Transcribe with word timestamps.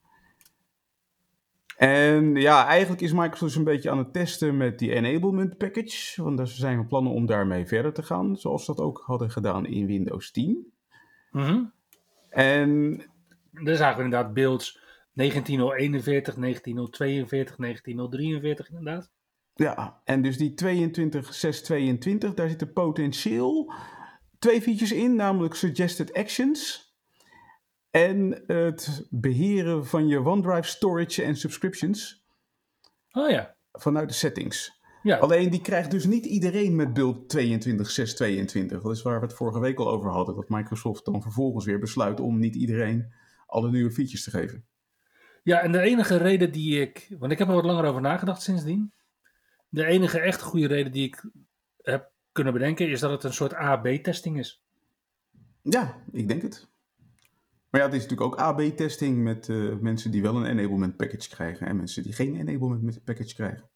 En 1.77 2.35
ja, 2.35 2.67
eigenlijk 2.67 3.03
is 3.03 3.13
Microsoft 3.13 3.41
dus 3.41 3.55
een 3.55 3.65
beetje 3.65 3.91
aan 3.91 3.99
het 3.99 4.13
testen 4.13 4.57
met 4.57 4.79
die 4.79 4.93
enablement 4.93 5.59
package. 5.59 6.23
Want 6.23 6.39
er 6.39 6.47
zijn 6.47 6.79
we 6.79 6.87
plannen 6.87 7.13
om 7.13 7.27
daarmee 7.27 7.67
verder 7.67 7.93
te 7.93 8.03
gaan, 8.03 8.37
zoals 8.37 8.67
we 8.67 8.75
dat 8.75 8.85
ook 8.85 9.03
hadden 9.07 9.31
gedaan 9.31 9.67
in 9.67 9.87
Windows 9.87 10.31
10. 10.31 10.73
Mhm. 11.31 11.65
En 12.29 13.03
Dan 13.53 13.77
zagen 13.77 13.99
we 13.99 14.05
inderdaad 14.05 14.35
beelds 14.35 14.81
1941, 15.13 16.35
1942, 16.35 17.57
1943 17.57 18.69
inderdaad. 18.69 19.11
Ja, 19.55 20.01
en 20.05 20.23
dus 20.23 20.37
die 20.37 20.55
22.622, 20.65 22.35
daar 22.35 22.49
zitten 22.49 22.73
potentieel 22.73 23.73
twee 24.39 24.63
features 24.63 24.93
in, 24.93 25.15
namelijk 25.15 25.55
suggested 25.55 26.13
actions 26.13 26.91
en 27.91 28.43
het 28.47 29.07
beheren 29.11 29.87
van 29.87 30.09
je 30.09 30.25
OneDrive 30.25 30.69
storage 30.69 31.23
en 31.23 31.37
subscriptions 31.37 32.25
Oh 33.13 33.31
ja. 33.31 33.57
vanuit 33.73 34.09
de 34.09 34.15
settings. 34.15 34.81
Ja. 35.03 35.17
Alleen 35.17 35.51
die 35.51 35.61
krijgt 35.61 35.91
dus 35.91 36.05
niet 36.05 36.25
iedereen 36.25 36.77
met 36.77 36.93
beeld 36.93 37.37
22.622. 37.37 38.67
Dat 38.67 38.91
is 38.91 39.03
waar 39.03 39.21
we 39.21 39.27
het 39.27 39.35
vorige 39.35 39.61
week 39.61 39.79
al 39.79 39.91
over 39.91 40.11
hadden, 40.11 40.35
dat 40.35 40.49
Microsoft 40.49 41.05
dan 41.05 41.23
vervolgens 41.23 41.65
weer 41.65 41.79
besluit 41.79 42.21
om 42.21 42.39
niet 42.39 42.55
iedereen 42.55 43.13
alle 43.47 43.71
nieuwe 43.71 43.91
features 43.91 44.25
te 44.25 44.31
geven. 44.31 44.65
Ja, 45.43 45.61
en 45.61 45.73
de 45.73 45.81
enige 45.81 46.17
reden 46.17 46.53
die 46.53 46.81
ik. 46.81 47.15
Want 47.19 47.33
ik 47.33 47.39
heb 47.39 47.49
er 47.49 47.55
wat 47.55 47.65
langer 47.65 47.85
over 47.85 48.01
nagedacht 48.01 48.43
sindsdien. 48.43 48.93
De 49.73 49.85
enige 49.85 50.21
echt 50.21 50.43
goede 50.43 50.67
reden 50.67 50.93
die 50.93 51.07
ik 51.07 51.25
heb 51.83 52.11
kunnen 52.33 52.53
bedenken 52.53 52.89
is 52.89 53.01
dat 53.01 53.11
het 53.11 53.25
een 53.25 53.33
soort 53.33 53.55
A-B-testing 53.55 54.39
is. 54.39 54.63
Ja, 55.63 56.03
ik 56.13 56.29
denk 56.29 56.43
het. 56.43 56.69
Maar 57.71 57.81
ja, 57.81 57.87
het 57.87 57.97
is 57.97 58.03
natuurlijk 58.03 58.33
ook 58.33 58.41
AB-testing 58.41 59.23
met 59.23 59.49
eh, 59.49 59.77
mensen 59.81 60.11
die 60.11 60.23
wel 60.23 60.37
een 60.37 60.47
enablement 60.47 60.97
package 60.97 61.29
krijgen 61.29 61.67
en 61.67 61.77
mensen 61.77 62.03
die 62.03 62.13
geen 62.13 62.37
enablement 62.37 63.05
package 63.05 63.35
krijgen. 63.35 63.71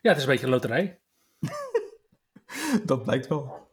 Ja, 0.00 0.10
het 0.10 0.16
is 0.16 0.22
een 0.22 0.30
beetje 0.30 0.46
een 0.46 0.52
loterij. 0.52 1.00
Dat 2.84 3.02
blijkt 3.02 3.26
wel. 3.26 3.68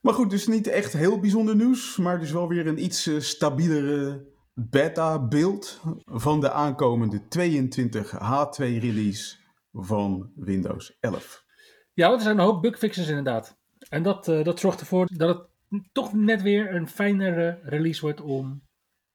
Maar 0.00 0.14
goed, 0.14 0.30
dus 0.30 0.46
niet 0.46 0.66
echt 0.66 0.92
heel 0.92 1.20
bijzonder 1.20 1.56
nieuws, 1.56 1.96
maar 1.96 2.18
dus 2.18 2.32
wel 2.32 2.48
weer 2.48 2.66
een 2.66 2.84
iets 2.84 3.06
eh, 3.06 3.20
stabielere 3.20 4.26
beta-beeld 4.54 5.80
van 6.04 6.40
de 6.40 6.50
aankomende 6.50 7.28
22 7.28 8.12
H2 8.14 8.56
release 8.56 9.36
van 9.72 10.32
Windows 10.34 10.96
11. 11.00 11.44
Ja, 11.92 12.06
want 12.06 12.18
er 12.18 12.26
zijn 12.26 12.38
een 12.38 12.44
hoop 12.44 12.62
bugfixes 12.62 13.08
inderdaad. 13.08 13.56
En 13.88 14.02
dat, 14.02 14.28
eh, 14.28 14.44
dat 14.44 14.60
zorgt 14.60 14.80
ervoor 14.80 15.08
dat 15.16 15.48
het 15.68 15.82
toch 15.92 16.12
net 16.12 16.42
weer 16.42 16.74
een 16.74 16.88
fijnere 16.88 17.60
release 17.62 18.00
wordt 18.00 18.20
om 18.20 18.62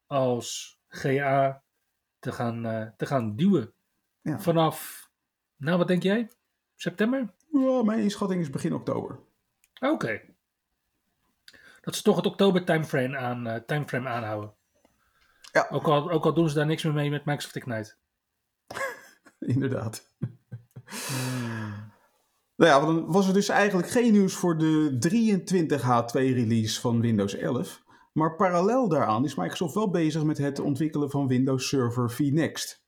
als 0.05 0.79
GA 0.87 1.63
te 2.19 2.31
gaan, 2.31 2.65
eh, 2.65 2.87
te 2.97 3.05
gaan 3.05 3.35
duwen. 3.35 3.73
Ja. 4.21 4.39
Vanaf, 4.39 5.09
nou 5.55 5.77
wat 5.77 5.87
denk 5.87 6.03
jij? 6.03 6.31
September? 6.75 7.33
Ja, 7.51 7.83
mijn 7.83 7.99
inschatting 7.99 8.41
is 8.41 8.49
begin 8.49 8.73
oktober. 8.73 9.19
Oké. 9.79 10.21
Dat 11.81 11.95
ze 11.95 12.01
toch 12.01 12.15
het 12.15 12.25
oktober 12.25 12.63
timeframe, 12.63 13.17
aan, 13.17 13.47
eh, 13.47 13.61
timeframe 13.65 14.09
aanhouden. 14.09 14.53
Ja. 15.51 15.67
Ook 15.69 15.87
al, 15.87 16.11
ook 16.11 16.25
al 16.25 16.33
doen 16.33 16.49
ze 16.49 16.55
daar 16.55 16.65
niks 16.65 16.83
meer 16.83 16.93
mee 16.93 17.09
met 17.09 17.25
Microsoft 17.25 17.55
Ignite. 17.55 17.95
Inderdaad. 19.53 20.15
Nou 22.55 22.71
ja, 22.71 22.79
dan 22.79 23.11
was 23.11 23.27
er 23.27 23.33
dus 23.33 23.49
eigenlijk 23.49 23.89
geen 23.89 24.11
nieuws 24.11 24.33
voor 24.33 24.57
de 24.57 24.97
23H2 25.09 26.11
release 26.13 26.81
van 26.81 27.01
Windows 27.01 27.35
11. 27.35 27.83
Maar 28.13 28.35
parallel 28.35 28.87
daaraan 28.87 29.25
is 29.25 29.35
Microsoft 29.35 29.73
wel 29.73 29.89
bezig 29.89 30.23
met 30.23 30.37
het 30.37 30.59
ontwikkelen 30.59 31.09
van 31.09 31.27
Windows 31.27 31.67
Server 31.67 32.11
vNext. 32.11 32.85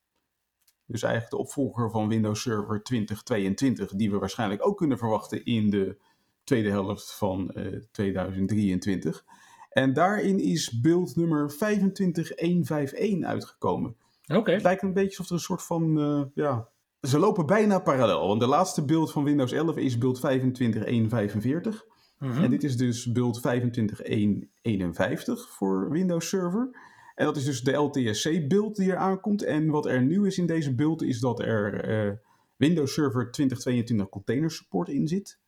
Dus 0.86 1.02
eigenlijk 1.02 1.34
de 1.34 1.40
opvolger 1.40 1.92
van 1.92 2.08
Windows 2.08 2.42
Server 2.42 2.84
2022, 2.84 3.92
die 3.92 4.12
we 4.12 4.18
waarschijnlijk 4.18 4.66
ook 4.66 4.78
kunnen 4.78 4.98
verwachten 4.98 5.46
in 5.46 5.70
de 5.70 5.98
tweede 6.44 6.70
helft 6.70 7.14
van 7.14 7.52
eh, 7.52 7.82
2023. 7.92 9.26
En 9.70 9.94
daarin 9.94 10.40
is 10.40 10.80
build 10.80 11.16
nummer 11.16 11.52
25151 11.52 13.28
uitgekomen. 13.28 13.96
Oké. 14.28 14.52
Het 14.52 14.64
lijkt 14.64 14.82
een 14.82 14.94
beetje 14.94 15.18
alsof 15.18 15.28
er 15.28 15.34
een 15.34 15.40
soort 15.40 15.64
van, 15.64 16.00
eh, 16.00 16.24
ja... 16.34 16.70
Ze 17.02 17.20
lopen 17.20 17.46
bijna 17.46 17.80
parallel, 17.80 18.28
want 18.28 18.40
de 18.40 18.48
laatste 18.48 18.86
beeld 18.86 19.12
van 19.12 19.24
Windows 19.24 19.52
11 19.52 19.78
is 19.78 19.98
beeld 19.98 20.18
25145. 20.18 21.86
Mhm. 22.20 22.44
En 22.44 22.50
dit 22.50 22.64
is 22.64 22.78
dus 22.78 23.12
beeld 23.12 23.42
25151 23.42 25.50
voor 25.50 25.92
Windows 25.92 26.30
Server. 26.30 26.70
En 27.16 27.26
dat 27.26 27.38
is 27.38 27.46
dus 27.46 27.62
de 27.62 27.72
LTSC-beeld 27.72 28.76
die 28.76 28.92
er 28.92 28.98
aankomt. 28.98 29.44
En 29.44 29.70
wat 29.70 29.86
er 29.86 30.02
nieuw 30.02 30.26
is 30.26 30.38
in 30.38 30.46
deze 30.46 30.76
beeld 30.76 31.02
is 31.02 31.20
dat 31.20 31.40
er 31.40 31.84
eh, 31.84 32.12
Windows 32.56 32.94
Server 32.94 33.32
2022 33.32 34.10
Container 34.10 34.52
Support 34.52 34.90
in 34.90 35.08
zit. 35.08 35.40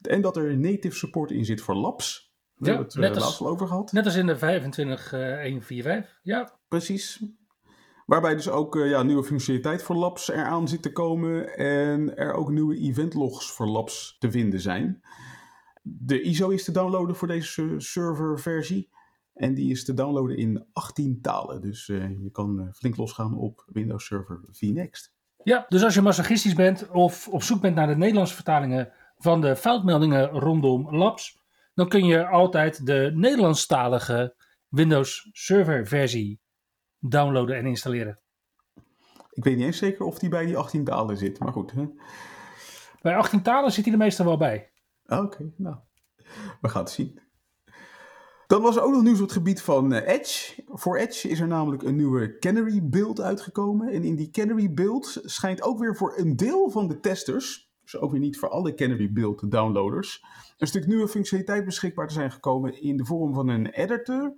En 0.00 0.20
dat 0.20 0.36
er 0.36 0.58
native 0.58 0.96
support 0.96 1.30
in 1.30 1.44
zit 1.44 1.60
voor 1.60 1.74
labs. 1.74 2.34
Daar 2.56 2.68
Ja, 2.68 2.76
hebben 2.76 2.94
we 2.94 3.00
het 3.00 3.08
net 3.08 3.16
eh, 3.16 3.22
laatst 3.22 3.40
al 3.40 3.48
over 3.48 3.66
gehad. 3.66 3.92
Net 3.92 4.04
als 4.04 4.16
in 4.16 4.26
de 4.26 4.36
25145. 4.36 6.20
Ja. 6.22 6.58
Precies. 6.68 7.22
Waarbij 8.06 8.34
dus 8.34 8.48
ook 8.48 8.76
eh, 8.76 8.90
ja, 8.90 9.02
nieuwe 9.02 9.24
functionaliteit 9.24 9.82
voor 9.82 9.96
labs 9.96 10.30
eraan 10.30 10.68
zit 10.68 10.82
te 10.82 10.92
komen. 10.92 11.56
En 11.56 12.16
er 12.16 12.32
ook 12.32 12.50
nieuwe 12.50 12.76
eventlogs 12.76 13.50
voor 13.52 13.66
labs 13.66 14.16
te 14.18 14.30
vinden 14.30 14.60
zijn. 14.60 15.00
De 15.82 16.22
ISO 16.22 16.48
is 16.48 16.64
te 16.64 16.72
downloaden 16.72 17.16
voor 17.16 17.28
deze 17.28 17.74
serverversie. 17.76 18.90
En 19.34 19.54
die 19.54 19.70
is 19.70 19.84
te 19.84 19.94
downloaden 19.94 20.36
in 20.36 20.66
18 20.72 21.20
talen. 21.20 21.60
Dus 21.60 21.88
uh, 21.88 22.22
je 22.22 22.30
kan 22.30 22.60
uh, 22.60 22.72
flink 22.72 22.96
losgaan 22.96 23.36
op 23.36 23.64
Windows 23.66 24.06
Server 24.06 24.40
vNext. 24.50 25.14
Ja, 25.42 25.66
dus 25.68 25.84
als 25.84 25.94
je 25.94 26.02
masochistisch 26.02 26.54
bent 26.54 26.88
of 26.88 27.28
op 27.28 27.42
zoek 27.42 27.60
bent 27.60 27.74
naar 27.74 27.86
de 27.86 27.96
Nederlandse 27.96 28.34
vertalingen 28.34 28.92
van 29.16 29.40
de 29.40 29.56
foutmeldingen 29.56 30.28
rondom 30.28 30.96
Labs, 30.96 31.38
dan 31.74 31.88
kun 31.88 32.04
je 32.04 32.26
altijd 32.26 32.86
de 32.86 33.10
Nederlandstalige 33.14 34.34
Windows 34.68 35.28
Server 35.32 35.86
versie 35.86 36.40
downloaden 36.98 37.56
en 37.56 37.66
installeren. 37.66 38.20
Ik 39.30 39.44
weet 39.44 39.56
niet 39.56 39.66
eens 39.66 39.78
zeker 39.78 40.04
of 40.04 40.18
die 40.18 40.28
bij 40.28 40.46
die 40.46 40.56
18 40.56 40.84
talen 40.84 41.16
zit, 41.16 41.38
maar 41.38 41.52
goed. 41.52 41.72
Hè? 41.72 41.86
Bij 43.02 43.16
18 43.16 43.42
talen 43.42 43.72
zit 43.72 43.84
hij 43.84 43.92
er 43.92 43.98
meestal 43.98 44.26
wel 44.26 44.36
bij. 44.36 44.70
Oké, 45.06 45.52
nou, 45.56 45.76
we 46.60 46.68
gaan 46.68 46.82
het 46.82 46.90
zien. 46.90 47.20
Dan 48.46 48.62
was 48.62 48.76
er 48.76 48.82
ook 48.82 48.92
nog 48.92 49.02
nieuws 49.02 49.18
op 49.18 49.24
het 49.24 49.32
gebied 49.32 49.62
van 49.62 49.92
eh, 49.92 50.14
Edge. 50.14 50.64
Voor 50.66 50.96
Edge 50.96 51.28
is 51.28 51.40
er 51.40 51.46
namelijk 51.46 51.82
een 51.82 51.96
nieuwe 51.96 52.38
Canary 52.38 52.88
build 52.88 53.20
uitgekomen. 53.20 53.88
En 53.88 54.04
in 54.04 54.16
die 54.16 54.30
Canary 54.30 54.72
build 54.72 55.20
schijnt 55.22 55.62
ook 55.62 55.78
weer 55.78 55.96
voor 55.96 56.18
een 56.18 56.36
deel 56.36 56.70
van 56.70 56.88
de 56.88 57.00
testers, 57.00 57.70
dus 57.82 57.98
ook 57.98 58.10
weer 58.10 58.20
niet 58.20 58.38
voor 58.38 58.48
alle 58.48 58.74
Canary 58.74 59.12
build 59.12 59.50
downloaders, 59.50 60.24
een 60.58 60.66
stuk 60.66 60.86
nieuwe 60.86 61.08
functionaliteit 61.08 61.64
beschikbaar 61.64 62.08
te 62.08 62.14
zijn 62.14 62.32
gekomen 62.32 62.82
in 62.82 62.96
de 62.96 63.04
vorm 63.04 63.34
van 63.34 63.48
een 63.48 63.66
editor 63.66 64.34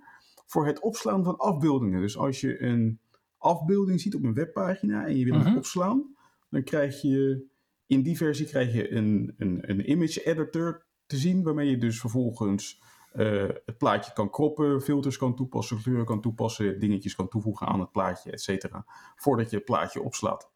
voor 0.49 0.65
het 0.65 0.79
opslaan 0.79 1.23
van 1.23 1.37
afbeeldingen. 1.37 2.01
Dus 2.01 2.17
als 2.17 2.41
je 2.41 2.61
een 2.61 2.99
afbeelding 3.37 4.01
ziet 4.01 4.15
op 4.15 4.23
een 4.23 4.33
webpagina 4.33 5.05
en 5.05 5.17
je 5.17 5.25
wil 5.25 5.33
hem 5.33 5.47
Mhm. 5.47 5.57
opslaan, 5.57 6.15
dan 6.49 6.63
krijg 6.63 7.01
je 7.01 7.45
in 7.85 8.01
die 8.01 8.17
versie 8.17 8.45
krijg 8.45 8.73
je 8.73 8.91
een, 8.91 9.33
een, 9.37 9.69
een 9.69 9.89
image 9.91 10.23
editor 10.23 10.85
te 11.05 11.17
zien, 11.17 11.43
waarmee 11.43 11.69
je 11.69 11.77
dus 11.77 11.99
vervolgens 11.99 12.81
eh, 13.11 13.47
het 13.65 13.77
plaatje 13.77 14.13
kan 14.13 14.29
kroppen, 14.29 14.81
filters 14.81 15.17
kan 15.17 15.35
toepassen, 15.35 15.81
kleuren 15.81 16.05
kan 16.05 16.21
toepassen, 16.21 16.79
dingetjes 16.79 17.15
kan 17.15 17.27
toevoegen 17.29 17.67
aan 17.67 17.79
het 17.79 17.91
plaatje, 17.91 18.31
et 18.31 18.41
cetera, 18.41 18.85
voordat 19.15 19.49
je 19.49 19.55
het 19.55 19.65
plaatje 19.65 20.01
opslaat. 20.01 20.51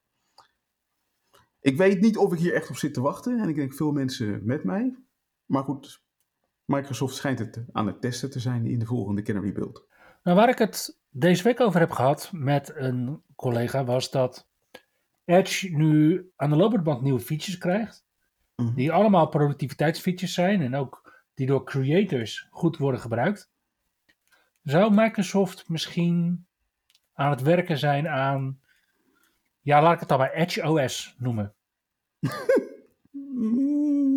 Ik 1.59 1.77
weet 1.77 2.01
niet 2.01 2.17
of 2.17 2.33
ik 2.33 2.39
hier 2.39 2.53
echt 2.53 2.69
op 2.69 2.75
zit 2.75 2.93
te 2.93 3.01
wachten 3.01 3.39
en 3.39 3.49
ik 3.49 3.55
denk 3.55 3.73
veel 3.73 3.91
mensen 3.91 4.41
met 4.45 4.63
mij. 4.63 4.95
Maar 5.45 5.63
goed, 5.63 6.03
Microsoft 6.65 7.15
schijnt 7.15 7.39
het 7.39 7.63
aan 7.71 7.87
het 7.87 8.01
testen 8.01 8.29
te 8.31 8.39
zijn 8.39 8.65
in 8.65 8.79
de 8.79 8.85
volgende 8.85 9.21
Canary 9.21 9.51
build. 9.51 9.87
Nou, 10.23 10.37
waar 10.37 10.49
ik 10.49 10.57
het 10.57 10.99
deze 11.09 11.43
week 11.43 11.59
over 11.59 11.79
heb 11.79 11.91
gehad 11.91 12.29
met 12.33 12.71
een 12.75 13.21
collega 13.35 13.83
was 13.83 14.11
dat 14.11 14.47
Edge 15.25 15.69
nu 15.69 16.29
aan 16.35 16.49
de 16.49 16.55
lopende 16.55 16.83
band 16.83 17.01
nieuwe 17.01 17.19
features 17.19 17.57
krijgt. 17.57 18.05
Mhm. 18.55 18.73
Die 18.73 18.91
allemaal 18.91 19.27
productiviteitsfeatures 19.27 20.33
zijn 20.33 20.61
en 20.61 20.75
ook 20.75 21.23
die 21.33 21.47
door 21.47 21.65
creators 21.65 22.47
goed 22.51 22.77
worden 22.77 22.99
gebruikt. 22.99 23.51
Zou 24.63 24.93
Microsoft 24.93 25.69
misschien 25.69 26.45
aan 27.13 27.29
het 27.29 27.41
werken 27.41 27.77
zijn 27.77 28.07
aan, 28.07 28.59
ja 29.61 29.81
laat 29.81 29.93
ik 29.93 29.99
het 29.99 30.09
dan 30.09 30.17
maar 30.17 30.33
Edge 30.33 30.69
OS 30.69 31.15
noemen. 31.17 31.53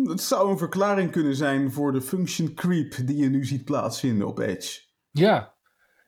Het 0.09 0.21
zou 0.21 0.51
een 0.51 0.57
verklaring 0.57 1.11
kunnen 1.11 1.35
zijn 1.35 1.71
voor 1.71 1.91
de 1.91 2.01
function 2.01 2.53
creep 2.53 2.95
die 3.05 3.17
je 3.17 3.29
nu 3.29 3.45
ziet 3.45 3.65
plaatsvinden 3.65 4.27
op 4.27 4.39
Edge. 4.39 4.81
Ja. 5.11 5.55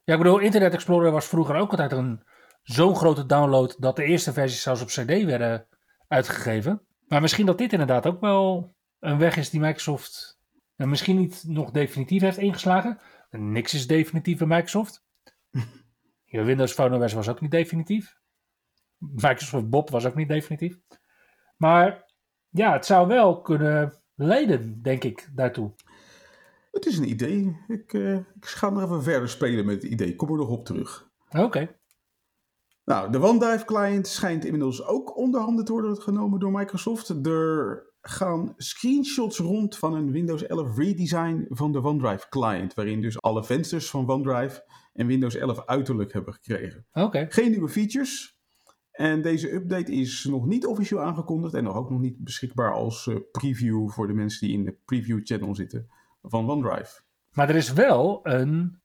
ja, 0.04 0.14
ik 0.14 0.18
bedoel 0.22 0.40
Internet 0.40 0.74
Explorer 0.74 1.12
was 1.12 1.26
vroeger 1.26 1.56
ook 1.56 1.72
altijd 1.72 1.92
een 1.92 2.24
zo'n 2.64 2.96
grote 2.96 3.26
download 3.26 3.76
dat 3.80 3.96
de 3.96 4.04
eerste 4.04 4.34
versies 4.34 4.62
zelfs 4.62 4.82
op 4.82 4.88
CD 4.88 5.24
werden 5.24 5.68
uitgegeven. 6.08 6.82
Maar 7.08 7.22
misschien 7.22 7.46
dat 7.46 7.58
dit 7.58 7.72
inderdaad 7.72 8.06
ook 8.06 8.22
wel 8.22 8.76
een 9.00 9.18
weg 9.18 9.38
is 9.38 9.50
die 9.50 9.60
Microsoft 9.60 10.40
nou, 10.76 10.90
misschien 10.90 11.18
niet 11.18 11.44
nog 11.48 11.72
definitief 11.72 12.22
heeft 12.22 12.38
ingeslagen. 12.38 13.00
Niks 13.30 13.74
is 13.74 13.88
definitief 13.88 14.38
bij 14.38 14.48
Microsoft. 14.48 15.04
Ja, 16.32 16.44
Windows 16.44 16.74
Phone 16.74 17.04
OS 17.04 17.14
was 17.14 17.30
ook 17.30 17.42
niet 17.42 17.52
definitief. 17.52 18.18
Microsoft 18.98 19.70
Bob 19.70 19.90
was 19.90 20.06
ook 20.06 20.16
niet 20.16 20.28
definitief. 20.28 20.78
Maar 21.58 22.09
ja, 22.50 22.74
het 22.74 22.86
zou 22.86 23.08
wel 23.08 23.42
kunnen 23.42 23.94
leiden, 24.16 24.82
denk 24.82 25.04
ik, 25.04 25.30
daartoe. 25.36 25.72
Het 26.72 26.86
is 26.86 26.98
een 26.98 27.10
idee. 27.10 27.58
Ik, 27.68 27.94
eh, 27.94 28.16
ik 28.16 28.46
ga 28.46 28.70
nog 28.70 28.84
even 28.84 29.04
verder 29.04 29.30
spelen 29.30 29.66
met 29.66 29.82
het 29.82 29.92
idee. 29.92 30.16
Kom 30.16 30.30
er 30.30 30.38
nog 30.38 30.50
op 30.50 30.66
terug. 30.66 31.10
Oké. 31.38 31.78
Nou, 32.86 33.12
de 33.12 33.22
OneDrive 33.22 33.66
client 33.66 34.08
schijnt 34.08 34.46
inmiddels 34.46 34.86
ook 34.86 35.18
onder 35.18 35.42
handen 35.42 35.66
te 35.66 35.72
worden 35.72 36.02
genomen 36.02 36.40
door 36.40 36.52
Microsoft. 36.52 37.10
Er 37.10 37.88
gaan 38.02 38.54
screenshots 38.58 39.38
rond 39.38 39.78
van 39.78 39.94
een 39.94 40.12
Windows 40.12 40.46
11 40.46 40.78
redesign 40.78 41.46
van 41.50 41.72
de 41.72 41.84
OneDrive 41.84 42.30
client, 42.30 42.74
waarin 42.74 43.02
dus 43.02 43.22
alle 43.22 43.44
vensters 43.44 43.90
van 43.90 44.10
OneDrive 44.10 44.64
en 44.94 45.08
Windows 45.08 45.36
11 45.36 45.66
uiterlijk 45.66 46.14
hebben 46.14 46.34
gekregen. 46.34 46.86
Oké. 46.94 47.26
Geen 47.30 47.52
nieuwe 47.52 47.70
features. 47.70 48.39
En 49.00 49.22
deze 49.22 49.54
update 49.54 49.92
is 49.92 50.24
nog 50.24 50.46
niet 50.46 50.66
officieel 50.66 51.02
aangekondigd 51.02 51.54
en 51.54 51.64
nog 51.64 51.76
ook 51.76 51.90
nog 51.90 52.00
niet 52.00 52.18
beschikbaar 52.18 52.74
als 52.74 53.08
eh, 53.08 53.16
preview 53.32 53.90
voor 53.90 54.08
de 54.08 54.14
mensen 54.14 54.48
die 54.48 54.58
in 54.58 54.66
de 54.66 54.78
preview 54.86 55.20
channel 55.24 55.56
zitten 55.56 55.90
van 56.22 56.50
OneDrive. 56.50 57.02
Maar 57.34 57.50
er 57.50 57.56
is 57.56 57.74
wel 57.74 58.20
een, 58.24 58.82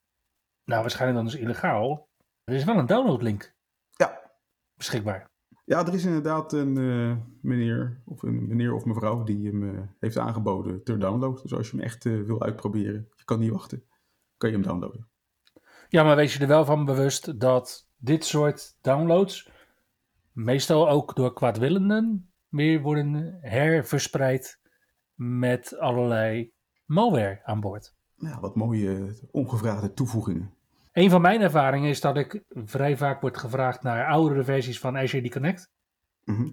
nou 0.65 0.81
waarschijnlijk 0.81 1.23
dan 1.23 1.33
dus 1.33 1.41
illegaal, 1.41 2.09
er 2.45 2.55
is 2.55 2.65
wel 2.65 2.79
een 2.79 2.87
downloadlink 2.87 3.55
Ja, 3.91 4.31
beschikbaar. 4.75 5.31
Ja, 5.65 5.87
er 5.87 5.95
is 5.95 6.05
inderdaad 6.05 6.53
een 6.53 6.79
eh, 6.79 7.17
meneer 7.41 8.03
of 8.05 8.23
een 8.23 8.47
meneer 8.49 8.75
of 8.75 8.85
mevrouw 8.85 9.23
die 9.23 9.47
hem 9.47 9.75
eh, 9.75 9.83
heeft 10.01 10.19
aangeboden 10.19 10.85
ter 10.85 10.99
download. 10.99 11.43
Dus 11.43 11.55
als 11.55 11.71
je 11.71 11.77
hem 11.77 11.85
echt 11.85 12.05
wil 12.05 12.43
uitproberen, 12.43 13.09
je 13.17 13.25
kan 13.25 13.39
niet 13.39 13.53
wachten, 13.53 13.85
kan 14.37 14.51
je 14.51 14.57
hem 14.57 14.65
downloaden. 14.65 15.09
Ja, 15.89 16.03
maar 16.03 16.17
wees 16.17 16.35
je 16.35 16.41
er 16.41 16.49
wel 16.49 16.65
van 16.65 16.85
bewust 16.85 17.41
dat 17.41 17.89
dit 17.97 18.25
soort 18.25 18.77
downloads 18.81 19.53
meestal 20.35 20.89
ook 20.89 21.15
door 21.15 21.33
kwaadwillenden 21.33 22.33
weer 22.49 22.81
worden 22.81 23.39
herverspreid 23.41 24.61
met 25.15 25.79
allerlei 25.79 26.53
malware 26.85 27.41
aan 27.45 27.61
boord. 27.61 27.95
Ja, 28.15 28.41
wat 28.41 28.55
mooie 28.55 29.19
ongevraagde 29.31 29.93
toevoegingen. 29.93 30.55
Een 30.93 31.11
van 31.11 31.21
mijn 31.21 31.41
ervaringen 31.41 31.89
is 31.89 32.01
dat 32.01 32.17
ik 32.17 32.45
vrij 32.49 32.97
vaak 32.97 33.21
word 33.21 33.37
gevraagd 33.37 33.83
naar 33.83 34.07
oudere 34.07 34.45
versies 34.45 34.81
van 34.81 34.97
Azure 34.97 35.31
Connect. 35.31 35.71
Mhm. 36.25 36.51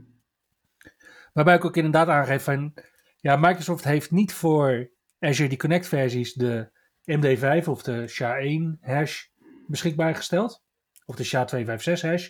Waarbij 1.33 1.55
ik 1.55 1.65
ook 1.65 1.75
inderdaad 1.75 2.07
aangeef 2.07 2.43
van, 2.43 2.73
ja, 3.17 3.35
Microsoft 3.35 3.83
heeft 3.83 4.11
niet 4.11 4.33
voor 4.33 4.91
Azure 5.19 5.57
Connect 5.57 5.87
versies 5.87 6.33
de 6.33 6.71
MD5 7.05 7.67
of 7.67 7.83
de 7.83 8.07
SHA-1 8.07 8.79
hash 8.81 9.25
beschikbaar 9.67 10.15
gesteld. 10.15 10.63
Of 11.05 11.15
de 11.15 11.23
SHA-256 11.23 12.01
hash 12.01 12.29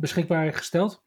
beschikbaar 0.00 0.52
gesteld. 0.52 1.02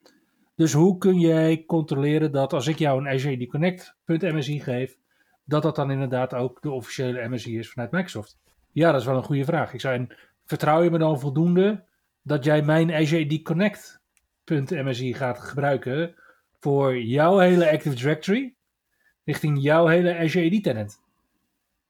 Dus 0.56 0.72
hoe 0.72 0.98
kun 0.98 1.18
jij 1.18 1.64
controleren 1.66 2.32
dat 2.32 2.52
als 2.52 2.66
ik 2.66 2.78
jou 2.78 3.00
een 3.00 3.08
Azure 3.08 3.46
Connect.msi 3.46 4.60
geef, 4.60 4.96
dat 5.44 5.62
dat 5.62 5.76
dan 5.76 5.90
inderdaad 5.90 6.34
ook 6.34 6.62
de 6.62 6.70
officiële 6.70 7.28
MSI 7.28 7.58
is 7.58 7.70
vanuit 7.70 7.90
Microsoft? 7.90 8.38
Ja, 8.72 8.92
dat 8.92 9.00
is 9.00 9.06
wel 9.06 9.16
een 9.16 9.22
goede 9.22 9.44
vraag. 9.44 9.72
Ik 9.72 9.82
en 9.82 10.16
vertrouw 10.44 10.82
je 10.82 10.90
me 10.90 10.98
dan 10.98 11.20
voldoende 11.20 11.84
dat 12.22 12.44
jij 12.44 12.62
mijn 12.62 12.92
Azure 12.92 13.42
Connect.msi 13.42 15.14
gaat 15.14 15.38
gebruiken 15.38 16.14
voor 16.60 16.98
jouw 16.98 17.38
hele 17.38 17.70
Active 17.70 17.94
Directory 17.94 18.54
richting 19.24 19.62
jouw 19.62 19.86
hele 19.86 20.18
Azure 20.18 20.56
AD 20.56 20.62
tenant. 20.62 21.02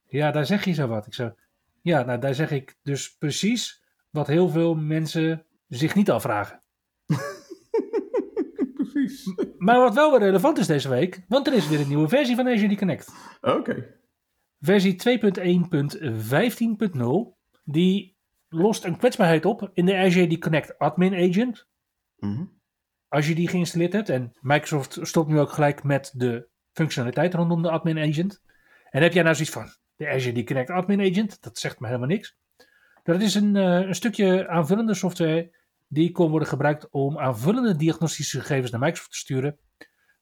Ja, 0.08 0.30
daar 0.30 0.46
zeg 0.46 0.64
je 0.64 0.72
zo 0.72 0.86
wat. 0.86 1.06
Ik 1.06 1.14
zo, 1.14 1.34
ja, 1.82 2.02
nou 2.02 2.18
daar 2.18 2.34
zeg 2.34 2.50
ik 2.50 2.76
dus 2.82 3.16
precies 3.16 3.82
wat 4.10 4.26
heel 4.26 4.48
veel 4.48 4.74
mensen 4.74 5.44
zich 5.68 5.94
niet 5.94 6.10
afvragen. 6.10 6.63
Precies. 8.74 9.34
Maar 9.58 9.78
wat 9.78 9.94
wel 9.94 10.10
weer 10.10 10.20
relevant 10.20 10.58
is 10.58 10.66
deze 10.66 10.88
week, 10.88 11.24
want 11.28 11.46
er 11.46 11.52
is 11.52 11.68
weer 11.68 11.80
een 11.80 11.88
nieuwe 11.88 12.08
versie 12.08 12.36
van 12.36 12.48
Azure 12.48 12.76
Connect. 12.76 13.12
Oké. 13.40 13.94
Versie 14.60 14.94
2.1.15.0, 14.94 17.34
die 17.64 18.16
lost 18.48 18.84
een 18.84 18.96
kwetsbaarheid 18.96 19.44
op 19.44 19.70
in 19.74 19.86
de 19.86 19.96
Azure 19.96 20.38
Connect 20.38 20.78
Admin 20.78 21.14
Agent. 21.14 21.66
Mhm. 22.18 22.44
als 23.08 23.28
je 23.28 23.34
die 23.34 23.48
geïnstalleerd 23.48 23.92
hebt. 23.92 24.08
En 24.08 24.32
Microsoft 24.40 24.98
stopt 25.02 25.28
nu 25.28 25.40
ook 25.40 25.50
gelijk 25.50 25.82
met 25.82 26.12
de 26.14 26.48
functionaliteit 26.72 27.34
rondom 27.34 27.62
de 27.62 27.70
Admin 27.70 27.98
Agent. 27.98 28.42
En 28.90 29.02
heb 29.02 29.12
jij 29.12 29.22
nou 29.22 29.34
zoiets 29.34 29.54
van 29.54 29.68
de 29.96 30.08
Azure 30.08 30.44
Connect 30.44 30.70
Admin 30.70 31.00
Agent? 31.00 31.42
Dat 31.42 31.58
zegt 31.58 31.80
me 31.80 31.86
helemaal 31.86 32.08
niks. 32.08 32.36
Dat 33.02 33.20
is 33.20 33.34
een, 33.34 33.56
eh, 33.56 33.80
een 33.80 33.94
stukje 33.94 34.48
aanvullende 34.48 34.94
software 34.94 35.50
die 35.88 36.10
kon 36.10 36.30
worden 36.30 36.48
gebruikt 36.48 36.90
om 36.90 37.18
aanvullende 37.18 37.76
diagnostische 37.76 38.40
gegevens 38.40 38.70
naar 38.70 38.80
Microsoft 38.80 39.10
te 39.10 39.16
sturen. 39.16 39.58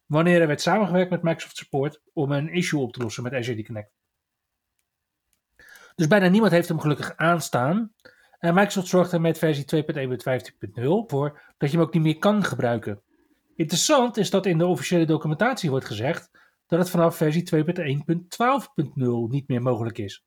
Wanneer 0.06 0.40
er 0.40 0.46
werd 0.46 0.60
samengewerkt 0.60 1.10
met 1.10 1.22
Microsoft 1.22 1.56
Support 1.56 2.00
om 2.12 2.32
een 2.32 2.52
issue 2.52 2.80
op 2.80 2.92
te 2.92 3.02
lossen 3.02 3.22
met 3.22 3.32
Azure 3.32 3.64
Connect. 3.64 3.92
Dus 5.94 6.06
bijna 6.06 6.28
niemand 6.28 6.52
heeft 6.52 6.68
hem 6.68 6.80
gelukkig 6.80 7.16
aanstaan. 7.16 7.92
En 8.38 8.54
Microsoft 8.54 8.86
zorgt 8.86 9.12
er 9.12 9.20
met 9.20 9.38
versie 9.38 9.84
2.1.15.0 9.84 10.82
voor 11.06 11.40
dat 11.58 11.70
je 11.70 11.76
hem 11.76 11.86
ook 11.86 11.92
niet 11.92 12.02
meer 12.02 12.18
kan 12.18 12.44
gebruiken. 12.44 13.02
Interessant 13.56 14.16
is 14.16 14.30
dat 14.30 14.46
in 14.46 14.58
de 14.58 14.66
officiële 14.66 15.04
documentatie 15.04 15.70
wordt 15.70 15.86
gezegd 15.86 16.30
dat 16.66 16.78
het 16.78 16.90
vanaf 16.90 17.16
versie 17.16 17.54
2.1.12.0 17.54 17.64
niet 19.28 19.48
meer 19.48 19.62
mogelijk 19.62 19.98
is. 19.98 20.24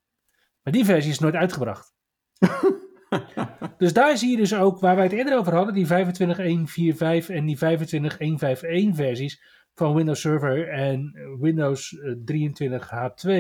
Maar 0.62 0.74
die 0.74 0.86
versie 0.86 1.12
is 1.12 1.20
nooit 1.20 1.36
uitgebracht. 1.36 1.94
dus 3.78 3.94
daar 3.94 4.18
zie 4.18 4.32
je 4.32 4.38
dus 4.38 4.56
ook, 4.56 4.80
waar 4.80 4.96
wij 4.96 5.04
het 5.04 5.14
eerder 5.14 5.38
over 5.38 5.54
hadden, 5.54 5.74
die 5.74 5.88
25.145 5.88 7.36
en 7.36 7.46
die 7.46 7.58
25.151 7.58 8.96
versies 8.96 9.42
van 9.74 9.96
Windows 9.96 10.22
Server 10.22 10.70
en 10.70 11.14
Windows 11.40 11.98
23 12.26 12.92
H2. 12.94 13.32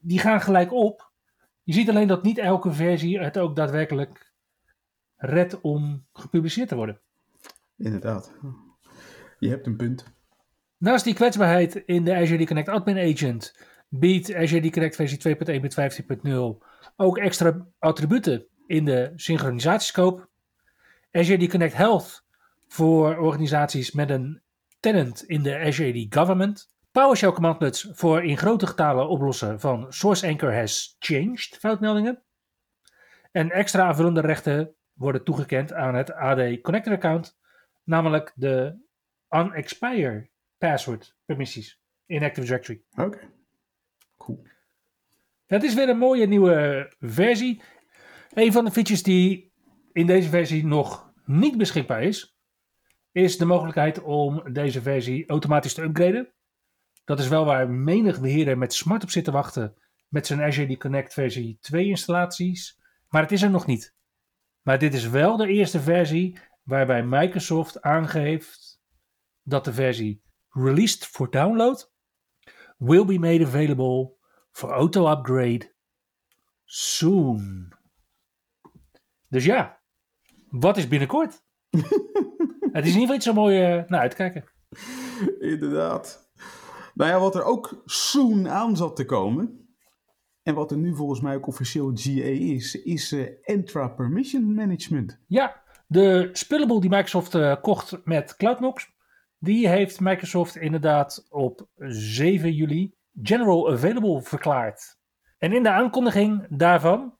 Die 0.00 0.18
gaan 0.18 0.40
gelijk 0.40 0.72
op. 0.72 1.10
Je 1.62 1.72
ziet 1.72 1.88
alleen 1.88 2.08
dat 2.08 2.22
niet 2.22 2.38
elke 2.38 2.72
versie 2.72 3.18
het 3.18 3.38
ook 3.38 3.56
daadwerkelijk 3.56 4.32
redt 5.16 5.60
om 5.60 6.06
gepubliceerd 6.12 6.68
te 6.68 6.76
worden. 6.76 7.00
Inderdaad. 7.76 8.34
Je 9.38 9.48
hebt 9.48 9.66
een 9.66 9.76
punt. 9.76 10.14
Naast 10.78 11.04
die 11.04 11.14
kwetsbaarheid 11.14 11.74
in 11.74 12.04
de 12.04 12.14
Azure 12.14 12.46
Connect 12.46 12.68
Admin 12.68 13.14
Agent 13.14 13.66
biedt 13.88 14.34
Azure 14.34 14.70
Connect 14.70 14.96
versie 14.96 15.36
2.1.15.0 15.36 16.66
ook 16.96 17.18
extra 17.18 17.66
attributen 17.78 18.46
in 18.66 18.84
de 18.84 19.12
synchronisatiescope. 19.16 20.28
Azure 21.12 21.48
Connect 21.48 21.74
Health 21.74 22.24
voor 22.68 23.16
organisaties 23.16 23.92
met 23.92 24.10
een 24.10 24.42
tenant 24.80 25.24
in 25.24 25.42
de 25.42 25.58
Azure 25.58 26.06
Government. 26.10 26.70
PowerShell 26.92 27.32
commandlets 27.32 27.88
voor 27.92 28.24
in 28.24 28.38
grote 28.38 28.66
getalen 28.66 29.08
oplossen 29.08 29.60
van 29.60 29.92
Source 29.92 30.26
Anchor 30.26 30.54
has 30.54 30.96
changed 30.98 31.56
foutmeldingen. 31.58 32.22
En 33.32 33.50
extra 33.50 33.86
aanvullende 33.86 34.20
rechten 34.20 34.74
worden 34.92 35.24
toegekend 35.24 35.72
aan 35.72 35.94
het 35.94 36.12
AD 36.12 36.60
Connector 36.60 36.92
account, 36.92 37.38
namelijk 37.84 38.32
de 38.34 38.84
unexpired 39.30 40.30
password 40.58 41.16
permissies 41.24 41.80
in 42.06 42.22
Active 42.22 42.46
Directory. 42.46 42.82
Oké, 42.94 43.18
cool. 44.16 44.42
Het 45.46 45.62
is 45.62 45.74
weer 45.74 45.88
een 45.88 45.98
mooie 45.98 46.26
nieuwe 46.26 46.92
versie. 47.00 47.62
Een 48.36 48.52
van 48.52 48.64
de 48.64 48.70
features 48.70 49.02
die 49.02 49.52
in 49.92 50.06
deze 50.06 50.28
versie 50.28 50.66
nog 50.66 51.12
niet 51.24 51.56
beschikbaar 51.56 52.02
is, 52.02 52.38
is 53.12 53.38
de 53.38 53.44
mogelijkheid 53.44 54.02
om 54.02 54.52
deze 54.52 54.82
versie 54.82 55.28
automatisch 55.28 55.74
te 55.74 55.82
upgraden. 55.82 56.32
Dat 57.04 57.18
is 57.18 57.28
wel 57.28 57.44
waar 57.44 57.70
menig 57.70 58.20
beheerder 58.20 58.58
met 58.58 58.74
smart 58.74 59.02
op 59.02 59.10
zit 59.10 59.24
te 59.24 59.30
wachten 59.30 59.74
met 60.08 60.26
zijn 60.26 60.42
Azure 60.42 60.76
Connect 60.76 61.12
versie 61.12 61.58
2 61.60 61.86
installaties, 61.86 62.80
maar 63.08 63.22
het 63.22 63.32
is 63.32 63.42
er 63.42 63.50
nog 63.50 63.66
niet. 63.66 63.94
Maar 64.62 64.78
dit 64.78 64.94
is 64.94 65.08
wel 65.08 65.36
de 65.36 65.48
eerste 65.48 65.80
versie 65.80 66.38
waarbij 66.62 67.04
Microsoft 67.04 67.82
aangeeft 67.82 68.80
dat 69.42 69.64
de 69.64 69.72
versie 69.72 70.22
released 70.50 71.06
for 71.06 71.30
download 71.30 71.92
will 72.78 73.04
be 73.04 73.18
made 73.18 73.46
available 73.46 74.14
for 74.50 74.70
auto 74.70 75.10
upgrade 75.10 75.72
soon. 76.64 77.74
Dus 79.28 79.44
ja, 79.44 79.80
wat 80.50 80.76
is 80.76 80.88
binnenkort? 80.88 81.42
het 82.72 82.84
is 82.86 82.94
in 82.94 83.00
ieder 83.00 83.00
geval 83.00 83.14
iets 83.14 83.24
zo 83.24 83.32
mooi 83.32 83.76
uh, 83.76 83.82
naar 83.86 84.00
uitkijken. 84.00 84.44
Inderdaad. 85.38 86.30
Nou 86.94 87.10
ja, 87.10 87.18
wat 87.18 87.34
er 87.34 87.44
ook 87.44 87.82
soon 87.84 88.48
aan 88.48 88.76
zat 88.76 88.96
te 88.96 89.04
komen. 89.04 89.66
En 90.42 90.54
wat 90.54 90.70
er 90.70 90.76
nu 90.76 90.94
volgens 90.94 91.20
mij 91.20 91.34
ook 91.34 91.46
officieel 91.46 91.90
GA 91.94 92.24
is, 92.54 92.82
is 92.82 93.12
uh, 93.12 93.28
Entra 93.42 93.88
Permission 93.88 94.54
Management. 94.54 95.20
Ja, 95.26 95.62
de 95.86 96.28
spillable 96.32 96.80
die 96.80 96.90
Microsoft 96.90 97.34
uh, 97.34 97.54
kocht 97.60 98.04
met 98.04 98.36
CloudNox, 98.36 98.92
die 99.38 99.68
heeft 99.68 100.00
Microsoft 100.00 100.56
inderdaad 100.56 101.26
op 101.30 101.68
7 101.76 102.52
juli 102.52 102.94
general 103.22 103.72
available 103.72 104.22
verklaard. 104.22 104.98
En 105.38 105.52
in 105.52 105.62
de 105.62 105.70
aankondiging 105.70 106.46
daarvan 106.48 107.15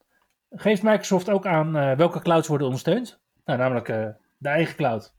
geeft 0.49 0.83
Microsoft 0.83 1.29
ook 1.29 1.45
aan 1.45 1.77
uh, 1.77 1.95
welke 1.95 2.21
clouds 2.21 2.47
worden 2.47 2.67
ondersteund. 2.67 3.21
Nou, 3.45 3.59
namelijk 3.59 3.87
uh, 3.87 4.07
de 4.37 4.49
eigen 4.49 4.75
cloud, 4.75 5.15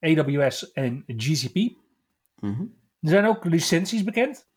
AWS 0.00 0.72
en 0.72 1.04
GCP. 1.06 1.54
Mm 1.54 2.54
-hmm. 2.54 2.78
Er 3.00 3.08
zijn 3.08 3.24
ook 3.24 3.44
licenties 3.44 4.04
bekend. 4.04 4.48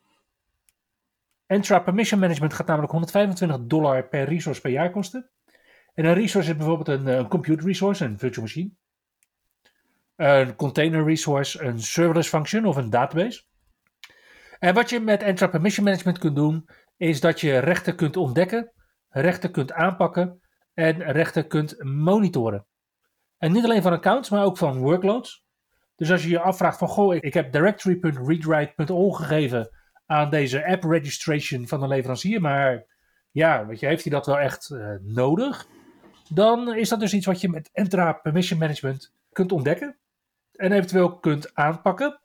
Entra 1.46 1.80
Permission 1.80 2.20
Management 2.20 2.54
gaat 2.54 2.68
namelijk 2.68 2.92
125 2.92 3.68
dollar 3.68 4.08
per 4.08 4.24
resource 4.24 4.62
per 4.62 4.72
jaar 4.72 4.92
kosten. 4.92 5.30
En 5.94 6.06
een 6.06 6.14
resource 6.14 6.50
is 6.50 6.58
bijvoorbeeld 6.58 6.88
een, 6.88 7.08
een 7.08 7.28
compute 7.28 7.66
resource, 7.66 8.06
een 8.06 8.20
virtual 8.20 8.46
machine. 8.46 8.70
Een 10.16 10.56
container 10.56 11.06
resource, 11.06 11.64
een 11.64 11.82
serverless 11.82 12.30
function 12.30 12.66
of 12.66 12.76
een 12.76 12.90
database. 12.90 13.44
En 14.60 14.74
wat 14.74 14.90
je 14.90 15.00
met 15.00 15.24
Entra 15.24 15.48
Permission 15.48 15.86
Management 15.86 16.18
kunt 16.18 16.36
doen, 16.36 16.70
is 16.98 17.20
dat 17.20 17.42
je 17.42 17.58
rechten 17.58 17.96
kunt 17.96 18.18
ontdekken, 18.18 18.72
rechten 19.14 19.52
kunt 19.52 19.72
aanpakken 19.72 20.42
en 20.74 21.12
rechten 21.12 21.48
kunt 21.48 21.84
monitoren. 21.84 22.66
En 23.38 23.52
niet 23.52 23.64
alleen 23.64 23.82
van 23.82 23.92
accounts, 23.92 24.30
maar 24.30 24.44
ook 24.44 24.58
van 24.58 24.78
workloads. 24.78 25.46
Dus 25.96 26.12
als 26.12 26.24
je 26.24 26.30
je 26.30 26.40
afvraagt 26.40 26.78
van, 26.78 26.88
goh, 26.88 27.16
ik 27.16 27.34
heb 27.34 27.52
directory.readwrite.all 27.52 29.12
gegeven 29.12 29.70
aan 30.06 30.30
deze 30.30 30.66
app 30.66 30.84
registration 30.84 31.68
van 31.68 31.80
de 31.80 31.88
leverancier, 31.88 32.42
maar 32.42 32.86
ja, 33.32 33.66
weet 33.66 33.80
je, 33.80 33.86
heeft 33.86 34.04
hij 34.04 34.12
dat 34.12 34.26
wel 34.26 34.40
echt 34.40 34.70
uh, 34.70 34.96
nodig? 35.02 35.68
Dan 36.30 36.76
is 36.76 36.90
dat 36.90 37.00
dus 37.00 37.14
iets 37.14 37.26
wat 37.26 37.42
je 37.42 37.50
met 37.50 37.70
Entra 37.74 38.14
Permission 38.14 38.60
Management 38.60 39.14
kunt 39.32 39.52
ontdekken 39.52 39.98
en 40.52 40.72
eventueel 40.72 41.20
kunt 41.20 41.56
aanpakken. 41.56 42.20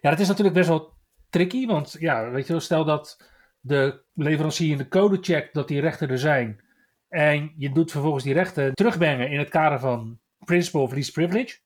Ja, 0.00 0.10
dat 0.10 0.18
is 0.18 0.28
natuurlijk 0.28 0.56
best 0.56 0.68
wel 0.68 0.92
tricky, 1.30 1.66
want 1.66 1.96
ja, 1.98 2.30
weet 2.30 2.46
je 2.46 2.60
stel 2.60 2.84
dat 2.84 3.30
de 3.68 4.02
leverancier 4.14 4.70
in 4.70 4.78
de 4.78 4.88
code 4.88 5.18
checkt 5.20 5.54
dat 5.54 5.68
die 5.68 5.80
rechten 5.80 6.08
er 6.08 6.18
zijn 6.18 6.60
en 7.08 7.52
je 7.56 7.72
doet 7.72 7.90
vervolgens 7.90 8.24
die 8.24 8.32
rechten 8.32 8.74
terugbrengen 8.74 9.30
in 9.30 9.38
het 9.38 9.48
kader 9.48 9.80
van 9.80 10.20
Principle 10.44 10.80
of 10.80 10.92
Least 10.92 11.12
Privilege, 11.12 11.58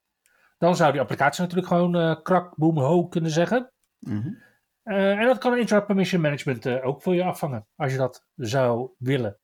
dan 0.59 0.77
zou 0.77 0.93
die 0.93 1.01
applicatie 1.01 1.43
natuurlijk 1.43 1.69
gewoon 1.69 1.97
uh, 1.97 2.23
krak, 2.23 2.57
boom, 2.57 2.79
ho 2.79 3.09
kunnen 3.09 3.31
zeggen. 3.31 3.73
Mm 3.99 4.21
-hmm. 4.21 4.39
uh, 4.85 5.19
en 5.19 5.27
dat 5.27 5.39
kan 5.39 5.59
Intra 5.59 5.81
Permission 5.81 6.21
Management 6.21 6.67
uh, 6.67 6.87
ook 6.87 7.03
voor 7.03 7.15
je 7.15 7.25
afvangen, 7.25 7.67
als 7.77 7.93
je 7.93 7.99
dat 7.99 8.27
zou 8.35 8.91
willen. 8.99 9.39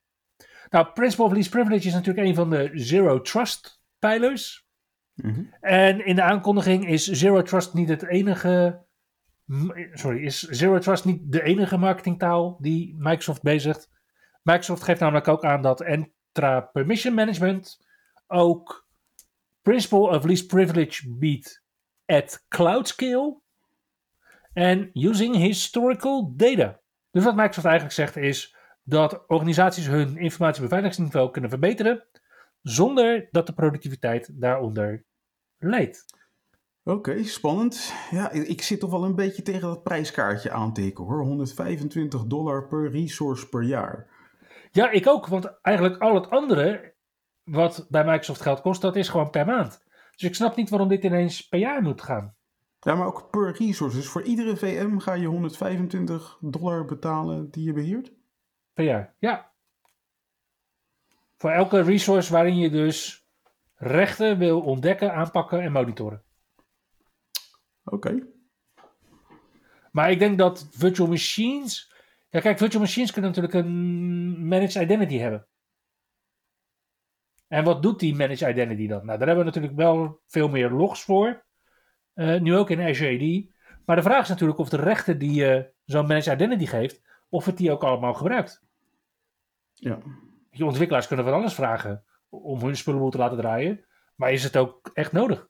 Nou, 0.71 0.87
Principle 0.93 1.25
of 1.25 1.33
Least 1.33 1.50
Privilege 1.50 1.87
is 1.87 1.93
natuurlijk 1.93 2.27
een 2.27 2.35
van 2.35 2.50
de 2.50 2.71
Zero 2.75 3.21
Trust 3.21 3.81
pijlers. 3.99 4.67
Mm 5.15 5.35
-hmm. 5.35 5.55
En 5.61 6.07
in 6.07 6.15
de 6.15 6.23
aankondiging 6.23 6.88
is 6.88 7.07
Zero 7.07 7.43
Trust 7.43 7.75
niet 7.75 7.88
het 7.88 8.07
enige 8.07 8.87
sorry, 9.93 10.25
is 10.25 10.40
Zero 10.40 10.78
Trust 10.78 11.05
niet 11.05 11.33
de 11.33 11.43
enige 11.43 11.76
marketingtaal 11.76 12.57
die 12.61 12.95
Microsoft 12.99 13.43
bezigt? 13.43 13.90
Microsoft 14.43 14.83
geeft 14.83 15.00
namelijk 15.00 15.28
ook 15.28 15.45
aan 15.45 15.62
dat 15.62 15.81
Entra 15.81 16.61
Permission 16.61 17.14
Management 17.14 17.87
ook 18.26 18.87
Principle 19.62 20.09
of 20.09 20.25
Least 20.25 20.47
Privilege 20.47 21.12
biedt 21.12 21.62
at 22.07 22.45
cloud 22.49 22.88
scale 22.88 23.40
en 24.52 24.90
using 24.93 25.37
historical 25.37 26.33
data. 26.37 26.81
Dus 27.11 27.25
wat 27.25 27.37
Microsoft 27.37 27.67
eigenlijk 27.67 27.95
zegt 27.95 28.17
is 28.17 28.57
dat 28.83 29.25
organisaties 29.26 29.87
hun 29.87 30.17
informatiebeveiligingsniveau 30.17 31.31
kunnen 31.31 31.50
verbeteren 31.50 32.05
zonder 32.62 33.28
dat 33.31 33.47
de 33.47 33.52
productiviteit 33.52 34.40
daaronder 34.40 35.05
leidt. 35.59 36.05
Oké, 36.88 37.11
okay, 37.11 37.25
spannend. 37.25 37.92
Ja, 38.11 38.30
ik 38.30 38.62
zit 38.62 38.80
toch 38.80 38.90
wel 38.90 39.04
een 39.04 39.14
beetje 39.14 39.42
tegen 39.42 39.68
dat 39.68 39.83
prijskaartje 39.83 40.50
aantikken 40.50 41.04
hoor. 41.04 41.23
125 41.23 42.25
dollar 42.25 42.66
per 42.66 42.90
resource 42.90 43.49
per 43.49 43.62
jaar. 43.62 44.07
Ja, 44.71 44.90
ik 44.90 45.07
ook. 45.07 45.26
Want 45.26 45.61
eigenlijk 45.62 46.02
al 46.02 46.14
het 46.14 46.30
andere 46.30 46.95
wat 47.45 47.87
bij 47.88 48.04
Microsoft 48.04 48.40
geld 48.40 48.61
kost, 48.61 48.80
dat 48.80 48.97
is 48.97 49.09
gewoon 49.09 49.30
per 49.30 49.47
maand. 49.47 49.85
Dus 50.11 50.28
ik 50.28 50.35
snap 50.35 50.57
niet 50.57 50.68
waarom 50.68 50.88
dit 50.88 51.04
ineens 51.04 51.49
per 51.49 51.59
jaar 51.59 51.83
moet 51.83 52.02
gaan. 52.02 52.35
Ja, 52.80 52.95
maar 52.95 53.07
ook 53.07 53.30
per 53.30 53.52
resource. 53.52 53.97
Dus 53.97 54.09
voor 54.09 54.23
iedere 54.23 54.57
VM 54.57 54.99
ga 54.99 55.12
je 55.12 55.26
125 55.26 56.38
dollar 56.40 56.85
betalen 56.85 57.50
die 57.50 57.64
je 57.64 57.73
beheert? 57.73 58.12
Per 58.73 58.85
jaar, 58.85 59.14
ja. 59.18 59.50
Voor 61.37 61.50
elke 61.50 61.83
resource 61.83 62.33
waarin 62.33 62.57
je 62.57 62.71
dus 62.71 63.26
rechten 63.75 64.38
wil 64.38 64.61
ontdekken, 64.61 65.14
aanpakken 65.14 65.61
en 65.61 65.73
monitoren. 65.73 66.26
Oké. 67.90 68.26
Maar 69.92 70.11
ik 70.11 70.18
denk 70.18 70.38
dat 70.38 70.68
virtual 70.71 71.09
machines. 71.09 71.92
Ja, 72.30 72.40
kijk, 72.40 72.59
virtual 72.59 72.83
machines 72.83 73.12
kunnen 73.12 73.30
natuurlijk 73.30 73.64
een 73.64 74.49
managed 74.49 74.83
identity 74.83 75.16
hebben. 75.16 75.47
En 77.47 77.64
wat 77.64 77.83
doet 77.83 78.00
die 78.00 78.14
managed 78.14 78.49
identity 78.49 78.87
dan? 78.87 79.07
Nou, 79.07 79.18
daar 79.18 79.26
hebben 79.26 79.45
we 79.45 79.50
natuurlijk 79.50 79.76
wel 79.76 80.21
veel 80.26 80.49
meer 80.49 80.71
logs 80.71 81.02
voor. 81.02 81.45
Uh, 82.14 82.40
nu 82.40 82.57
ook 82.57 82.71
in 82.71 82.80
Azure 82.80 83.14
AD. 83.14 83.57
Maar 83.85 83.97
de 83.97 84.02
vraag 84.02 84.23
is 84.23 84.28
natuurlijk 84.28 84.59
of 84.59 84.68
de 84.68 84.76
rechten 84.76 85.18
die 85.18 85.33
je 85.33 85.73
zo'n 85.85 86.07
managed 86.07 86.35
identity 86.35 86.66
geeft, 86.66 87.02
of 87.28 87.45
het 87.45 87.57
die 87.57 87.71
ook 87.71 87.85
allemaal 87.85 88.14
gebruikt. 88.14 88.62
Ja. 89.73 89.99
Je 90.50 90.64
ontwikkelaars 90.64 91.07
kunnen 91.07 91.25
van 91.25 91.35
alles 91.35 91.54
vragen 91.54 92.04
om 92.28 92.61
hun 92.61 92.76
spullen 92.76 93.11
te 93.11 93.18
laten 93.18 93.38
draaien. 93.38 93.85
Maar 94.14 94.33
is 94.33 94.45
het 94.45 94.57
ook 94.57 94.90
echt 94.92 95.12
nodig? 95.12 95.49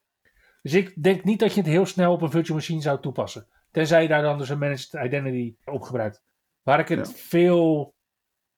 Dus 0.63 0.75
ik 0.75 1.03
denk 1.03 1.25
niet 1.25 1.39
dat 1.39 1.53
je 1.55 1.61
het 1.61 1.71
heel 1.71 1.87
snel 1.87 2.13
op 2.13 2.23
een 2.23 2.31
virtual 2.31 2.57
machine 2.57 2.81
zou 2.81 3.01
toepassen. 3.01 3.47
Tenzij 3.71 4.03
je 4.03 4.09
daar 4.09 4.23
dan 4.23 4.39
dus 4.39 4.49
een 4.49 4.59
managed 4.59 4.93
identity 5.05 5.57
op 5.65 5.83
gebruikt. 5.83 6.23
Waar 6.63 6.79
ik 6.79 6.89
het 6.89 7.09
ja. 7.09 7.15
veel 7.15 7.95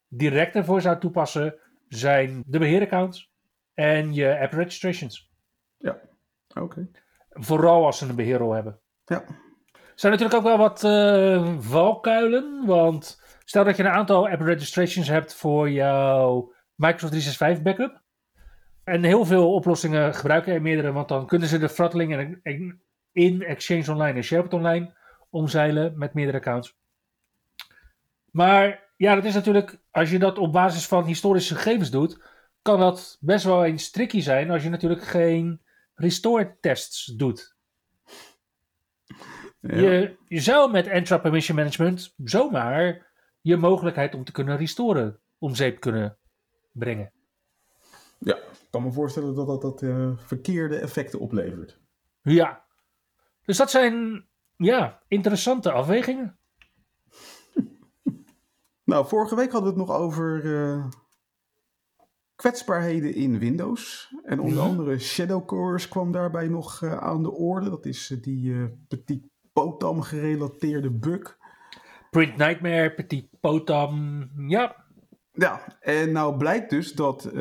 directer 0.08 0.64
voor 0.64 0.80
zou 0.80 0.98
toepassen, 0.98 1.54
zijn 1.88 2.42
de 2.46 2.58
beheeraccounts 2.58 3.30
en 3.74 4.14
je 4.14 4.38
app 4.38 4.52
registrations. 4.52 5.30
Ja, 5.76 6.00
oké. 6.54 6.88
Vooral 7.30 7.86
als 7.86 7.98
ze 7.98 8.08
een 8.08 8.14
beheerrol 8.14 8.52
hebben. 8.52 8.80
Ja. 9.04 9.22
Er 9.72 10.06
zijn 10.06 10.12
natuurlijk 10.12 10.38
ook 10.38 10.56
wel 10.56 10.68
wat 10.68 10.84
uh, 10.84 11.58
valkuilen, 11.58 12.66
want 12.66 13.22
stel 13.44 13.64
dat 13.64 13.76
je 13.76 13.82
een 13.82 13.90
aantal 13.90 14.28
app 14.28 14.40
registrations 14.40 15.08
hebt 15.08 15.34
voor 15.34 15.70
jouw 15.70 16.52
Microsoft 16.74 17.12
365 17.12 17.62
backup. 17.62 18.02
En 18.90 19.02
heel 19.04 19.24
veel 19.24 19.54
oplossingen 19.54 20.14
gebruiken 20.14 20.52
er 20.52 20.62
meerdere, 20.62 20.92
want 20.92 21.08
dan 21.08 21.26
kunnen 21.26 21.48
ze 21.48 21.58
de 21.58 21.72
throttling 21.72 22.38
in 23.12 23.42
Exchange 23.42 23.90
Online 23.90 24.16
en 24.16 24.24
SharePoint 24.24 24.52
Online 24.52 24.94
omzeilen 25.28 25.98
met 25.98 26.14
meerdere 26.14 26.38
accounts. 26.38 26.76
Maar 28.30 28.88
ja, 28.96 29.14
dat 29.14 29.24
is 29.24 29.34
natuurlijk, 29.34 29.80
als 29.90 30.10
je 30.10 30.18
dat 30.18 30.38
op 30.38 30.52
basis 30.52 30.86
van 30.86 31.04
historische 31.04 31.54
gegevens 31.54 31.90
doet, 31.90 32.22
kan 32.62 32.78
dat 32.78 33.16
best 33.20 33.44
wel 33.44 33.64
eens 33.64 33.90
tricky 33.90 34.20
zijn 34.20 34.50
als 34.50 34.62
je 34.62 34.68
natuurlijk 34.68 35.02
geen 35.02 35.60
restore 35.94 36.56
tests 36.60 37.04
doet. 37.04 37.56
Je, 39.60 40.16
je 40.26 40.40
zou 40.40 40.70
met 40.70 40.86
Entra 40.86 41.18
Permission 41.18 41.56
Management 41.56 42.14
zomaar 42.24 43.06
je 43.40 43.56
mogelijkheid 43.56 44.14
om 44.14 44.24
te 44.24 44.32
kunnen 44.32 44.56
restoren 44.56 45.20
om 45.38 45.54
zeep 45.54 45.80
kunnen 45.80 46.16
brengen. 46.72 47.12
Ja, 48.18 48.38
kan 48.70 48.82
me 48.82 48.92
voorstellen 48.92 49.34
dat 49.34 49.46
dat, 49.46 49.62
dat 49.62 49.82
uh, 49.82 50.10
verkeerde 50.16 50.76
effecten 50.76 51.18
oplevert. 51.20 51.80
Ja, 52.22 52.64
dus 53.44 53.56
dat 53.56 53.70
zijn 53.70 54.26
ja, 54.56 55.02
interessante 55.08 55.72
afwegingen. 55.72 56.38
nou, 58.84 59.06
vorige 59.06 59.36
week 59.36 59.52
hadden 59.52 59.74
we 59.74 59.80
het 59.80 59.88
nog 59.88 59.96
over 59.96 60.44
uh, 60.44 60.86
kwetsbaarheden 62.34 63.14
in 63.14 63.38
Windows. 63.38 64.14
En 64.24 64.40
onder 64.40 64.60
andere 64.60 64.98
Shadow 64.98 65.46
Cores 65.46 65.88
kwam 65.88 66.12
daarbij 66.12 66.48
nog 66.48 66.80
uh, 66.80 66.96
aan 66.96 67.22
de 67.22 67.32
orde. 67.32 67.70
Dat 67.70 67.86
is 67.86 68.18
die 68.20 68.68
Petit 68.88 69.28
Potam 69.52 70.02
gerelateerde 70.02 70.90
bug. 70.90 71.38
Print 72.10 72.36
Nightmare, 72.36 72.94
Petit 72.94 73.28
Potam, 73.40 74.28
ja. 74.48 74.76
Ja, 75.32 75.78
en 75.80 76.12
nou 76.12 76.36
blijkt 76.36 76.70
dus 76.70 76.92
dat 76.92 77.24
uh, 77.24 77.32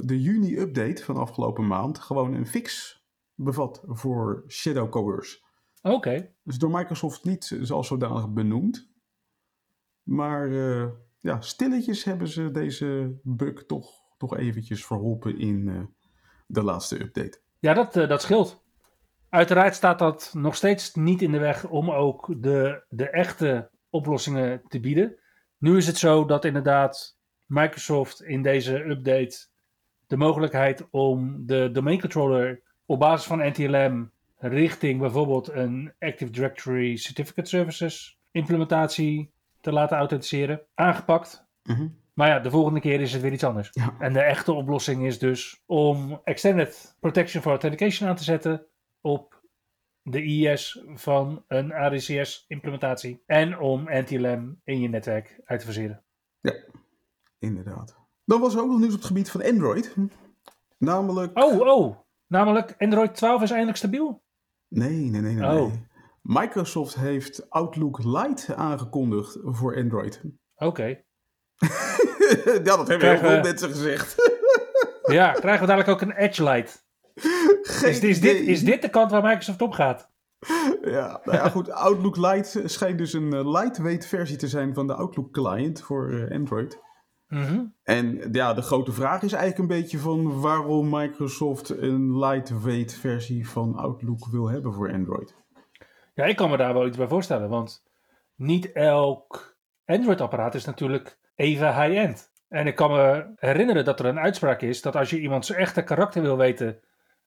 de 0.00 0.20
juni-update 0.20 1.04
van 1.04 1.16
afgelopen 1.16 1.66
maand 1.66 1.98
gewoon 1.98 2.34
een 2.34 2.46
fix 2.46 2.98
bevat 3.34 3.82
voor 3.86 4.44
Shadow. 4.48 5.22
Oké. 5.82 6.34
Dus 6.42 6.58
door 6.58 6.70
Microsoft 6.70 7.24
niet 7.24 7.56
zoals 7.60 7.86
zodanig 7.86 8.32
benoemd. 8.32 8.92
Maar 10.02 10.48
uh, 10.48 10.86
ja, 11.20 11.40
stilletjes 11.40 12.04
hebben 12.04 12.28
ze 12.28 12.50
deze 12.50 13.18
bug 13.22 13.66
toch, 13.66 13.90
toch 14.16 14.36
eventjes 14.36 14.86
verholpen 14.86 15.38
in 15.38 15.66
uh, 15.66 15.80
de 16.46 16.62
laatste 16.62 17.00
update. 17.00 17.40
Ja, 17.58 17.74
dat, 17.74 17.92
dat 17.92 18.22
scheelt. 18.22 18.62
Uiteraard 19.28 19.74
staat 19.74 19.98
dat 19.98 20.30
nog 20.36 20.56
steeds 20.56 20.94
niet 20.94 21.22
in 21.22 21.32
de 21.32 21.38
weg 21.38 21.68
om 21.68 21.90
ook 21.90 22.42
de, 22.42 22.84
de 22.88 23.10
echte 23.10 23.70
oplossingen 23.90 24.62
te 24.68 24.80
bieden. 24.80 25.18
Nu 25.58 25.76
is 25.76 25.86
het 25.86 25.96
zo 25.96 26.24
dat 26.24 26.44
inderdaad 26.44 27.13
Microsoft 27.46 28.22
in 28.22 28.42
deze 28.42 28.84
update 28.84 29.46
de 30.06 30.16
mogelijkheid 30.16 30.90
om 30.90 31.46
de 31.46 31.70
domain 31.72 32.00
controller 32.00 32.62
op 32.86 32.98
basis 32.98 33.26
van 33.26 33.48
NTLM 33.48 34.10
richting 34.38 35.00
bijvoorbeeld 35.00 35.48
een 35.48 35.92
Active 35.98 36.30
Directory 36.30 36.96
Certificate 36.96 37.48
Services 37.48 38.18
implementatie 38.30 39.32
te 39.60 39.72
laten 39.72 39.96
authenticeren, 39.96 40.60
aangepakt. 40.74 41.46
Mhm. 41.62 41.88
Maar 42.14 42.28
ja, 42.28 42.38
de 42.38 42.50
volgende 42.50 42.80
keer 42.80 43.00
is 43.00 43.12
het 43.12 43.22
weer 43.22 43.32
iets 43.32 43.44
anders. 43.44 43.68
Ja. 43.72 43.96
En 43.98 44.12
de 44.12 44.20
echte 44.20 44.52
oplossing 44.52 45.06
is 45.06 45.18
dus 45.18 45.62
om 45.66 46.20
Extended 46.24 46.96
Protection 47.00 47.42
for 47.42 47.50
Authentication 47.50 48.08
aan 48.08 48.16
te 48.16 48.24
zetten 48.24 48.66
op 49.00 49.42
de 50.02 50.22
IS 50.22 50.84
van 50.94 51.44
een 51.48 51.72
ADCS-implementatie. 51.72 53.22
En 53.26 53.58
om 53.58 53.88
NTLM 53.90 54.60
in 54.64 54.80
je 54.80 54.88
netwerk 54.88 55.40
uit 55.44 55.60
te 55.60 55.66
verseren. 55.66 56.02
Ja, 56.40 56.54
inderdaad. 57.38 57.96
Dan 58.24 58.40
was 58.40 58.54
er 58.54 58.60
ook 58.60 58.68
nog 58.68 58.78
nieuws 58.78 58.92
op 58.92 58.98
het 58.98 59.06
gebied 59.06 59.30
van 59.30 59.42
Android. 59.44 59.94
Namelijk... 60.78 61.38
Oh, 61.38 61.60
oh. 61.60 61.96
Namelijk 62.26 62.74
Android 62.78 63.14
12 63.14 63.42
is 63.42 63.50
eindelijk 63.50 63.78
stabiel? 63.78 64.22
Nee, 64.68 64.90
nee, 64.98 65.20
nee, 65.20 65.34
nee. 65.34 65.60
Oh. 65.60 65.68
nee. 65.68 65.86
Microsoft 66.22 66.94
heeft 66.94 67.50
Outlook 67.50 68.04
Lite 68.04 68.54
aangekondigd 68.54 69.38
voor 69.42 69.76
Android. 69.76 70.22
Oké. 70.56 70.86
ja, 72.44 72.62
dat 72.62 72.64
hebben 72.64 72.88
heel 72.88 72.98
Krijgen 72.98 73.26
veel 73.28 73.36
we- 73.36 73.42
mensen 73.42 73.68
gezegd. 73.68 74.14
Ja, 75.02 75.32
krijgen 75.32 75.60
we 75.60 75.66
dadelijk 75.66 75.88
ook 75.88 76.00
een 76.00 76.16
Edge 76.16 76.44
Lite? 76.44 76.72
Geen 77.62 77.90
Is, 77.90 78.00
is, 78.00 78.20
dit, 78.20 78.40
is 78.40 78.64
dit 78.64 78.82
de 78.82 78.90
kant 78.90 79.10
waar 79.10 79.22
Microsoft 79.22 79.62
op 79.62 79.72
gaat? 79.72 80.10
Ja, 80.82 81.20
nou 81.24 81.36
ja, 81.38 81.48
goed. 81.48 81.70
Outlook 81.70 82.16
Lite 82.16 82.62
schijnt 82.68 82.98
dus 82.98 83.12
een 83.12 83.32
eh, 83.32 83.50
lightweight 83.52 84.06
versie 84.06 84.36
te 84.36 84.48
zijn 84.48 84.74
van 84.74 84.86
de 84.86 84.94
Outlook 84.94 85.32
client 85.32 85.82
voor 85.82 86.10
eh, 86.12 86.30
Mhm. 87.28 87.64
En 87.82 88.32
ja, 88.32 88.54
de 88.54 88.62
grote 88.62 88.92
vraag 88.92 89.22
is 89.22 89.32
eigenlijk 89.32 89.58
een 89.58 89.80
beetje 89.80 89.98
van 89.98 90.40
waarom 90.40 90.88
Microsoft 90.90 91.68
een 91.68 92.18
lightweight 92.18 92.94
versie 92.94 93.48
van 93.48 93.76
Outlook 93.76 94.26
wil 94.26 94.48
hebben 94.48 94.72
voor 94.72 94.92
Android. 94.92 95.34
Ja, 96.14 96.24
ik 96.24 96.36
kan 96.36 96.50
me 96.50 96.56
daar 96.56 96.74
wel 96.74 96.86
iets 96.86 96.96
bij 96.96 97.08
voorstellen, 97.08 97.48
want 97.48 97.82
niet 98.34 98.72
elk 98.72 99.56
Android-apparaat 99.84 100.54
is 100.54 100.64
natuurlijk 100.64 101.18
even 101.34 101.82
high-end. 101.82 102.32
En 102.48 102.66
ik 102.66 102.74
kan 102.74 102.90
me 102.90 103.32
herinneren 103.36 103.84
dat 103.84 104.00
er 104.00 104.06
een 104.06 104.18
uitspraak 104.18 104.60
is 104.60 104.82
dat 104.82 104.96
als 104.96 105.10
je 105.10 105.20
iemand 105.20 105.46
zijn 105.46 105.58
echte 105.58 105.82
karakter 105.82 106.22
wil 106.22 106.36
weten, 106.36 106.80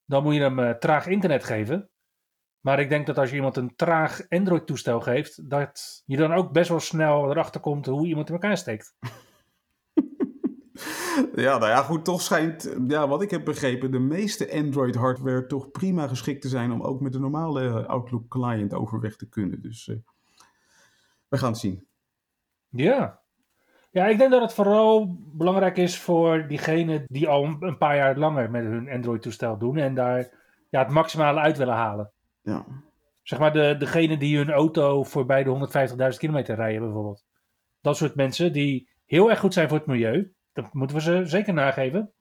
dan 0.05 0.23
moet 0.23 0.33
je 0.33 0.41
hem 0.41 0.59
eh, 0.59 0.69
traag 0.69 1.07
internet 1.07 1.43
geven. 1.43 1.89
Maar 2.59 2.79
ik 2.79 2.89
denk 2.89 3.05
dat 3.05 3.17
als 3.17 3.29
je 3.29 3.35
iemand 3.35 3.57
een 3.57 3.75
traag 3.75 4.29
Android-toestel 4.29 4.99
geeft, 4.99 5.49
dat 5.49 6.03
je 6.05 6.17
dan 6.17 6.33
ook 6.33 6.51
best 6.51 6.69
wel 6.69 6.79
snel 6.79 7.29
erachter 7.29 7.61
komt 7.61 7.85
hoe 7.85 8.07
iemand 8.07 8.27
in 8.27 8.33
elkaar 8.33 8.57
steekt. 8.57 8.95
Ja, 11.35 11.57
nou 11.57 11.67
ja, 11.67 11.81
goed, 11.81 12.05
toch 12.05 12.21
schijnt, 12.21 12.75
ja, 12.87 13.07
wat 13.07 13.21
ik 13.21 13.31
heb 13.31 13.45
begrepen, 13.45 13.91
de 13.91 13.99
meeste 13.99 14.51
Android-hardware 14.53 15.45
toch 15.45 15.71
prima 15.71 16.07
geschikt 16.07 16.41
te 16.41 16.47
zijn 16.47 16.71
om 16.71 16.81
ook 16.81 17.01
met 17.01 17.11
de 17.11 17.19
normale 17.19 17.67
eh, 17.67 17.85
Outlook 17.85 18.27
client 18.27 18.73
overweg 18.73 19.15
te 19.15 19.29
kunnen. 19.29 19.61
Dus 19.61 19.87
eh, 19.87 19.95
we 21.27 21.37
gaan 21.37 21.49
het 21.51 21.59
zien. 21.59 21.87
Ja. 22.69 23.19
Ja, 23.91 24.05
ik 24.07 24.17
denk 24.17 24.31
dat 24.31 24.41
het 24.41 24.53
vooral 24.53 25.17
belangrijk 25.19 25.77
is 25.77 25.99
voor 25.99 26.47
diegenen 26.47 27.03
die 27.07 27.27
al 27.27 27.43
een- 27.59 27.77
paar 27.77 27.95
jaar 27.95 28.17
langer 28.17 28.51
met 28.51 28.63
hun 28.63 28.89
Android-toestel 28.89 29.57
doen 29.57 29.77
en 29.77 29.95
daar 29.95 30.29
ja, 30.69 30.79
het 30.79 30.89
maximale 30.91 31.39
uit 31.39 31.57
willen 31.57 31.73
halen. 31.75 32.11
Ja, 32.41 32.65
Zeg 33.23 33.39
maar 33.39 33.53
de, 33.53 33.75
degene 33.79 34.17
die 34.17 34.37
hun 34.37 34.51
auto 34.51 35.03
voorbij 35.03 35.43
de 35.43 35.49
150.000 36.13 36.17
kilometer 36.17 36.55
rijden 36.55 36.81
bijvoorbeeld. 36.81 37.25
Dat 37.81 37.97
soort 37.97 38.15
mensen 38.15 38.53
die 38.53 38.89
heel 39.05 39.29
erg 39.29 39.39
goed 39.39 39.53
zijn 39.53 39.67
voor 39.69 39.77
het 39.77 39.87
milieu. 39.87 40.31
Dat 40.63 40.73
moeten 40.73 40.95
we 40.95 41.01
ze 41.01 41.21
zeker 41.25 41.53
nageven. 41.53 42.13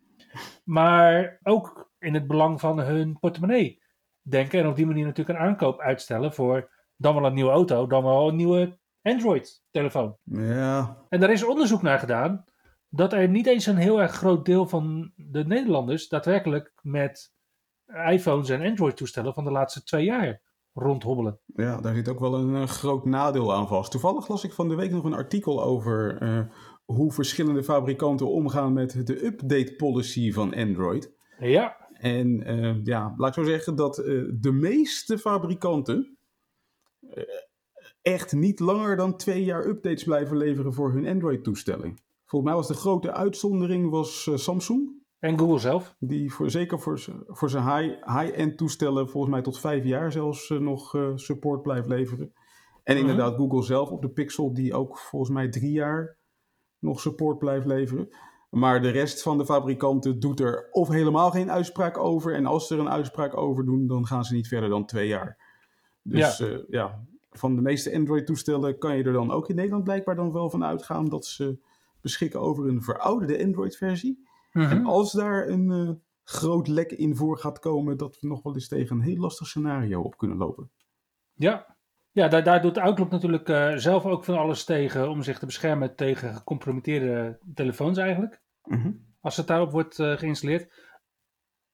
Maar 0.64 1.38
ook 1.42 1.90
in 1.98 2.14
het 2.14 2.26
belang 2.26 2.60
van 2.60 2.78
hun 2.78 3.18
portemonnee 3.18 3.82
denken. 4.22 4.60
En 4.60 4.68
op 4.68 4.76
die 4.76 4.86
manier 4.86 5.04
natuurlijk 5.04 5.38
een 5.38 5.44
aankoop 5.44 5.80
uitstellen 5.80 6.32
voor 6.32 6.70
dan 6.96 7.14
wel 7.14 7.24
een 7.24 7.34
nieuwe 7.34 7.50
auto, 7.50 7.86
dan 7.86 8.02
wel 8.02 8.28
een 8.28 8.36
nieuwe 8.36 8.78
Android-telefoon. 9.02 10.16
ja, 10.22 11.04
En 11.08 11.20
daar 11.20 11.30
is 11.30 11.44
onderzoek 11.44 11.82
naar 11.82 11.98
gedaan 11.98 12.44
dat 12.88 13.12
er 13.12 13.28
niet 13.28 13.46
eens 13.46 13.66
een 13.66 13.76
heel 13.76 14.00
erg 14.00 14.12
groot 14.12 14.44
deel 14.44 14.66
van 14.66 15.12
de 15.16 15.44
Nederlanders 15.44 16.08
daadwerkelijk 16.08 16.72
met 16.82 17.32
iPhones 18.08 18.48
en 18.48 18.62
Android-toestellen 18.62 19.34
van 19.34 19.44
de 19.44 19.50
laatste 19.50 19.82
twee 19.82 20.04
jaar 20.04 20.40
rondhobbelen. 20.72 21.40
ja 21.46 21.80
daar 21.80 21.94
zit 21.94 22.08
ook 22.08 22.20
wel 22.20 22.34
een 22.34 22.54
eh, 22.54 22.68
groot 22.68 23.04
nadeel 23.04 23.54
aan 23.54 23.68
vast. 23.68 23.90
Toevallig 23.90 24.28
las 24.28 24.44
ik 24.44 24.52
van 24.52 24.68
de 24.68 24.74
week 24.74 24.90
nog 24.90 25.04
een 25.04 25.14
artikel 25.14 25.62
over 25.62 26.18
eh, 26.20 26.40
hoe 26.86 27.12
verschillende 27.12 27.62
fabrikanten 27.64 28.30
omgaan 28.30 28.72
met 28.72 29.06
de 29.06 29.24
update 29.26 29.74
policy 29.76 30.32
van 30.32 30.54
Android. 30.54 31.14
Ja, 31.38 31.76
En 31.92 32.42
eh, 32.42 32.84
ja, 32.84 33.14
laat 33.16 33.28
ik 33.36 33.44
zo 33.44 33.50
zeggen 33.50 33.76
dat 33.76 33.98
eh, 33.98 34.22
de 34.40 34.52
meeste 34.52 35.18
fabrikanten 35.18 36.16
eh, 37.00 37.22
echt 38.02 38.32
niet 38.32 38.60
langer 38.60 38.96
dan 38.96 39.16
twee 39.16 39.44
jaar 39.44 39.66
updates 39.66 40.04
blijven 40.04 40.36
leveren 40.36 40.72
voor 40.74 40.92
hun 40.92 41.06
Android-toestelling. 41.06 42.00
Volgens 42.24 42.50
mij 42.50 42.60
was 42.60 42.68
de 42.68 42.80
grote 42.80 43.12
uitzondering 43.12 43.90
was, 43.90 44.30
Samsung. 44.34 45.04
en 45.18 45.38
Google 45.38 45.58
zelf. 45.58 45.94
Die 45.98 46.32
voor, 46.32 46.50
zeker 46.50 46.80
voor, 46.80 47.50
zijn 47.50 47.76
high, 47.76 48.18
high-end 48.18 48.56
toestellen 48.58 49.08
volgens 49.08 49.32
mij 49.32 49.42
tot 49.42 49.60
vijf 49.60 49.84
jaar 49.84 50.12
zelfs 50.12 50.48
nog 50.48 50.96
support 51.14 51.62
blijft 51.62 51.88
leveren. 51.88 52.32
En 52.82 52.96
Mhm. 52.96 53.08
inderdaad 53.08 53.36
Google 53.36 53.62
zelf 53.62 53.90
op 53.90 54.02
de 54.02 54.10
Pixel 54.10 54.54
die 54.54 54.74
ook 54.74 54.98
volgens 54.98 55.30
mij 55.30 55.48
drie 55.48 55.72
jaar 55.72 56.18
nog 56.78 57.00
support 57.00 57.38
blijft 57.38 57.66
leveren. 57.66 58.08
Maar 58.50 58.82
de 58.82 58.90
rest 58.90 59.22
van 59.22 59.38
de 59.38 59.44
fabrikanten 59.44 60.20
doet 60.20 60.40
er 60.40 60.68
of 60.70 60.88
helemaal 60.88 61.30
geen 61.30 61.50
uitspraak 61.50 61.98
over. 61.98 62.34
En 62.34 62.46
als 62.46 62.66
ze 62.66 62.74
er 62.74 62.80
een 62.80 62.88
uitspraak 62.88 63.36
over 63.36 63.64
doen, 63.64 63.86
dan 63.86 64.06
gaan 64.06 64.24
ze 64.24 64.34
niet 64.34 64.48
verder 64.48 64.68
dan 64.68 64.86
twee 64.86 65.08
jaar. 65.08 65.38
Dus 66.02 66.38
ja, 66.38 66.60
ja 66.68 67.04
van 67.38 67.56
de 67.56 67.62
meeste 67.62 67.94
Android-toestellen 67.94 68.78
kan 68.78 68.96
je 68.96 69.04
er 69.04 69.12
dan 69.12 69.30
ook 69.30 69.48
in 69.48 69.54
Nederland 69.54 69.84
blijkbaar 69.84 70.16
dan 70.16 70.32
wel 70.32 70.50
van 70.50 70.64
uitgaan 70.64 71.08
dat 71.08 71.26
ze 71.26 71.58
beschikken 72.00 72.40
over 72.40 72.68
een 72.68 72.82
verouderde 72.82 73.44
Android-versie. 73.44 74.26
Mhm. 74.52 74.70
En 74.70 74.84
als 74.84 75.12
daar 75.12 75.48
een 75.48 75.70
eh, 75.70 75.90
groot 76.24 76.68
lek 76.68 76.92
in 76.92 77.16
voor 77.16 77.38
gaat 77.38 77.58
komen, 77.58 77.96
dat 77.96 78.20
we 78.20 78.26
nog 78.26 78.42
wel 78.42 78.54
eens 78.54 78.68
tegen 78.68 78.96
een 78.96 79.02
heel 79.02 79.20
lastig 79.20 79.46
scenario 79.46 80.00
op 80.00 80.16
kunnen 80.16 80.36
lopen. 80.36 80.70
Ja, 81.34 81.75
ja 82.16 82.28
daar, 82.28 82.42
daar 82.42 82.62
doet 82.62 82.78
Outlook 82.78 83.10
natuurlijk 83.10 83.48
eh, 83.48 83.72
zelf 83.74 84.04
ook 84.04 84.24
van 84.24 84.38
alles 84.38 84.64
tegen 84.64 85.10
om 85.10 85.22
zich 85.22 85.38
te 85.38 85.46
beschermen 85.46 85.94
tegen 85.94 86.34
gecompromitteerde 86.34 87.38
telefoons 87.54 87.98
eigenlijk. 87.98 88.40
Mhm. 88.64 88.90
Als 89.20 89.36
het 89.36 89.46
daarop 89.46 89.70
wordt 89.70 89.98
eh, 89.98 90.16
geïnstalleerd. 90.16 90.72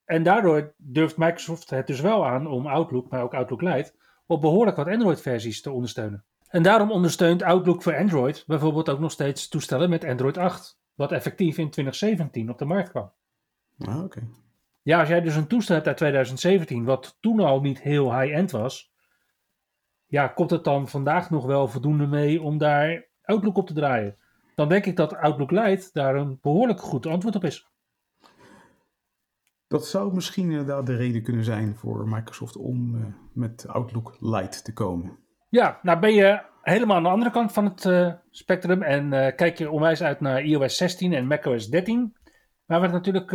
En 0.05 0.23
daardoor 0.23 0.75
durft 0.77 1.17
Microsoft 1.17 1.71
het 1.71 1.87
dus 1.87 2.01
wel 2.01 2.27
aan 2.27 2.47
om 2.47 2.67
Outlook, 2.67 3.11
maar 3.11 3.23
ook 3.23 3.35
Outlook 3.35 3.63
Lite, 3.63 3.93
op 4.27 4.41
behoorlijk 4.41 4.77
wat 4.77 4.89
Android-versies 4.89 5.63
te 5.63 5.71
ondersteunen. 5.71 6.25
En 6.49 6.63
daarom 6.63 6.91
ondersteunt 6.91 7.43
Outlook 7.43 7.83
voor 7.83 7.97
Android 7.97 8.45
bijvoorbeeld 8.47 8.89
ook 8.89 9.01
nog 9.01 9.11
steeds 9.11 9.49
toestellen 9.49 9.91
met 9.91 10.05
Android 10.05 10.39
8, 10.39 10.79
wat 10.95 11.13
effectief 11.13 11.59
in 11.59 11.71
2017 11.71 12.51
op 12.51 12.59
de 12.59 12.65
markt 12.65 12.91
kwam. 12.91 13.13
Ah, 13.79 14.05
oké. 14.05 14.29
Ja, 14.83 15.01
als 15.01 15.09
jij 15.09 15.21
dus 15.21 15.37
een 15.37 15.47
toestel 15.47 15.75
hebt 15.75 15.87
uit 15.87 15.97
2017, 15.97 16.85
wat 16.85 17.17
toen 17.21 17.41
al 17.41 17.61
niet 17.61 17.81
heel 17.81 18.19
high-end 18.19 18.51
was, 18.51 18.92
ja, 20.13 20.29
komt 20.29 20.51
het 20.51 20.65
dan 20.65 20.89
vandaag 20.89 21.31
nog 21.31 21.47
wel 21.47 21.69
voldoende 21.69 22.07
mee 22.07 22.43
om 22.43 22.59
daar 22.59 23.05
Outlook 23.23 23.57
op 23.57 23.67
te 23.67 23.75
draaien? 23.75 24.17
Dan 24.55 24.69
denk 24.69 24.87
ik 24.87 24.97
dat 24.97 25.17
Outlook 25.17 25.51
Lite 25.51 25.91
daar 25.93 26.15
een 26.15 26.39
behoorlijk 26.43 26.81
goed 26.81 27.07
antwoord 27.07 27.35
op 27.35 27.45
is. 27.45 27.67
Dat 29.69 29.87
zou 29.87 30.15
misschien 30.15 30.51
inderdaad 30.51 30.87
de 30.87 30.97
reden 30.97 31.23
kunnen 31.23 31.45
zijn 31.45 31.77
voor 31.77 32.09
Microsoft 32.09 32.57
om 32.57 32.95
eh, 32.95 33.03
met 33.33 33.69
Outlook 33.69 34.17
Lite 34.21 34.63
te 34.63 34.73
komen. 34.73 35.19
Ja, 35.49 35.79
nou 35.83 35.99
ben 35.99 36.15
je 36.15 36.43
helemaal 36.63 36.97
aan 36.97 37.03
de 37.03 37.09
andere 37.09 37.31
kant 37.31 37.53
van 37.53 37.65
het 37.65 37.85
eh, 37.85 38.13
spectrum 38.31 38.83
en 38.83 39.13
eh, 39.13 39.37
kijk 39.37 39.59
je 39.59 39.71
onwijs 39.71 40.03
uit 40.03 40.21
naar 40.21 40.43
iOS 40.43 40.77
16 40.77 41.13
en 41.13 41.27
macOS 41.27 41.69
13, 41.69 42.17
waar 42.67 42.79
we 42.81 42.87
het 42.87 42.95
natuurlijk 42.95 43.33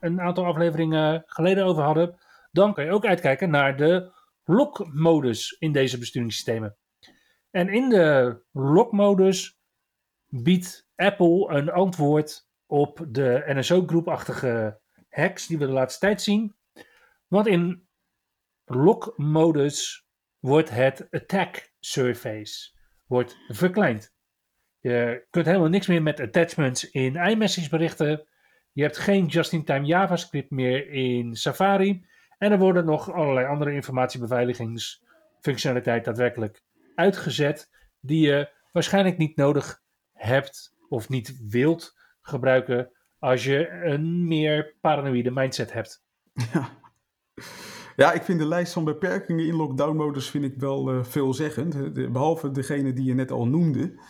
een 0.00 0.20
aantal 0.20 0.44
afleveringen 0.44 1.22
geleden 1.26 1.64
over 1.64 1.82
hadden, 1.82 2.18
dan 2.50 2.74
kan 2.74 2.84
je 2.84 2.92
ook 2.92 3.06
uitkijken 3.06 3.50
naar 3.50 3.76
de 3.76 4.16
lock-modus 4.48 5.56
in 5.58 5.72
deze 5.72 5.98
besturingssystemen. 5.98 6.76
En 7.50 7.68
in 7.68 7.88
de 7.88 8.40
lock-modus 8.52 9.58
biedt 10.26 10.88
Apple 10.96 11.48
een 11.48 11.70
antwoord 11.70 12.48
op 12.66 13.06
de 13.08 13.42
NSO-groepachtige 13.46 14.80
hacks 15.08 15.46
die 15.46 15.58
we 15.58 15.66
de 15.66 15.72
laatste 15.72 16.00
tijd 16.00 16.22
zien. 16.22 16.56
Want 17.26 17.46
in 17.46 17.88
lock-modus 18.64 20.06
wordt 20.38 20.70
het 20.70 21.06
attack 21.10 21.72
surface 21.80 22.70
wordt 23.06 23.36
verkleind. 23.48 24.14
Je 24.78 25.26
kunt 25.30 25.46
helemaal 25.46 25.68
niks 25.68 25.86
meer 25.86 26.02
met 26.02 26.20
attachments 26.20 26.90
in 26.90 27.16
iMessage 27.16 27.68
berichten. 27.68 28.28
Je 28.72 28.82
hebt 28.82 28.96
geen 28.96 29.26
just-in-time 29.26 29.86
JavaScript 29.86 30.50
meer 30.50 30.90
in 30.90 31.36
Safari. 31.36 32.06
En 32.38 32.52
er 32.52 32.58
worden 32.58 32.84
nog 32.84 33.12
allerlei 33.12 33.46
andere 33.46 33.72
informatiebeveiligingsfunctionaliteit 33.72 36.04
daadwerkelijk 36.04 36.62
uitgezet. 36.94 37.70
Die 38.00 38.26
je 38.26 38.50
waarschijnlijk 38.72 39.18
niet 39.18 39.36
nodig 39.36 39.82
hebt 40.12 40.76
of 40.88 41.08
niet 41.08 41.38
wilt 41.48 41.96
gebruiken 42.20 42.90
als 43.18 43.44
je 43.44 43.70
een 43.70 44.26
meer 44.26 44.74
paranoïde 44.80 45.30
mindset 45.30 45.72
hebt. 45.72 46.06
Ja. 46.52 46.70
ja, 47.96 48.12
ik 48.12 48.22
vind 48.22 48.38
de 48.38 48.46
lijst 48.46 48.72
van 48.72 48.84
beperkingen 48.84 49.46
in 49.46 49.54
lockdown-modus 49.54 50.30
vind 50.30 50.44
ik 50.44 50.54
wel 50.56 50.90
eh, 50.90 51.04
veelzeggend. 51.04 51.92
Behalve 52.12 52.50
degene 52.50 52.92
die 52.92 53.04
je 53.04 53.14
net 53.14 53.30
al 53.30 53.46
noemde, 53.46 54.00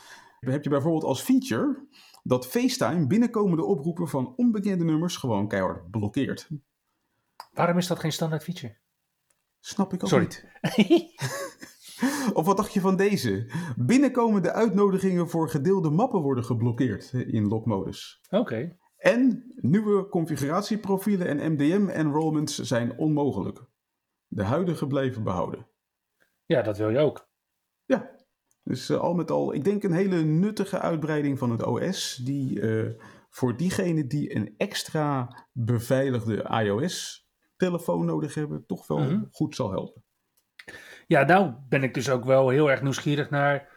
heb 0.40 0.64
je 0.64 0.70
bijvoorbeeld 0.70 1.04
als 1.04 1.22
feature 1.22 1.86
dat 2.22 2.46
FaceTime 2.46 3.06
binnenkomende 3.06 3.64
oproepen 3.64 4.08
van 4.08 4.32
onbekende 4.36 4.84
nummers 4.84 5.16
gewoon 5.16 5.48
keihard 5.48 5.90
blokkeert. 5.90 6.48
Waarom 7.58 7.78
is 7.78 7.86
dat 7.86 7.98
geen 7.98 8.12
standaard 8.12 8.42
feature? 8.42 8.76
Snap 9.60 9.92
ik 9.92 10.02
ook 10.02 10.08
Sorry. 10.08 10.24
niet. 10.24 10.44
Of 12.38 12.46
wat 12.46 12.56
dacht 12.56 12.72
je 12.72 12.80
van 12.80 12.96
deze? 12.96 13.50
Binnenkomende 13.76 14.52
uitnodigingen 14.52 15.28
voor 15.28 15.48
gedeelde 15.48 15.90
mappen 15.90 16.20
worden 16.20 16.44
geblokkeerd 16.44 17.12
in 17.12 17.48
lockmodus. 17.48 18.20
Oké. 18.30 18.76
En 18.96 19.52
nieuwe 19.56 20.08
configuratieprofielen 20.08 21.26
en 21.26 21.52
MDM-enrollments 21.52 22.58
zijn 22.58 22.98
onmogelijk. 22.98 23.64
De 24.26 24.42
huidige 24.42 24.86
blijven 24.86 25.22
behouden. 25.22 25.66
Ja, 26.44 26.62
dat 26.62 26.78
wil 26.78 26.90
je 26.90 26.98
ook. 26.98 27.28
Ja, 27.84 28.10
dus 28.62 28.88
eh, 28.88 28.98
al 28.98 29.14
met 29.14 29.30
al, 29.30 29.54
ik 29.54 29.64
denk 29.64 29.82
een 29.82 29.92
hele 29.92 30.22
nuttige 30.22 30.78
uitbreiding 30.78 31.38
van 31.38 31.50
het 31.50 31.62
OS, 31.62 32.20
die 32.24 32.60
eh, 32.60 33.02
voor 33.30 33.56
diegenen 33.56 34.08
die 34.08 34.36
een 34.36 34.54
extra 34.56 35.36
beveiligde 35.52 36.48
iOS-telefoon 37.58 38.04
nodig 38.06 38.34
hebben, 38.34 38.66
toch 38.66 38.86
wel 38.86 38.98
Mhm. 38.98 39.22
goed 39.30 39.54
zal 39.54 39.70
helpen. 39.70 40.02
Ja, 41.06 41.22
nou 41.24 41.54
ben 41.68 41.82
ik 41.82 41.94
dus 41.94 42.10
ook 42.10 42.24
wel 42.24 42.48
heel 42.48 42.70
erg 42.70 42.82
nieuwsgierig 42.82 43.30
naar 43.30 43.68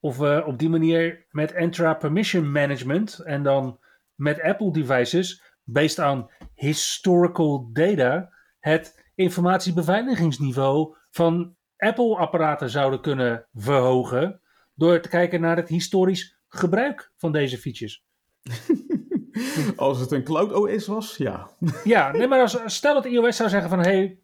of 0.00 0.18
we 0.18 0.42
op 0.46 0.58
die 0.58 0.68
manier 0.68 1.26
met 1.30 1.52
Entra 1.52 1.94
Permission 1.94 2.52
Management 2.52 3.18
en 3.18 3.42
dan 3.42 3.78
met 4.14 4.42
Apple 4.42 4.72
devices, 4.72 5.42
based 5.64 5.98
on 5.98 6.30
historical 6.54 7.70
data, 7.72 8.32
het 8.60 9.04
informatiebeveiligingsniveau 9.14 10.96
van 11.10 11.56
Apple-apparaten 11.76 12.70
zouden 12.70 13.00
kunnen 13.00 13.46
verhogen 13.54 14.40
door 14.74 15.00
te 15.00 15.08
kijken 15.08 15.40
naar 15.40 15.56
het 15.56 15.68
historisch 15.68 16.38
gebruik 16.48 17.12
van 17.16 17.32
deze 17.32 17.58
features. 17.58 18.04
Als 19.76 20.00
het 20.00 20.10
een 20.10 20.24
Cloud 20.24 20.52
OS 20.52 20.86
was, 20.86 21.16
ja. 21.16 21.50
Ja, 21.84 22.12
nee, 22.12 22.28
maar 22.28 22.40
als, 22.40 22.58
stel 22.64 22.94
dat 22.94 23.04
iOS 23.04 23.36
zou 23.36 23.48
zeggen 23.48 23.70
van 23.70 23.78
hey, 23.78 24.18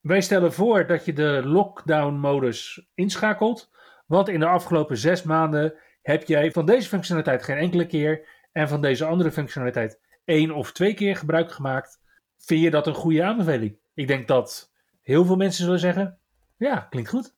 wij 0.00 0.20
stellen 0.20 0.52
voor 0.52 0.86
dat 0.86 1.04
je 1.04 1.12
de 1.12 1.42
lockdown-modus 1.44 2.86
inschakelt, 2.94 3.70
want 4.06 4.28
in 4.28 4.40
de 4.40 4.46
afgelopen 4.46 4.96
zes 4.96 5.22
maanden 5.22 5.74
heb 6.02 6.24
jij 6.24 6.52
van 6.52 6.66
deze 6.66 6.88
functionaliteit 6.88 7.42
geen 7.42 7.56
enkele 7.56 7.86
keer 7.86 8.28
en 8.52 8.68
van 8.68 8.80
deze 8.80 9.04
andere 9.04 9.32
functionaliteit 9.32 10.00
één 10.24 10.50
of 10.50 10.72
twee 10.72 10.94
keer 10.94 11.16
gebruik 11.16 11.52
gemaakt. 11.52 12.00
Vind 12.38 12.62
je 12.62 12.70
dat 12.70 12.86
een 12.86 12.94
goede 12.94 13.24
aanbeveling? 13.24 13.76
Ik 13.94 14.06
denk 14.06 14.28
dat 14.28 14.72
heel 15.02 15.24
veel 15.24 15.36
mensen 15.36 15.64
zullen 15.64 15.80
zeggen, 15.80 16.18
ja, 16.56 16.86
klinkt 16.90 17.10
goed. 17.10 17.34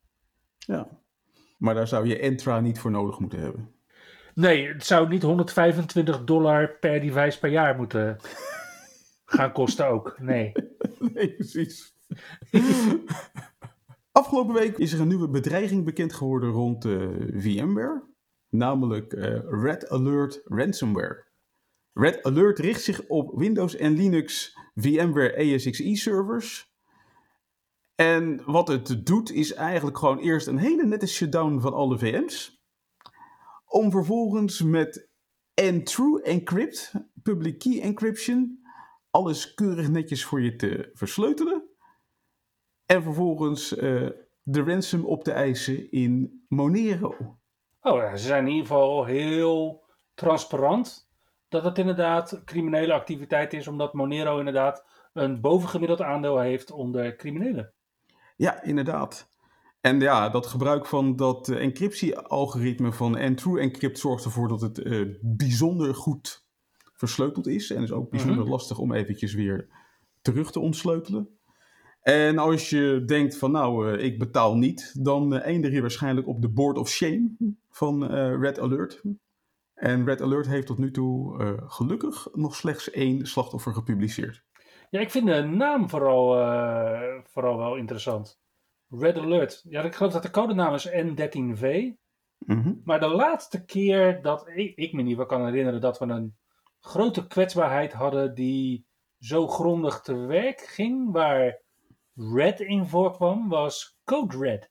ja. 0.59 0.89
Maar 1.59 1.75
daar 1.75 1.89
zou 1.89 2.07
je 2.07 2.19
Entra 2.19 2.61
niet 2.61 2.79
voor 2.79 2.91
nodig 2.91 3.19
moeten 3.19 3.41
hebben. 3.41 3.75
Nee, 4.41 4.69
het 4.69 4.87
zou 4.87 5.09
niet 5.09 5.23
125 5.23 6.25
dollar 6.25 6.79
per 6.79 7.01
device 7.01 7.39
per 7.39 7.51
jaar 7.51 7.77
moeten 7.77 8.17
gaan 9.35 9.53
kosten 9.53 9.87
ook. 9.87 10.19
Nee. 10.19 10.53
Nee, 10.99 11.35
precies. 11.35 11.95
Afgelopen 14.13 14.55
week 14.55 14.79
is 14.79 14.93
er 14.93 15.01
een 15.01 15.09
nieuwe 15.09 15.29
bedreiging 15.29 15.85
bekend 15.85 16.13
geworden 16.13 16.51
rond 16.51 16.85
eh, 16.85 17.09
VMware, 17.35 18.05
namelijk 18.49 19.13
eh, 19.13 19.39
Red 19.63 19.89
Alert 19.89 20.41
Ransomware. 20.45 21.27
Red 21.93 22.23
Alert 22.23 22.59
richt 22.59 22.83
zich 22.83 23.07
op 23.07 23.39
Windows 23.39 23.77
en 23.77 23.93
Linux 23.93 24.57
VMware 24.75 25.37
ASXi 25.37 25.97
servers. 25.97 26.75
En 27.95 28.43
wat 28.45 28.69
het 28.69 29.07
doet 29.07 29.33
is 29.33 29.53
eigenlijk 29.53 29.99
gewoon 29.99 30.19
eerst 30.19 30.47
een 30.47 30.59
hele 30.59 30.87
nette 30.87 31.07
shutdown 31.07 31.61
van 31.61 31.73
alle 31.73 31.99
VM's. 31.99 32.60
Om 33.73 33.91
vervolgens 33.91 34.63
met 34.63 35.09
N-True 35.55 36.23
Encrypt, 36.23 36.93
Public 37.23 37.59
Key 37.59 37.81
Encryption, 37.81 38.67
alles 39.11 39.55
keurig 39.55 39.89
netjes 39.89 40.25
voor 40.25 40.41
je 40.41 40.57
te 40.57 40.91
versleutelen. 40.95 41.69
En 42.87 43.03
vervolgens 43.03 43.77
eh, 43.77 44.09
de 44.43 44.63
ransom 44.63 45.05
op 45.05 45.25
te 45.25 45.33
eisen 45.33 45.91
in 45.91 46.45
Monero. 46.49 47.39
Oh, 47.81 47.97
ja, 47.97 48.17
ze 48.17 48.27
zijn 48.27 48.47
in 48.47 48.51
ieder 48.53 48.67
geval 48.67 49.05
heel 49.05 49.85
transparant 50.15 51.11
dat 51.49 51.65
het 51.65 51.79
inderdaad 51.79 52.43
criminele 52.45 52.93
activiteit 52.93 53.53
is, 53.53 53.69
omdat 53.69 53.95
Monero 53.95 54.39
inderdaad 54.39 54.85
een 55.13 55.41
bovengemiddeld 55.41 56.01
aandeel 56.01 56.39
heeft 56.39 56.71
onder 56.71 57.17
criminelen. 57.17 57.75
Ja, 58.37 58.63
inderdaad. 58.63 59.30
En 59.81 60.01
ja, 60.01 60.29
dat 60.29 60.47
gebruik 60.47 60.87
van 60.87 61.17
dat 61.17 61.49
encryptie-algoritme 61.49 62.93
van 62.93 63.13
N-True 63.33 63.61
Encrypt 63.61 63.99
zorgt 63.99 64.25
ervoor 64.25 64.49
dat 64.49 64.61
het 64.61 64.79
eh, 64.79 65.07
bijzonder 65.21 65.95
goed 65.95 66.45
versleuteld 66.93 67.47
is. 67.47 67.71
En 67.71 67.83
is 67.83 67.93
ook 67.93 68.11
bijzonder 68.11 68.41
Mhm. 68.41 68.51
lastig 68.51 68.79
om 68.79 68.93
eventjes 68.93 69.35
weer 69.35 69.69
terug 70.23 70.53
te 70.53 70.61
ontsleutelen. 70.61 71.39
En 72.01 72.39
als 72.39 72.71
je 72.71 73.03
denkt 73.07 73.39
van 73.39 73.51
nou, 73.51 73.93
eh, 73.93 74.05
ik 74.05 74.19
betaal 74.19 74.57
niet, 74.57 75.05
dan 75.05 75.35
eh, 75.35 75.45
eindig 75.45 75.73
je 75.73 75.81
waarschijnlijk 75.81 76.27
op 76.27 76.43
de 76.43 76.49
board 76.51 76.79
of 76.79 76.89
shame 76.89 77.57
van 77.71 78.05
Red 78.41 78.59
Alert. 78.59 79.03
En 79.75 80.05
Red 80.05 80.23
Alert 80.23 80.47
heeft 80.47 80.67
tot 80.67 80.79
nu 80.79 80.91
toe 80.91 81.39
gelukkig 81.67 82.29
nog 82.33 82.57
slechts 82.57 82.91
één 82.91 83.27
slachtoffer 83.27 83.75
gepubliceerd. 83.75 84.45
Ja, 84.91 85.01
ik 85.01 85.11
vind 85.11 85.27
de 85.27 85.43
naam 85.43 85.89
vooral, 85.89 86.27
vooral 87.25 87.57
wel 87.57 87.77
interessant. 87.77 88.41
Red 88.91 89.17
Alert. 89.17 89.65
Ja, 89.69 89.83
ik 89.83 89.95
geloof 89.95 90.13
dat 90.13 90.23
de 90.23 90.31
codenaam 90.31 90.75
is 90.75 90.89
N13V. 90.89 91.93
Mhm. 92.39 92.73
Maar 92.85 93.01
de 93.01 93.09
laatste 93.09 93.65
keer 93.65 94.23
dat 94.23 94.49
ik, 94.49 94.77
ik 94.77 94.93
me 94.93 95.03
niet 95.03 95.17
wel 95.17 95.27
kan 95.27 95.45
herinneren 95.45 95.81
dat 95.81 95.99
we 95.99 96.05
een 96.05 96.37
grote 96.81 97.27
kwetsbaarheid 97.27 97.93
hadden 97.93 98.35
die 98.35 98.87
zo 99.19 99.47
grondig 99.47 100.01
te 100.01 100.15
werk 100.15 100.61
ging, 100.61 101.13
waar 101.13 101.61
Red 102.15 102.61
in 102.61 102.87
voorkwam, 102.87 103.49
was 103.49 103.99
Code 104.05 104.39
Red. 104.39 104.71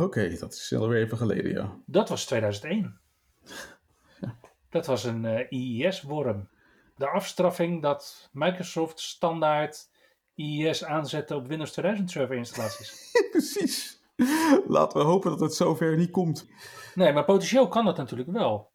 Oké, 0.00 0.36
dat 0.38 0.52
is 0.52 0.74
alweer 0.74 1.02
even 1.02 1.16
geleden, 1.16 1.52
ja. 1.52 1.80
Dat 1.86 2.08
was 2.08 2.26
2001. 2.26 3.00
Dat 4.70 4.86
was 4.86 5.04
een 5.04 5.24
eh, 5.24 5.46
IIS-worm. 5.50 6.48
De 6.96 7.08
afstraffing 7.08 7.82
dat 7.82 8.28
Microsoft 8.32 9.00
standaard 9.00 9.90
IIS 10.38 10.84
aanzette 10.84 11.34
op 11.36 11.46
Windows 11.46 11.72
2000 11.72 12.10
server 12.10 12.36
installaties. 12.36 13.10
Precies. 13.30 14.02
Laten 14.66 14.98
we 14.98 15.04
hopen 15.04 15.30
dat 15.30 15.40
het 15.40 15.54
zover 15.54 15.96
niet 15.96 16.10
komt. 16.10 16.48
Nee, 16.94 17.12
maar 17.12 17.24
potentieel 17.24 17.68
kan 17.68 17.84
dat 17.84 17.96
natuurlijk 17.96 18.30
wel. 18.30 18.70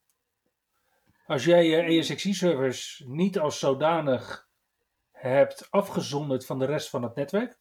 Als 1.26 1.46
jij 1.46 1.68
je 1.68 1.78
ESXi-servers 1.78 3.04
niet 3.08 3.40
als 3.40 3.60
zodanig 3.60 4.48
hebt 5.12 5.68
afgezonderd 5.70 6.46
van 6.46 6.60
de 6.60 6.66
rest 6.66 6.90
van 6.90 7.04
het 7.04 7.16
netwerk, 7.16 7.60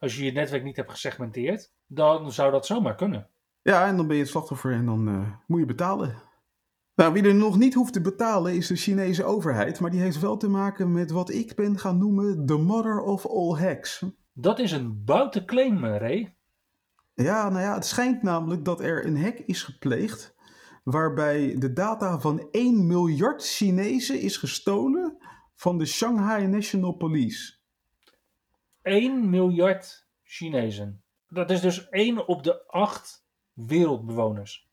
als 0.00 0.16
je 0.16 0.24
je 0.24 0.32
netwerk 0.32 0.64
niet 0.64 0.76
hebt 0.76 0.90
gesegmenteerd, 0.90 1.72
dan 1.86 2.32
zou 2.32 2.50
dat 2.50 2.66
zomaar 2.66 2.94
kunnen. 2.94 3.28
Ja, 3.62 3.86
en 3.86 3.96
dan 3.96 4.06
ben 4.06 4.16
je 4.16 4.22
het 4.22 4.30
slachtoffer 4.30 4.72
en 4.72 4.86
dan 4.86 5.08
eh, 5.08 5.32
moet 5.46 5.60
je 5.60 5.66
betalen. 5.66 6.22
Nou, 6.94 7.12
wie 7.12 7.22
er 7.22 7.34
nog 7.34 7.58
niet 7.58 7.74
hoeft 7.74 7.92
te 7.92 8.00
betalen 8.00 8.54
is 8.54 8.66
de 8.66 8.76
Chinese 8.76 9.24
overheid, 9.24 9.80
maar 9.80 9.90
die 9.90 10.00
heeft 10.00 10.20
wel 10.20 10.36
te 10.36 10.48
maken 10.48 10.92
met 10.92 11.10
wat 11.10 11.30
ik 11.30 11.54
ben 11.54 11.78
gaan 11.78 11.98
noemen 11.98 12.46
the 12.46 12.56
mother 12.56 13.00
of 13.00 13.26
all 13.26 13.58
hacks. 13.58 14.04
Dat 14.32 14.58
is 14.58 14.72
een 14.72 15.04
boute 15.04 15.44
claim, 15.44 15.84
Ray. 15.84 16.36
Ja, 17.14 17.48
nou 17.48 17.60
ja, 17.62 17.74
het 17.74 17.86
schijnt 17.86 18.22
namelijk 18.22 18.64
dat 18.64 18.80
er 18.80 19.06
een 19.06 19.22
hack 19.22 19.38
is 19.38 19.62
gepleegd 19.62 20.34
waarbij 20.84 21.56
de 21.58 21.72
data 21.72 22.20
van 22.20 22.48
1 22.50 22.86
miljard 22.86 23.44
Chinezen 23.44 24.20
is 24.20 24.36
gestolen 24.36 25.16
van 25.54 25.78
de 25.78 25.86
Shanghai 25.86 26.46
National 26.46 26.92
Police. 26.92 27.54
1 28.82 29.30
miljard 29.30 30.08
Chinezen. 30.22 31.04
Dat 31.28 31.50
is 31.50 31.60
dus 31.60 31.88
1 31.88 32.28
op 32.28 32.42
de 32.42 32.66
8 32.66 33.26
wereldbewoners. 33.52 34.71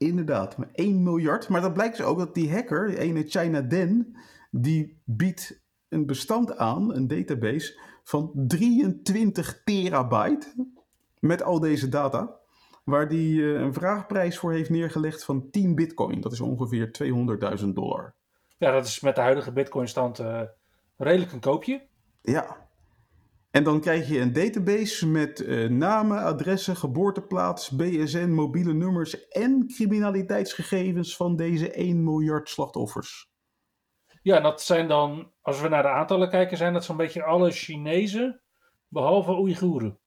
Inderdaad, 0.00 0.56
maar 0.56 0.68
1 0.72 1.02
miljard. 1.02 1.48
Maar 1.48 1.60
dat 1.60 1.72
blijkt 1.72 1.96
dus 1.96 2.06
ook 2.06 2.18
dat 2.18 2.34
die 2.34 2.52
hacker, 2.52 2.86
die 2.86 2.98
ene 2.98 3.22
China 3.26 3.60
Den, 3.60 4.16
die 4.50 5.00
biedt 5.04 5.62
een 5.88 6.06
bestand 6.06 6.56
aan, 6.56 6.94
een 6.94 7.08
database, 7.08 7.80
van 8.04 8.32
23 8.34 9.62
terabyte 9.64 10.66
met 11.18 11.42
al 11.42 11.60
deze 11.60 11.88
data. 11.88 12.36
Waar 12.84 13.08
die 13.08 13.42
eh, 13.42 13.60
een 13.60 13.74
vraagprijs 13.74 14.38
voor 14.38 14.52
heeft 14.52 14.70
neergelegd 14.70 15.24
van 15.24 15.50
10 15.50 15.74
bitcoin. 15.74 16.20
Dat 16.20 16.32
is 16.32 16.40
ongeveer 16.40 16.90
200.000 17.62 17.66
dollar. 17.68 18.14
Ja, 18.58 18.72
dat 18.72 18.86
is 18.86 19.00
met 19.00 19.14
de 19.14 19.20
huidige 19.20 19.52
bitcoin-stand 19.52 20.18
eh, 20.18 20.42
redelijk 20.96 21.32
een 21.32 21.40
koopje. 21.40 21.82
Ja. 22.22 22.68
En 23.50 23.64
dan 23.64 23.80
krijg 23.80 24.08
je 24.08 24.20
een 24.20 24.32
database 24.32 25.06
met 25.06 25.40
eh, 25.40 25.68
namen, 25.68 26.22
adressen, 26.22 26.76
geboorteplaats, 26.76 27.70
BSN, 27.70 28.28
mobiele 28.28 28.72
nummers 28.72 29.28
en 29.28 29.66
criminaliteitsgegevens 29.66 31.16
van 31.16 31.36
deze 31.36 31.70
1 31.72 32.04
miljard 32.04 32.48
slachtoffers. 32.48 33.30
Ja, 34.22 34.40
dat 34.40 34.62
zijn 34.62 34.88
dan, 34.88 35.32
als 35.40 35.60
we 35.60 35.68
naar 35.68 35.82
de 35.82 35.88
aantallen 35.88 36.30
kijken, 36.30 36.56
zijn 36.56 36.72
dat 36.72 36.84
zo'n 36.84 36.96
beetje 36.96 37.24
alle 37.24 37.50
Chinezen, 37.50 38.42
behalve 38.88 39.32
Oeigoeren. 39.32 39.98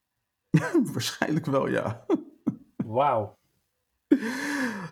Waarschijnlijk 0.94 1.46
wel, 1.46 1.68
ja. 1.68 2.06
Wauw. 2.86 3.38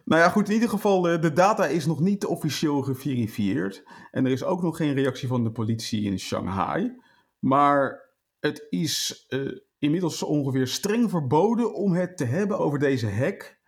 Nou 0.06 0.22
ja, 0.22 0.30
goed, 0.30 0.48
in 0.48 0.54
ieder 0.54 0.70
geval, 0.70 1.10
eh, 1.10 1.22
de 1.22 1.34
data 1.34 1.66
is 1.66 1.86
nog 1.86 2.00
niet 2.00 2.26
officieel 2.26 2.82
geverifieerd. 2.82 3.84
En 4.12 4.26
er 4.26 4.32
is 4.32 4.44
ook 4.44 4.62
nog 4.62 4.78
geen 4.78 4.94
reactie 4.94 5.28
van 5.28 5.44
de 5.44 5.52
politie 5.52 6.04
in 6.04 6.20
Shanghai. 6.20 7.02
Maar 7.40 8.11
het 8.42 8.68
is 8.70 9.26
eh, 9.28 9.40
inmiddels 9.78 10.24
ongeveer 10.24 10.68
streng 10.68 11.10
verboden 11.10 11.74
om 11.74 11.94
het 11.94 12.18
te 12.18 12.26
hebben 12.26 12.60
over 12.60 12.80
deze 12.80 13.10
hack 13.12 13.60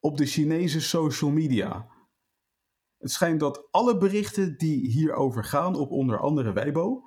op 0.00 0.16
de 0.16 0.26
Chinese 0.26 0.80
social 0.80 1.30
media. 1.30 1.88
Het 2.98 3.10
schijnt 3.10 3.40
dat 3.40 3.68
alle 3.70 3.96
berichten 3.98 4.56
die 4.56 4.90
hierover 4.90 5.44
gaan, 5.44 5.74
op 5.76 5.90
onder 5.90 6.20
andere 6.20 6.52
Weibo, 6.52 7.02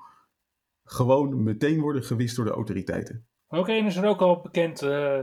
gewoon 0.84 1.44
meteen 1.44 1.80
worden 1.80 2.04
gewist 2.04 2.36
door 2.36 2.46
de 2.46 2.52
autoriteiten. 2.52 3.28
Oké, 3.48 3.72
en 3.72 3.86
is 3.86 3.96
er 3.96 4.06
ook 4.06 4.22
al 4.22 4.42
bekend 4.42 4.82
eh, 4.82 5.22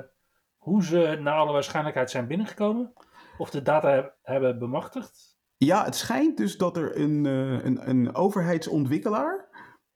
hoe 0.57 0.85
ze 0.85 1.19
naar 1.21 1.35
alle 1.35 1.53
waarschijnlijkheid 1.53 2.11
zijn 2.11 2.27
binnengekomen? 2.27 2.93
Of 3.39 3.51
de 3.51 3.63
data 3.63 3.91
heb- 3.91 4.19
hebben 4.23 4.59
bemachtigd? 4.59 5.39
Ja, 5.57 5.85
het 5.85 5.95
schijnt 5.95 6.37
dus 6.37 6.57
dat 6.57 6.77
er 6.77 6.99
een, 7.01 7.27
eh, 7.27 7.65
een, 7.65 7.89
een 7.89 8.15
overheidsontwikkelaar 8.15 9.49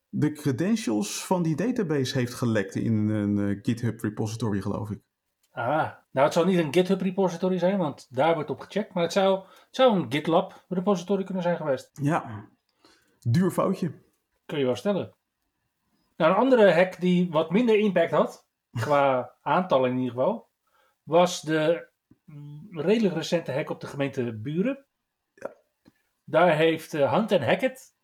de 0.09 0.33
credentials 0.33 1.25
van 1.25 1.43
die 1.43 1.57
database 1.57 2.19
heeft 2.19 2.35
gelekt 2.35 2.75
in 2.75 3.09
een 3.09 3.39
eh, 3.39 3.59
GitHub 3.63 4.01
repository, 4.01 4.61
geloof 4.61 4.91
ik. 4.91 5.01
Ah, 5.51 5.91
nou 6.11 6.27
het 6.27 6.33
zal 6.33 6.45
niet 6.45 6.59
een 6.59 6.73
GitHub 6.73 7.01
repository 7.01 7.59
zijn, 7.59 7.79
want 7.79 8.07
daar 8.11 8.35
wordt 8.35 8.51
op 8.51 8.61
gecheckt. 8.61 8.95
Maar 8.95 9.03
het 9.03 9.13
zou, 9.13 9.39
het 9.39 9.67
zou 9.71 9.97
een 9.97 10.13
GitLab 10.13 10.65
repository 10.69 11.25
kunnen 11.25 11.43
zijn 11.43 11.57
geweest. 11.57 11.91
Ja, 12.03 12.49
duur 13.21 13.51
foutje. 13.51 13.93
Kun 14.47 14.59
je 14.59 14.65
wel 14.65 14.77
stellen. 14.77 15.15
Nou, 16.17 16.33
een 16.33 16.39
andere 16.39 16.73
hack 16.73 17.01
die 17.01 17.31
wat 17.31 17.51
minder 17.51 17.79
impact 17.79 18.11
had, 18.11 18.47
qua 18.71 19.33
aantallen 19.43 19.91
in 19.91 19.97
ieder 19.97 20.11
geval, 20.11 20.49
was 21.03 21.41
de 21.41 21.89
mm, 22.25 22.69
redelijk 22.71 23.15
recente 23.15 23.53
hack 23.53 23.71
op 23.71 23.81
de 23.81 23.87
gemeente 23.87 24.39
Buren. 24.39 24.87
Daar 26.25 26.57
heeft 26.57 26.95
eh, 26.95 27.13
Hunt 27.13 27.31
Hackett, 27.31 27.97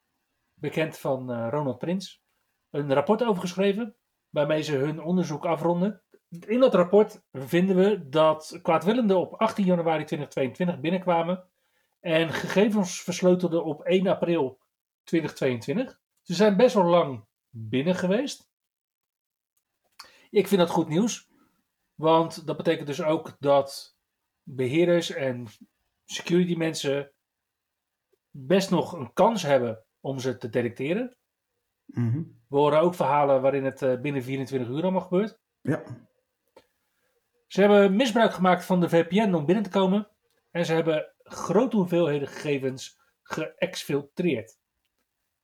bekend 0.65 0.99
van 0.99 1.31
eh, 1.31 1.49
Ronald 1.51 1.79
Prins, 1.79 2.23
een 2.71 2.93
rapport 2.95 3.23
over 3.23 3.41
geschreven, 3.41 3.97
waarmee 4.29 4.63
ze 4.63 4.77
hun 4.77 5.03
onderzoek 5.03 5.47
afronden. 5.47 6.03
In 6.47 6.61
dat 6.61 6.75
rapport 6.75 7.23
vinden 7.33 7.77
we 7.77 8.09
dat 8.09 8.59
kwaadwillenden 8.63 9.19
op 9.19 9.35
18 9.35 9.65
januari 9.65 10.05
2022 10.05 10.81
binnenkwamen 10.81 11.49
en 12.01 12.33
gegevens 12.33 13.03
versleutelden 13.03 13.65
op 13.65 13.83
1 13.83 14.07
april 14.07 14.59
2022. 15.03 16.01
Ze 16.23 16.35
zijn 16.35 16.57
best 16.57 16.75
wel 16.75 16.85
lang 16.85 17.25
binnen 17.51 17.95
geweest. 17.95 18.51
Ik 20.31 20.49
vind 20.49 20.61
dat 20.61 20.71
goed 20.71 20.89
nieuws, 20.89 21.29
want 21.95 22.47
dat 22.47 22.57
betekent 22.57 22.87
dus 22.87 23.03
ook 23.03 23.37
dat 23.39 23.97
beheerders 24.43 25.11
en 25.11 25.47
security 26.05 26.55
mensen 26.55 27.13
best 28.31 28.71
nog 28.71 28.93
een 28.93 29.13
kans 29.13 29.43
hebben 29.43 29.85
om 30.05 30.19
ze 30.19 30.37
te 30.37 30.49
detecteren. 30.49 31.17
Mhm. 31.85 32.23
We 32.49 32.57
horen 32.57 32.81
ook 32.81 32.95
verhalen 32.95 33.43
waarin 33.43 33.65
het 33.65 33.83
eh, 33.83 34.01
binnen 34.01 34.23
24 34.23 34.69
uur 34.69 34.83
allemaal 34.83 35.01
gebeurt. 35.01 35.39
Ja, 35.61 35.83
Ze 37.47 37.61
hebben 37.61 37.97
misbruik 37.97 38.33
gemaakt 38.33 38.65
van 38.65 38.81
de 38.81 38.89
VPN 38.89 39.35
om 39.35 39.45
binnen 39.45 39.65
te 39.65 39.71
komen. 39.71 40.09
En 40.51 40.65
ze 40.65 40.73
hebben 40.73 41.13
grote 41.23 41.77
hoeveelheden 41.77 42.29
gegevens 42.29 43.01
geëxfiltreerd. 43.23 44.59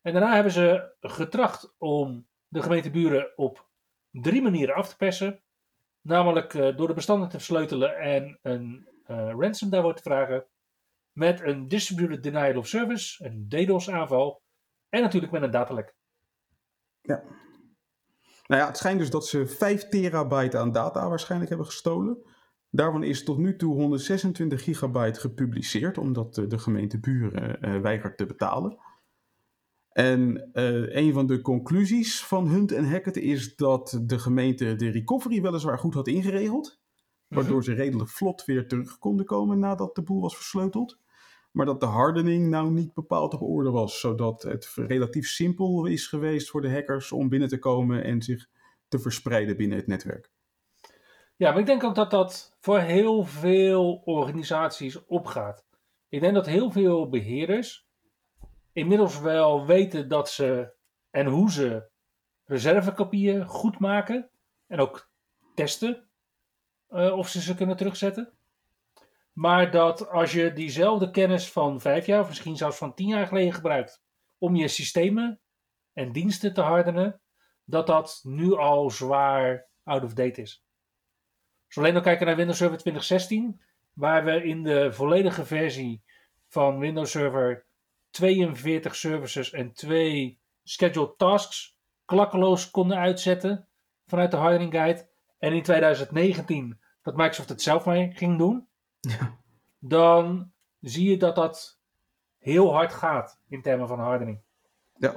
En 0.03 0.13
daarna 0.13 0.35
hebben 0.35 0.53
ze 0.53 0.95
getracht 1.01 1.75
om 1.79 2.29
de 2.49 2.63
gemeenteburen 2.63 3.33
op 3.37 3.69
drie 4.11 4.43
manieren 4.43 4.75
af 4.75 4.89
te 4.89 4.97
persen. 4.97 5.43
Namelijk 6.01 6.55
eh, 6.55 6.77
door 6.77 6.89
de 6.89 6.95
bestanden 6.95 7.29
te 7.29 7.37
versleutelen 7.37 7.99
en 7.99 8.39
een 8.43 8.89
eh, 9.05 9.31
ransom 9.39 9.71
daarvoor 9.71 9.95
te 9.95 10.03
vragen. 10.03 10.47
Met 11.13 11.41
een 11.41 11.69
distributed 11.69 12.23
denial 12.23 12.57
of 12.57 12.67
service, 12.67 13.25
een 13.25 13.49
DDoS 13.49 13.91
aanval. 13.91 14.43
En 14.91 15.03
natuurlijk 15.03 15.33
met 15.33 15.43
een 15.43 15.51
datalek. 15.51 15.95
ja. 17.01 17.23
Nou 18.47 18.63
ja, 18.63 18.69
het 18.69 18.77
schijnt 18.77 18.99
dus 18.99 19.11
dat 19.11 19.27
ze 19.27 19.47
5 19.47 19.89
terabyte 19.89 20.59
aan 20.59 20.73
data 20.73 21.09
waarschijnlijk 21.09 21.51
hebben 21.51 21.69
gestolen. 21.69 22.23
Daarvan 22.71 23.03
is 23.03 23.25
tot 23.25 23.39
nu 23.39 23.57
toe 23.57 23.75
126 23.75 24.63
gigabyte 24.63 25.21
gepubliceerd, 25.21 25.99
omdat 25.99 26.39
eh, 26.39 26.49
de 26.49 26.59
gemeente 26.59 27.01
Buren 27.01 27.61
eh, 27.61 27.81
weigert 27.81 28.17
te 28.17 28.27
betalen. 28.27 28.79
En 29.93 30.51
eh, 30.53 30.97
een 30.97 31.13
van 31.13 31.27
de 31.27 31.41
conclusies 31.41 32.25
van 32.25 32.49
Hunt 32.49 32.73
en 32.73 32.91
Hackett 32.91 33.17
is 33.17 33.57
dat 33.57 34.01
de 34.03 34.19
gemeente 34.19 34.75
de 34.75 34.91
recovery 34.91 35.43
weliswaar 35.43 35.79
goed 35.79 35.95
had 35.95 36.09
ingeregeld. 36.09 36.81
Waardoor 37.29 37.65
ze 37.65 37.73
redelijk 37.73 38.11
vlot 38.11 38.45
weer 38.45 38.69
terug 38.69 38.99
konden 38.99 39.27
komen 39.27 39.59
nadat 39.59 39.95
de 39.95 40.03
boel 40.03 40.21
was 40.21 40.37
versleuteld. 40.37 40.99
Maar 41.51 41.67
dat 41.67 41.81
de 41.81 41.87
hardening 41.87 42.49
nou 42.49 42.71
niet 42.71 42.95
bepaald 42.95 43.35
op 43.35 43.43
orde 43.43 43.71
was. 43.71 44.01
Zodat 44.01 44.43
het 44.43 44.73
relatief 44.75 45.29
simpel 45.29 45.87
is 45.87 46.07
geweest 46.07 46.51
voor 46.51 46.61
de 46.61 46.73
hackers 46.73 47.13
om 47.13 47.29
binnen 47.29 47.49
te 47.49 47.59
komen 47.59 48.05
en 48.05 48.23
zich 48.23 48.49
te 48.89 48.99
verspreiden 48.99 49.57
binnen 49.57 49.79
het 49.79 49.87
netwerk. 49.87 50.31
Ja, 51.37 51.51
maar 51.51 51.61
ik 51.61 51.67
denk 51.67 51.85
ook 51.85 51.95
dat 51.95 52.11
dat 52.11 52.57
voor 52.61 52.79
heel 52.79 53.25
veel 53.25 54.03
organisaties 54.05 55.07
opgaat. 55.07 55.65
Ik 56.09 56.21
denk 56.21 56.35
dat 56.35 56.47
heel 56.47 56.71
veel 56.71 57.09
beheerders 57.09 57.89
inmiddels 58.73 59.21
wel 59.21 59.67
weten 59.67 60.09
dat 60.09 60.31
ze 60.31 60.73
en 61.11 61.27
hoe 61.27 61.51
ze 61.51 61.89
reservekopieën 62.45 63.47
goed 63.47 63.79
maken 63.79 64.31
en 64.67 64.81
ook 64.81 65.11
testen 65.55 66.09
eh, 66.89 67.17
of 67.17 67.29
ze 67.29 67.41
ze 67.41 67.55
kunnen 67.55 67.77
terugzetten. 67.77 68.33
Maar 69.41 69.71
dat 69.71 70.09
als 70.09 70.33
je 70.33 70.53
diezelfde 70.53 71.11
kennis 71.11 71.51
van 71.53 71.81
vijf 71.81 72.07
jaar, 72.07 72.21
of 72.21 72.29
misschien 72.29 72.57
zelfs 72.57 72.77
van 72.77 72.95
tien 72.95 73.09
jaar 73.09 73.27
geleden 73.27 73.53
gebruikt, 73.53 74.03
om 74.39 74.57
je 74.57 74.69
systemen 74.69 75.41
en 75.93 76.13
diensten 76.13 76.55
te 76.55 76.61
hardenen, 76.61 77.21
dat 77.65 77.87
dat 77.87 78.21
nu 78.23 78.57
al 78.57 78.91
zwaar 78.91 79.67
out 79.83 80.05
of 80.05 80.15
date 80.15 80.41
is. 80.41 80.65
Als 81.67 81.79
alleen 81.79 81.95
nog 81.95 82.03
kijken 82.03 82.27
naar 82.27 82.37
Windows 82.37 82.59
Server 82.59 82.79
2016, 82.79 83.61
waar 83.93 84.25
we 84.25 84.45
in 84.45 84.63
de 84.63 84.93
volledige 84.93 85.45
versie 85.45 86.03
van 86.49 86.79
Windows 86.79 87.11
Server 87.11 87.65
42 88.11 88.97
services 88.97 89.51
en 89.51 89.73
2 89.73 90.41
scheduled 90.63 91.19
tasks 91.19 91.77
klakkeloos 92.05 92.71
konden 92.71 92.97
uitzetten 92.97 93.69
vanuit 94.07 94.31
de 94.31 94.37
hardening 94.37 94.73
guide. 94.73 95.09
En 95.39 95.53
in 95.53 95.63
2019 95.63 96.81
dat 97.03 97.17
Microsoft 97.17 97.49
het 97.49 97.63
zelf 97.63 97.87
mee 97.87 98.13
ging 98.15 98.39
doen. 98.39 98.69
Ja. 99.01 99.39
Dan 99.79 100.53
zie 100.81 101.11
je 101.11 101.17
dat 101.17 101.35
dat 101.35 101.81
heel 102.39 102.73
hard 102.73 102.93
gaat 102.93 103.41
in 103.49 103.63
termen 103.63 103.89
van 103.89 103.99
hardening. 103.99 104.41
Ja. 104.97 105.15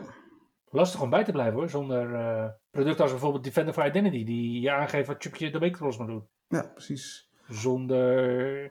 Lastig 0.70 1.02
om 1.02 1.10
bij 1.10 1.24
te 1.24 1.32
blijven 1.32 1.54
hoor, 1.54 1.70
zonder 1.70 2.16
eh, 2.16 2.50
producten 2.72 3.04
als 3.04 3.12
bijvoorbeeld 3.12 3.44
Defender 3.44 3.74
for 3.74 3.86
Identity, 3.86 4.24
die 4.24 4.62
je 4.62 4.72
aangeeft 4.72 5.08
wat 5.08 5.24
je 5.38 5.52
de 5.52 5.60
weektrolls 5.60 5.98
moet 5.98 6.08
doen. 6.08 6.28
Ja, 6.48 6.68
precies. 6.68 7.30
Zonder. 7.48 8.62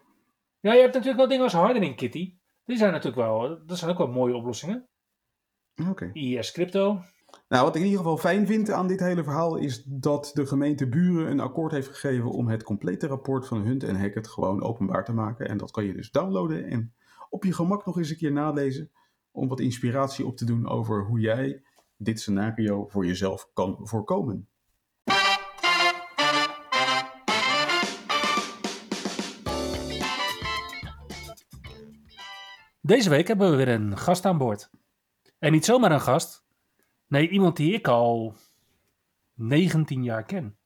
Ja, 0.60 0.72
je 0.72 0.80
hebt 0.80 0.94
natuurlijk 0.94 1.16
wel 1.16 1.28
dingen 1.28 1.44
als 1.44 1.52
hardening, 1.52 1.96
Kitty. 1.96 2.36
Die 2.64 2.76
zijn 2.76 2.92
natuurlijk 2.92 3.22
wel, 3.22 3.66
dat 3.66 3.78
zijn 3.78 3.90
ook 3.90 3.98
wel 3.98 4.06
mooie 4.06 4.34
oplossingen. 4.34 4.88
Oké. 5.88 6.10
IS 6.12 6.52
Crypto. 6.52 7.02
Nou, 7.48 7.64
wat 7.64 7.74
ik 7.74 7.80
in 7.80 7.86
ieder 7.86 8.02
geval 8.02 8.18
fijn 8.18 8.46
vind 8.46 8.70
aan 8.70 8.86
dit 8.86 9.00
hele 9.00 9.22
verhaal 9.22 9.56
is 9.56 9.82
dat 9.84 10.30
de 10.34 10.46
gemeente 10.46 10.88
Buren 10.88 11.30
een 11.30 11.40
akkoord 11.40 11.72
heeft 11.72 11.88
gegeven 11.88 12.30
om 12.30 12.48
het 12.48 12.62
complete 12.62 13.06
rapport 13.06 13.46
van 13.46 13.62
Hunt 13.62 13.84
en 13.84 14.00
Hackett 14.00 14.28
gewoon 14.28 14.62
openbaar 14.62 15.04
te 15.04 15.12
maken. 15.12 15.48
En 15.48 15.56
dat 15.56 15.70
kan 15.70 15.84
je 15.84 15.92
dus 15.92 16.10
downloaden 16.10 16.64
en 16.64 16.94
op 17.30 17.44
je 17.44 17.52
gemak 17.52 17.86
nog 17.86 17.98
eens 17.98 18.10
een 18.10 18.16
keer 18.16 18.32
nalezen 18.32 18.90
om 19.30 19.48
wat 19.48 19.60
inspiratie 19.60 20.26
op 20.26 20.36
te 20.36 20.44
doen 20.44 20.68
over 20.68 21.04
hoe 21.04 21.20
jij 21.20 21.62
dit 21.96 22.20
scenario 22.20 22.86
voor 22.88 23.06
jezelf 23.06 23.50
kan 23.52 23.78
voorkomen. 23.82 24.48
Deze 32.80 33.10
week 33.10 33.28
hebben 33.28 33.50
we 33.50 33.56
weer 33.56 33.68
een 33.68 33.98
gast 33.98 34.24
aan 34.24 34.38
boord. 34.38 34.70
En 35.38 35.52
niet 35.52 35.64
zomaar 35.64 35.92
een 35.92 36.00
gast. 36.00 36.41
Nee, 37.12 37.28
iemand 37.28 37.56
die 37.56 37.72
ik 37.72 37.88
al 37.88 38.34
19 39.34 40.02
jaar 40.02 40.24
ken. 40.24 40.56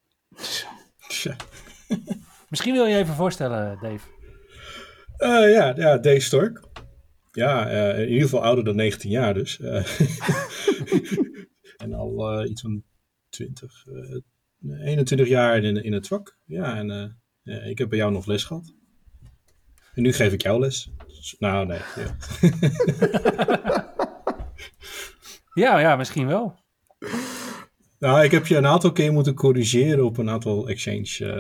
Tja. 1.09 1.37
Misschien 2.49 2.73
wil 2.73 2.87
je 2.87 2.97
even 2.97 3.15
voorstellen, 3.15 3.79
Dave. 3.81 4.09
Eh, 5.17 5.53
ja, 5.53 5.75
ja, 5.77 5.99
Dave 5.99 6.21
Stork. 6.21 6.65
Ja, 7.33 7.69
eh, 7.69 8.03
in 8.03 8.09
ieder 8.09 8.23
geval 8.23 8.43
ouder 8.43 8.65
dan 8.65 8.77
19 8.77 9.11
jaar 9.11 9.35
dus. 9.35 9.61
Eh, 9.61 9.87
en 11.83 11.93
al 11.93 12.45
iets 12.45 12.61
van 12.61 12.83
20, 13.29 13.87
eh, 13.87 14.87
21 14.87 15.29
jaar 15.29 15.63
in, 15.63 15.85
in 15.85 15.93
het 15.93 16.07
vak. 16.07 16.39
Ja, 16.45 16.77
en 16.77 17.19
ja, 17.43 17.61
ik 17.61 17.79
heb 17.79 17.89
bij 17.89 17.99
jou 17.99 18.13
nog 18.13 18.27
les 18.27 18.45
gehad. 18.45 18.75
En 19.95 20.03
nu 20.03 20.13
geef 20.13 20.33
ik 20.33 20.43
jou 20.43 20.61
les. 20.61 20.91
Nou, 21.39 21.67
nee. 21.67 21.81
Ja. 21.97 22.17
Ja, 25.57 25.79
ja, 25.79 25.97
misschien 25.97 26.27
wel. 26.27 26.55
Nou, 27.99 28.25
ik 28.25 28.31
heb 28.31 28.47
je 28.47 28.57
een 28.57 28.67
aantal 28.67 28.93
keer 28.93 29.13
moeten 29.13 29.35
corrigeren 29.35 30.05
op 30.05 30.19
een 30.19 30.31
aantal 30.31 30.69
exchange 30.69 31.33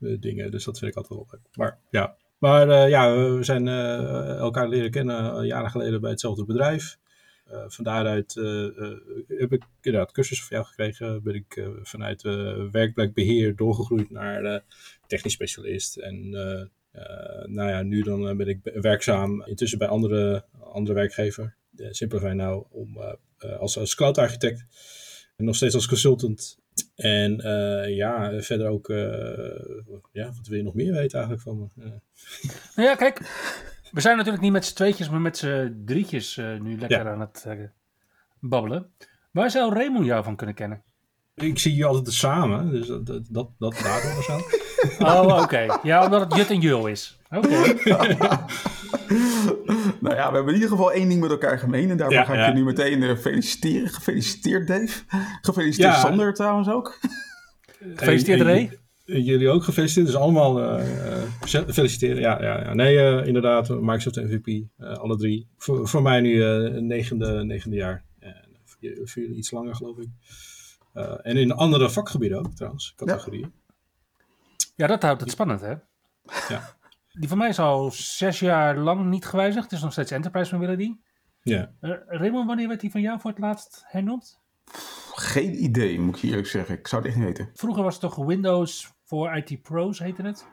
eh, 0.00 0.16
dingen. 0.20 0.50
Dus 0.50 0.64
dat 0.64 0.78
vind 0.78 0.90
ik 0.90 0.96
altijd 0.96 1.18
wel 1.18 1.28
leuk. 1.30 1.56
Maar 1.56 1.78
ja, 1.90 2.16
maar, 2.38 2.68
eh, 2.68 2.88
ja 2.88 3.14
we 3.14 3.44
zijn 3.44 3.68
eh, 3.68 4.36
elkaar 4.36 4.68
leren 4.68 4.90
kennen 4.90 5.36
eh, 5.36 5.46
jaren 5.46 5.70
geleden 5.70 6.00
bij 6.00 6.10
hetzelfde 6.10 6.44
bedrijf. 6.44 6.98
Eh 7.46 7.64
van 7.66 7.84
daaruit 7.84 8.36
eh, 8.36 8.64
eh, 8.64 8.96
heb 9.28 9.52
ik 9.52 9.62
inderdaad 9.80 10.12
cursussen 10.12 10.46
van 10.46 10.56
jou 10.56 10.68
gekregen. 10.68 11.22
Ben 11.22 11.34
ik 11.34 11.56
eh, 11.56 11.68
vanuit 11.82 12.24
eh, 12.24 12.64
werkplekbeheer 12.70 13.56
doorgegroeid 13.56 14.10
naar 14.10 14.44
eh, 14.44 14.60
technisch 15.06 15.32
specialist. 15.32 15.96
En 15.96 16.34
eh, 16.34 16.60
eh, 17.02 17.44
nou 17.46 17.68
ja, 17.70 17.82
nu 17.82 18.02
dan 18.02 18.28
eh, 18.28 18.36
ben 18.36 18.48
ik 18.48 18.58
werkzaam 18.62 19.42
intussen 19.44 19.78
bij 19.78 19.88
andere, 19.88 20.44
andere 20.60 20.94
werkgever. 20.94 21.56
Simplify 21.90 22.32
nou 22.32 22.64
om 22.70 22.96
eh, 22.96 23.08
eh, 23.08 23.12
als, 23.58 23.78
als 23.78 23.94
cloud 23.94 24.18
architect. 24.18 24.64
En 25.36 25.44
nog 25.44 25.56
steeds 25.56 25.74
als 25.74 25.88
consultant. 25.88 26.58
En 26.94 27.40
eh, 27.40 27.96
ja, 27.96 28.40
verder 28.40 28.68
ook, 28.68 28.88
eh, 28.88 28.96
ja, 30.12 30.26
wat 30.26 30.46
wil 30.48 30.56
je 30.56 30.62
nog 30.64 30.74
meer 30.74 30.92
weten 30.92 31.18
eigenlijk 31.18 31.42
van 31.42 31.58
me? 31.58 31.84
Eh, 31.84 31.90
Nou 32.76 32.88
ja, 32.88 32.94
kijk. 32.94 33.18
We 33.90 34.00
zijn 34.00 34.16
natuurlijk 34.16 34.42
niet 34.42 34.52
met 34.52 34.64
z'n 34.64 34.74
tweetjes, 34.74 35.08
maar 35.10 35.20
met 35.20 35.36
z'n 35.36 35.82
drietjes 35.84 36.36
eh, 36.36 36.58
nu 36.60 36.78
lekker 36.78 37.04
Ja. 37.04 37.10
aan 37.12 37.20
het 37.20 37.44
eh, 37.46 37.58
babbelen. 38.40 38.90
Waar 39.30 39.50
zou 39.50 39.74
Raymond 39.74 40.06
jou 40.06 40.24
van 40.24 40.36
kunnen 40.36 40.54
kennen? 40.54 40.82
ik 41.34 41.58
zie 41.58 41.74
je 41.76 41.84
altijd 41.84 42.14
samen, 42.14 42.70
dus 42.70 42.86
dat, 42.86 43.06
dat, 43.06 43.48
dat, 43.58 43.74
of 44.18 44.24
zo. 44.24 44.40
Oh, 45.04 45.40
oké. 45.42 45.78
Ja, 45.82 46.04
omdat 46.04 46.20
het 46.20 46.34
Jut 46.36 46.50
en 46.50 46.60
Jul 46.60 46.86
is. 46.86 47.18
Oké. 47.30 47.48
nou 50.00 50.14
ja, 50.14 50.28
we 50.28 50.34
hebben 50.34 50.54
in 50.54 50.60
ieder 50.60 50.68
geval 50.76 50.92
één 50.92 51.08
ding 51.08 51.20
met 51.20 51.30
elkaar 51.30 51.58
gemeen. 51.58 51.90
En 51.90 51.96
daarvoor 51.96 52.16
Ja, 52.16 52.24
ga 52.24 52.32
ik 52.32 52.38
ja. 52.38 52.46
je 52.46 52.52
nu 52.54 52.64
meteen 52.64 53.02
eh, 53.02 53.16
feliciteren. 53.16 53.88
Gefeliciteerd, 53.88 54.66
Dave. 54.66 55.02
Gefeliciteerd, 55.40 55.92
Ja. 55.94 56.00
Sander 56.00 56.34
trouwens 56.34 56.68
ook. 56.68 56.98
Gefeliciteerd, 57.94 58.40
Ray. 58.40 58.78
en 59.06 59.22
Jullie 59.22 59.48
ook 59.48 59.62
gefeliciteerd, 59.64 60.06
dus 60.06 60.16
allemaal 60.16 60.60
eh, 60.62 61.22
eh, 61.22 61.68
feliciteren. 61.68 62.20
Ja, 62.20 62.42
ja, 62.42 62.60
ja. 62.62 62.74
nee, 62.74 62.98
eh, 62.98 63.26
inderdaad, 63.26 63.68
Microsoft 63.68 64.16
MVP, 64.16 64.46
eh, 64.76 64.92
alle 64.92 65.16
drie. 65.16 65.48
Voor, 65.56 65.88
voor 65.88 66.02
mij 66.02 66.20
nu 66.20 66.42
eh, 66.42 66.80
negende, 66.80 67.44
negende 67.44 67.76
jaar. 67.76 68.04
En 68.18 68.34
voor, 68.64 68.76
jullie- 68.80 69.06
voor 69.06 69.22
jullie 69.22 69.36
iets 69.36 69.50
langer, 69.50 69.74
geloof 69.74 69.98
ik. 69.98 70.08
Eh, 70.92 71.12
en 71.22 71.36
in 71.36 71.52
andere 71.52 71.90
vakgebieden 71.90 72.38
ook, 72.38 72.54
trouwens, 72.54 72.92
categorieën. 72.96 73.52
Ja, 74.76 74.86
dat 74.86 75.02
houdt 75.02 75.20
het 75.20 75.30
spannend, 75.30 75.60
hè? 75.60 75.74
Ja. 76.48 76.75
Die 77.18 77.28
van 77.28 77.38
mij 77.38 77.48
is 77.48 77.58
al 77.58 77.90
zes 77.90 78.40
jaar 78.40 78.76
lang 78.76 79.04
niet 79.04 79.26
gewijzigd. 79.26 79.64
Het 79.64 79.72
is 79.72 79.82
nog 79.82 79.92
steeds 79.92 80.10
Enterprise 80.10 80.54
Mobility. 80.54 80.96
Ja. 81.42 81.72
Uh, 81.80 81.90
Raymond, 82.06 82.46
wanneer 82.46 82.68
werd 82.68 82.80
die 82.80 82.90
van 82.90 83.00
jou 83.00 83.20
voor 83.20 83.30
het 83.30 83.38
laatst 83.38 83.84
hernoemd? 83.86 84.40
Geen 85.14 85.62
idee, 85.64 86.00
moet 86.00 86.16
ik 86.16 86.22
je 86.22 86.28
eerlijk 86.28 86.46
zeggen. 86.46 86.78
Ik 86.78 86.86
zou 86.86 87.02
het 87.02 87.10
echt 87.10 87.20
niet 87.20 87.28
weten. 87.28 87.50
Vroeger 87.54 87.82
was 87.82 87.92
het 87.92 88.02
toch 88.02 88.26
Windows 88.26 88.92
voor 89.04 89.36
IT 89.36 89.62
Pros, 89.62 89.98
heette 89.98 90.22
het? 90.22 90.46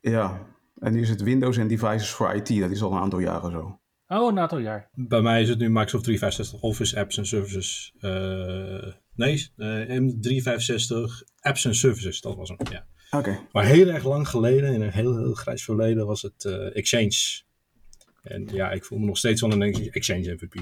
Ja, 0.00 0.46
en 0.78 0.92
nu 0.92 1.00
is 1.00 1.08
het 1.08 1.22
Windows 1.22 1.56
en 1.56 1.68
Devices 1.68 2.08
for 2.08 2.34
IT. 2.34 2.60
Dat 2.60 2.70
is 2.70 2.82
al 2.82 2.92
een 2.92 3.00
aantal 3.00 3.18
jaren 3.18 3.50
zo. 3.50 3.80
Oh, 4.08 4.30
een 4.30 4.38
aantal 4.38 4.58
jaar. 4.58 4.88
Bij 4.92 5.20
mij 5.20 5.42
is 5.42 5.48
het 5.48 5.58
nu 5.58 5.68
Microsoft 5.68 6.04
365 6.04 6.60
Office 6.60 7.00
Apps 7.00 7.18
en 7.18 7.26
Services. 7.26 7.94
eh, 7.98 8.92
nee, 9.14 9.52
eh, 9.56 10.00
M365 10.00 11.24
Apps 11.40 11.64
en 11.64 11.74
Services, 11.74 12.20
dat 12.20 12.36
was 12.36 12.48
hem, 12.48 12.58
ja. 12.70 12.86
Oké. 13.18 13.38
Maar 13.52 13.64
heel 13.64 13.88
erg 13.88 14.04
lang 14.04 14.28
geleden, 14.28 14.72
in 14.72 14.80
een 14.80 14.92
heel, 14.92 15.16
heel 15.18 15.34
grijs 15.34 15.64
verleden, 15.64 16.06
was 16.06 16.22
het 16.22 16.44
eh, 16.44 16.76
Exchange. 16.76 17.44
En 18.22 18.48
ja, 18.52 18.70
ik 18.70 18.84
voel 18.84 18.98
me 18.98 19.06
nog 19.06 19.18
steeds 19.18 19.40
wel 19.40 19.52
een 19.52 19.90
Exchange 19.92 20.32
MVP. 20.32 20.54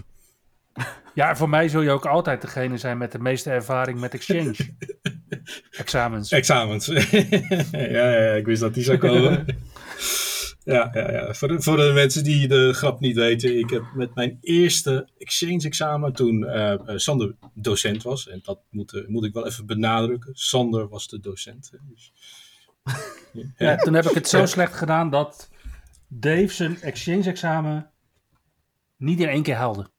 Ja, 1.14 1.36
voor 1.36 1.48
mij 1.48 1.68
zul 1.68 1.82
je 1.82 1.90
ook 1.90 2.06
altijd 2.06 2.40
degene 2.40 2.76
zijn 2.78 2.98
met 2.98 3.12
de 3.12 3.18
meeste 3.18 3.50
ervaring 3.50 4.00
met 4.00 4.14
Exchange. 4.14 4.54
Examens. 5.70 6.30
Examens. 6.30 6.86
ja, 7.72 8.12
ja, 8.12 8.32
ik 8.32 8.46
wist 8.46 8.60
dat 8.60 8.74
die 8.74 8.84
zou 8.84 8.98
komen. 8.98 9.46
ja, 10.64 10.90
ja, 10.92 11.12
ja. 11.12 11.34
Voor, 11.34 11.48
de, 11.48 11.62
voor 11.62 11.76
de 11.76 11.90
mensen 11.94 12.24
die 12.24 12.48
de 12.48 12.72
grap 12.72 13.00
niet 13.00 13.16
weten, 13.16 13.58
ik 13.58 13.70
heb 13.70 13.82
met 13.94 14.14
mijn 14.14 14.38
eerste 14.40 15.08
Exchange-examen, 15.18 16.12
toen 16.12 16.44
eh, 16.44 16.72
eh, 16.72 16.80
Sander 16.86 17.34
docent 17.54 18.02
was, 18.02 18.28
en 18.28 18.40
dat 18.42 18.60
moet, 18.70 19.04
moet 19.08 19.24
ik 19.24 19.32
wel 19.32 19.46
even 19.46 19.66
benadrukken, 19.66 20.34
Sander 20.34 20.88
was 20.88 21.08
de 21.08 21.20
docent. 21.20 21.70
Dus, 21.90 22.12
Ja, 23.56 23.76
toen 23.76 23.94
heb 23.94 24.04
ik 24.04 24.14
het 24.14 24.28
zo 24.28 24.46
slecht 24.46 24.74
gedaan 24.74 25.10
dat 25.10 25.50
Dave 26.08 26.48
zijn 26.48 26.80
Exchange-examen 26.80 27.90
niet 28.96 29.20
in 29.20 29.28
één 29.28 29.42
keer 29.42 29.54
haalde. 29.54 29.90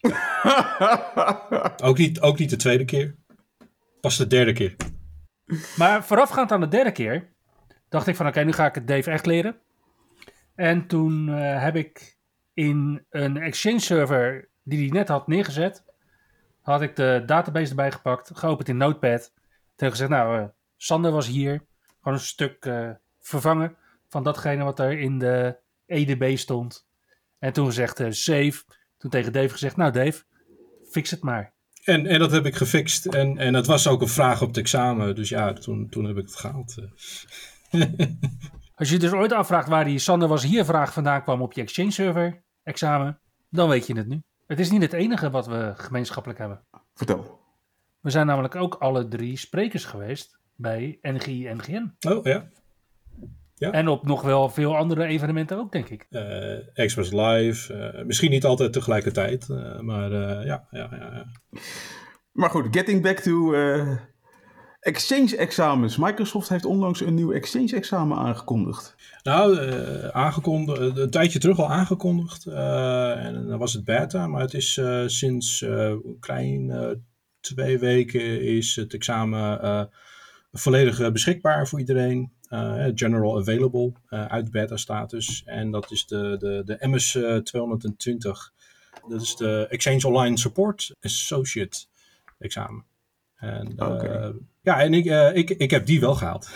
ook, 1.88 1.98
niet, 1.98 2.20
ook 2.20 2.38
niet 2.38 2.50
de 2.50 2.56
tweede 2.56 2.84
keer, 2.84 3.16
pas 4.00 4.16
de 4.16 4.26
derde 4.26 4.52
keer. 4.52 4.76
Maar 5.76 6.04
voorafgaand 6.04 6.52
aan 6.52 6.60
de 6.60 6.68
derde 6.68 6.92
keer 6.92 7.32
dacht 7.88 8.06
ik 8.06 8.16
van 8.16 8.26
oké, 8.26 8.44
nu 8.44 8.52
ga 8.52 8.66
ik 8.66 8.74
het 8.74 8.88
Dave 8.88 9.10
echt 9.10 9.26
leren. 9.26 9.56
En 10.54 10.86
toen 10.86 11.28
eh, 11.28 11.62
heb 11.62 11.76
ik 11.76 12.16
in 12.54 13.06
een 13.10 13.36
Exchange 13.36 13.78
server 13.78 14.48
die 14.62 14.78
hij 14.78 14.88
net 14.88 15.08
had 15.08 15.26
neergezet, 15.26 15.84
had 16.60 16.82
ik 16.82 16.96
de 16.96 17.22
database 17.26 17.70
erbij 17.70 17.92
gepakt, 17.92 18.30
geopend 18.34 18.68
in 18.68 18.76
Notepad. 18.76 19.32
Toen 19.76 19.90
gezegd, 19.90 20.10
nou, 20.10 20.38
eh, 20.38 20.44
Sander 20.76 21.12
was 21.12 21.26
hier. 21.26 21.64
Gewoon 22.02 22.18
een 22.18 22.24
stuk 22.24 22.64
eh, 22.64 22.90
vervangen 23.20 23.76
van 24.08 24.22
datgene 24.22 24.64
wat 24.64 24.78
er 24.78 24.98
in 24.98 25.18
de 25.18 25.56
EDB 25.86 26.36
stond. 26.36 26.86
En 27.38 27.52
toen 27.52 27.66
gezegd, 27.66 28.00
eh, 28.00 28.10
save. 28.10 28.62
Toen 28.98 29.10
tegen 29.10 29.32
Dave 29.32 29.48
gezegd, 29.48 29.76
nou 29.76 29.92
Dave, 29.92 30.22
fix 30.90 31.10
het 31.10 31.22
maar. 31.22 31.52
En, 31.84 32.06
en 32.06 32.18
dat 32.18 32.30
heb 32.30 32.46
ik 32.46 32.54
gefixt. 32.54 33.06
En, 33.06 33.38
en 33.38 33.52
dat 33.52 33.66
was 33.66 33.86
ook 33.86 34.00
een 34.00 34.08
vraag 34.08 34.42
op 34.42 34.48
het 34.48 34.56
examen. 34.56 35.14
Dus 35.14 35.28
ja, 35.28 35.52
toen, 35.52 35.88
toen 35.88 36.04
heb 36.04 36.16
ik 36.16 36.26
het 36.26 36.36
gehaald. 36.36 36.74
eh. 37.70 37.82
Als 38.74 38.90
je 38.90 38.98
dus 38.98 39.12
ooit 39.12 39.32
afvraagt 39.32 39.68
waar 39.68 39.84
die 39.84 39.98
Sander 39.98 40.28
was 40.28 40.42
hier 40.42 40.64
vraag 40.64 40.92
vandaan 40.92 41.22
kwam 41.22 41.42
op 41.42 41.52
je 41.52 41.60
Exchange 41.60 41.90
server 41.90 42.42
examen, 42.62 43.20
dan 43.48 43.68
weet 43.68 43.86
je 43.86 43.96
het 43.96 44.08
nu. 44.08 44.22
Het 44.46 44.60
is 44.60 44.70
niet 44.70 44.82
het 44.82 44.92
enige 44.92 45.30
wat 45.30 45.46
we 45.46 45.72
gemeenschappelijk 45.76 46.38
hebben. 46.40 46.64
Vertel. 46.94 47.40
We 48.00 48.10
zijn 48.10 48.26
namelijk 48.26 48.54
ook 48.54 48.74
alle 48.74 49.08
drie 49.08 49.36
sprekers 49.36 49.84
geweest 49.84 50.38
bij 50.62 50.98
NGI 51.02 51.48
NGN. 51.54 51.94
Oh 52.08 52.24
ja. 52.24 52.48
Ja. 53.54 53.70
En 53.70 53.88
op 53.88 54.06
nog 54.06 54.22
wel 54.22 54.48
veel 54.48 54.76
andere 54.76 55.04
evenementen 55.04 55.58
ook, 55.58 55.72
denk 55.72 55.88
ik. 55.88 56.06
Eh, 56.10 56.78
Express 56.78 57.10
Live. 57.12 57.74
eh, 57.74 58.04
misschien 58.04 58.30
niet 58.30 58.44
altijd 58.44 58.72
tegelijkertijd. 58.72 59.48
eh, 59.50 59.78
maar 59.80 60.12
eh, 60.12 60.46
ja, 60.46 60.66
ja, 60.70 60.88
ja, 60.90 61.10
ja. 61.14 61.26
Maar 62.32 62.50
goed, 62.50 62.66
getting 62.70 63.02
back 63.02 63.18
to 63.18 63.54
eh, 63.54 63.96
Exchange-examens. 64.80 65.96
Microsoft 65.96 66.48
heeft 66.48 66.64
onlangs 66.64 67.00
een 67.00 67.14
nieuw 67.14 67.32
Exchange-examen 67.32 68.16
aangekondigd. 68.16 68.94
Nou, 69.22 69.58
eh, 69.58 70.08
aangekondigd, 70.08 70.96
een 70.98 71.10
tijdje 71.10 71.38
terug 71.38 71.58
al 71.58 71.70
aangekondigd. 71.70 72.46
eh, 72.46 73.24
en 73.24 73.46
dan 73.48 73.58
was 73.58 73.72
het 73.72 73.84
beta, 73.84 74.26
maar 74.26 74.40
het 74.40 74.54
is 74.54 74.76
eh, 74.76 75.02
sinds 75.06 75.62
eh, 75.62 75.70
een 75.88 76.16
klein 76.20 76.70
eh, 76.70 76.88
twee 77.40 77.78
weken 77.78 78.42
is 78.42 78.76
het 78.76 78.94
examen 78.94 79.62
eh, 79.62 79.84
volledig 80.52 81.00
eh, 81.00 81.10
beschikbaar 81.10 81.68
voor 81.68 81.78
iedereen. 81.78 82.32
Eh, 82.48 82.86
general 82.94 83.38
available 83.38 83.92
eh, 84.08 84.24
uit 84.26 84.50
beta 84.50 84.76
status. 84.76 85.42
En 85.46 85.70
dat 85.70 85.90
is 85.90 86.06
de, 86.06 86.36
de, 86.38 86.62
de 86.64 86.88
MS 86.88 87.14
eh, 87.14 87.36
220. 87.36 88.52
Dat 89.08 89.22
is 89.22 89.36
de 89.36 89.66
Exchange 89.70 90.06
Online 90.06 90.38
Support 90.38 90.94
Associate 91.00 91.84
examen. 92.38 92.84
En, 93.36 93.72
eh, 93.76 94.28
ja, 94.62 94.80
en 94.80 94.94
ik, 94.94 95.06
eh, 95.06 95.36
ik, 95.36 95.50
ik 95.50 95.70
heb 95.70 95.86
die 95.86 96.00
wel 96.00 96.14
gehaald. 96.14 96.50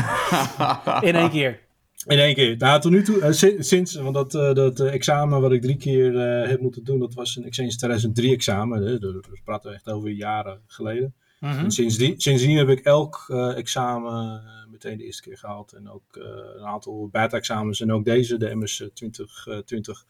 In 1.08 1.14
één 1.14 1.30
keer. 1.30 1.60
In 2.06 2.18
één 2.18 2.34
keer. 2.34 2.56
Nou, 2.56 2.80
tot 2.80 2.90
nu 2.92 3.02
toe, 3.02 3.20
eh, 3.20 3.32
si- 3.32 3.62
sinds, 3.62 3.94
want 3.94 4.14
dat, 4.14 4.34
eh, 4.34 4.54
dat 4.54 4.80
eh, 4.80 4.92
examen 4.94 5.40
wat 5.40 5.52
ik 5.52 5.62
drie 5.62 5.76
keer 5.76 6.16
eh, 6.18 6.48
heb 6.48 6.60
moeten 6.60 6.84
doen, 6.84 6.98
dat 6.98 7.14
was 7.14 7.36
een 7.36 7.44
Exchange 7.44 7.68
2003 7.76 8.32
examen. 8.32 8.82
Hè. 8.82 8.98
Daar 8.98 9.12
daar 9.12 9.40
praten 9.44 9.70
we 9.70 9.76
echt 9.76 9.88
over 9.88 10.10
jaren 10.10 10.60
geleden. 10.66 11.14
En 11.40 11.70
sindsdien, 11.70 12.56
heb 12.56 12.68
ik 12.68 12.80
elk 12.80 13.24
eh, 13.28 13.56
examen 13.56 14.42
eh, 14.44 14.70
meteen 14.70 14.98
de 14.98 15.04
eerste 15.04 15.22
keer 15.22 15.38
gehaald. 15.38 15.72
En 15.72 15.90
ook 15.90 16.16
eh, 16.16 16.24
een 16.56 16.66
aantal 16.66 17.08
beta-examens. 17.08 17.80
En 17.80 17.92
ook 17.92 18.04
deze, 18.04 18.36
de 18.36 18.54
MS 18.56 18.76
2020, 18.76 20.06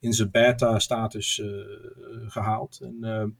in 0.00 0.12
zijn 0.12 0.30
beta-status 0.30 1.40
eh, 1.40 1.48
gehaald. 2.26 2.80
En 2.80 3.36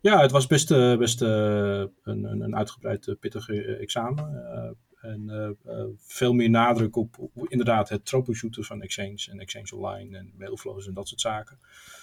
ja, 0.00 0.20
het 0.20 0.30
was 0.30 0.46
best, 0.46 0.68
best 0.98 1.20
een, 1.20 1.90
een, 2.02 2.40
een 2.40 2.56
uitgebreid 2.56 3.16
pittig 3.20 3.48
examen. 3.48 4.76
En 5.00 5.56
veel 5.96 6.32
meer 6.32 6.50
nadruk 6.50 6.96
op, 6.96 7.18
op 7.18 7.48
inderdaad 7.48 7.88
het 7.88 8.04
troubleshooten 8.04 8.64
van 8.64 8.82
Exchange 8.82 9.26
en 9.30 9.38
Exchange 9.38 9.76
Online 9.76 10.18
en 10.18 10.32
mailflows 10.36 10.86
en 10.86 10.94
dat 10.94 11.08
soort 11.08 11.20
zaken. 11.20 11.58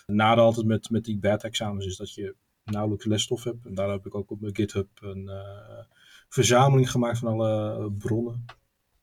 Het 0.05 0.15
nadeel 0.15 0.43
altijd 0.43 0.65
met, 0.65 0.89
met 0.89 1.03
die 1.03 1.17
beta-examens 1.17 1.85
is 1.85 1.97
dat 1.97 2.13
je 2.13 2.35
nauwelijks 2.65 3.05
lesstof 3.05 3.43
heb. 3.43 3.55
En 3.63 3.73
daar 3.73 3.89
heb 3.89 4.05
ik 4.05 4.15
ook 4.15 4.31
op 4.31 4.41
mijn 4.41 4.55
GitHub 4.55 4.87
een 5.01 5.29
eh, 5.29 5.85
verzameling 6.29 6.91
gemaakt 6.91 7.17
van 7.17 7.27
alle 7.27 7.77
eh, 7.77 7.85
bronnen. 7.97 8.45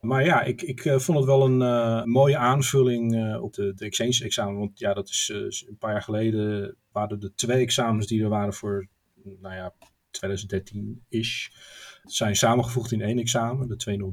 Maar 0.00 0.24
ja, 0.24 0.42
ik, 0.42 0.62
ik 0.62 0.84
eh, 0.84 0.98
vond 0.98 1.18
het 1.18 1.26
wel 1.26 1.44
een 1.44 2.10
mooie 2.10 2.36
aanvulling 2.36 3.36
op 3.36 3.54
de, 3.54 3.74
de 3.74 3.84
Exchange-examen. 3.84 4.58
Want 4.58 4.78
ja, 4.78 4.94
dat 4.94 5.08
is 5.08 5.32
een 5.68 5.78
paar 5.78 5.92
jaar 5.92 6.02
geleden 6.02 6.76
waren 6.92 7.20
er 7.20 7.34
twee 7.34 7.62
examens 7.62 8.06
die 8.06 8.22
er 8.22 8.28
waren 8.28 8.54
voor, 8.54 8.88
nou 9.40 9.54
ja, 9.54 9.74
2013-ish. 10.10 11.48
Zijn 12.02 12.36
samengevoegd 12.36 12.92
in 12.92 13.00
één 13.00 13.18
examen, 13.18 13.68
de 13.68 14.12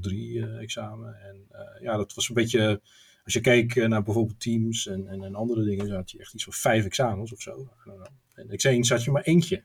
203-examen. 0.60 1.16
en 1.22 1.48
ja, 1.82 1.98
dat 1.98 2.14
was 2.14 2.30
een 2.30 2.36
beetje, 2.36 2.82
als 3.24 3.34
je 3.34 3.42
keek 3.42 3.76
naar 3.88 4.04
bijvoorbeeld 4.04 4.40
Teams 4.40 4.88
en, 4.88 5.08
en, 5.08 5.24
en 5.24 5.36
andere 5.36 5.64
dingen, 5.64 5.88
dan 5.88 5.96
had 5.96 6.12
je 6.12 6.20
echt 6.20 6.34
iets 6.34 6.44
van 6.44 6.54
vijf 6.54 6.86
examens 6.86 7.34
of 7.34 7.42
zo. 7.42 7.70
I 8.40 8.48
don't 8.48 8.48
know. 8.48 8.48
En 8.48 8.50
Exchange 8.50 8.88
had 8.88 9.04
je 9.04 9.12
maar 9.12 9.24
eentje. 9.24 9.64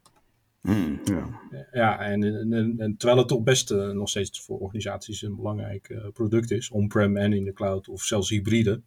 Hmm, 0.61 1.01
ja. 1.05 1.41
Ja, 1.72 1.99
en, 2.01 2.22
en, 2.25 2.53
en- 2.53 2.75
en 2.79 2.97
terwijl 2.97 3.18
het 3.18 3.29
toch 3.29 3.43
best 3.43 3.70
eh, 3.70 3.89
nog 3.91 4.09
steeds 4.09 4.41
voor 4.41 4.59
organisaties 4.59 5.22
een 5.22 5.37
belangrijk 5.37 5.89
eh, 5.89 6.09
product 6.12 6.51
is, 6.51 6.70
on-prem 6.70 7.16
en 7.16 7.33
in 7.33 7.45
de 7.45 7.53
cloud 7.53 7.89
of 7.89 8.03
zelfs 8.03 8.29
hybride. 8.31 8.83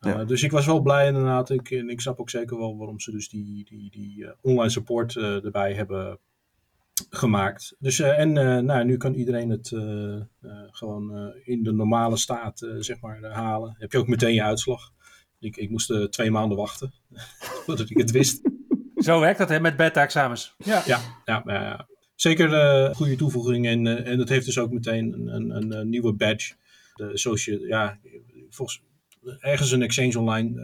Uh, 0.00 0.12
Ja. 0.12 0.24
Dus 0.24 0.42
ik 0.42 0.50
was 0.50 0.66
wel 0.66 0.80
blij 0.80 1.06
inderdaad. 1.06 1.50
Ik, 1.50 1.70
en 1.70 1.88
ik 1.88 2.00
snap 2.00 2.20
ook 2.20 2.30
zeker 2.30 2.58
wel 2.58 2.76
waarom 2.76 3.00
ze 3.00 3.10
dus 3.10 3.28
die, 3.28 3.64
die, 3.64 3.90
die 3.90 4.24
eh, 4.26 4.32
online 4.40 4.70
support 4.70 5.16
eh, 5.16 5.44
erbij 5.44 5.74
hebben 5.74 6.18
gemaakt. 7.10 7.74
Dus, 7.78 8.00
eh, 8.00 8.18
en 8.18 8.36
eh, 8.36 8.58
nou, 8.62 8.84
nu 8.84 8.96
kan 8.96 9.14
iedereen 9.14 9.50
het 9.50 9.72
eh, 9.72 10.14
eh, 10.16 10.22
gewoon 10.70 11.16
eh, 11.16 11.26
in 11.44 11.62
de 11.62 11.72
normale 11.72 12.16
staat 12.16 12.62
eh, 12.62 12.70
zeg 12.78 13.00
maar, 13.00 13.22
eh, 13.22 13.32
halen. 13.32 13.74
Heb 13.78 13.92
je 13.92 13.98
ook 13.98 14.08
meteen 14.08 14.34
je 14.34 14.42
uitslag. 14.42 14.92
Ik, 15.38 15.56
ik 15.56 15.70
moest 15.70 15.90
eh, 15.90 16.02
twee 16.04 16.30
maanden 16.30 16.56
wachten 16.56 16.92
voordat 17.64 17.90
ik 17.90 17.98
het 17.98 18.10
wist. 18.10 18.40
Zo 19.04 19.20
werkt 19.20 19.38
dat 19.38 19.48
hè, 19.48 19.60
met 19.60 19.76
beta-examens. 19.76 20.54
Ja. 20.58 20.82
Ja, 20.86 21.00
ja, 21.24 21.88
zeker 22.14 22.52
een 22.52 22.94
goede 22.94 23.16
toevoeging. 23.16 23.66
En, 23.66 23.86
eh, 23.86 24.12
en 24.12 24.18
dat 24.18 24.28
heeft 24.28 24.46
dus 24.46 24.58
ook 24.58 24.70
meteen 24.70 25.12
een, 25.12 25.28
een, 25.34 25.50
een, 25.50 25.72
een 25.72 25.88
nieuwe 25.88 26.12
badge. 26.12 26.54
De 26.94 27.12
associate, 27.12 27.66
ja, 27.66 27.98
volgens 28.50 28.82
ergens 29.40 29.70
een 29.70 29.82
Exchange 29.82 30.18
Online 30.18 30.60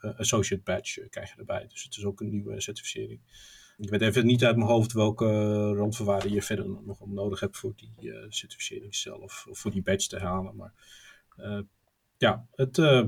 eh, 0.00 0.18
associate 0.18 0.62
badge 0.62 1.00
eh, 1.00 1.08
krijg 1.08 1.30
je 1.30 1.38
erbij. 1.38 1.66
Dus 1.68 1.82
het 1.82 1.96
is 1.96 2.04
ook 2.04 2.20
een 2.20 2.30
nieuwe 2.30 2.60
certificering. 2.60 3.20
Ik 3.80 3.90
weet 3.90 4.00
even 4.02 4.26
niet 4.26 4.44
uit 4.44 4.56
mijn 4.56 4.68
hoofd 4.68 4.92
welke 4.92 5.26
randvoorwaarden 5.74 6.32
je 6.32 6.42
verder 6.42 6.68
nog 6.68 7.00
om 7.00 7.14
nodig 7.14 7.40
hebt 7.40 7.56
voor 7.56 7.72
die 7.76 8.12
eh, 8.12 8.26
certificering 8.28 8.94
zelf. 8.94 9.46
Of 9.48 9.58
voor 9.58 9.70
die 9.70 9.82
badge 9.82 10.08
te 10.08 10.18
halen. 10.18 10.56
Maar 10.56 10.72
eh, 11.36 11.60
ja, 12.16 12.46
het, 12.54 12.78
eh, 12.78 13.04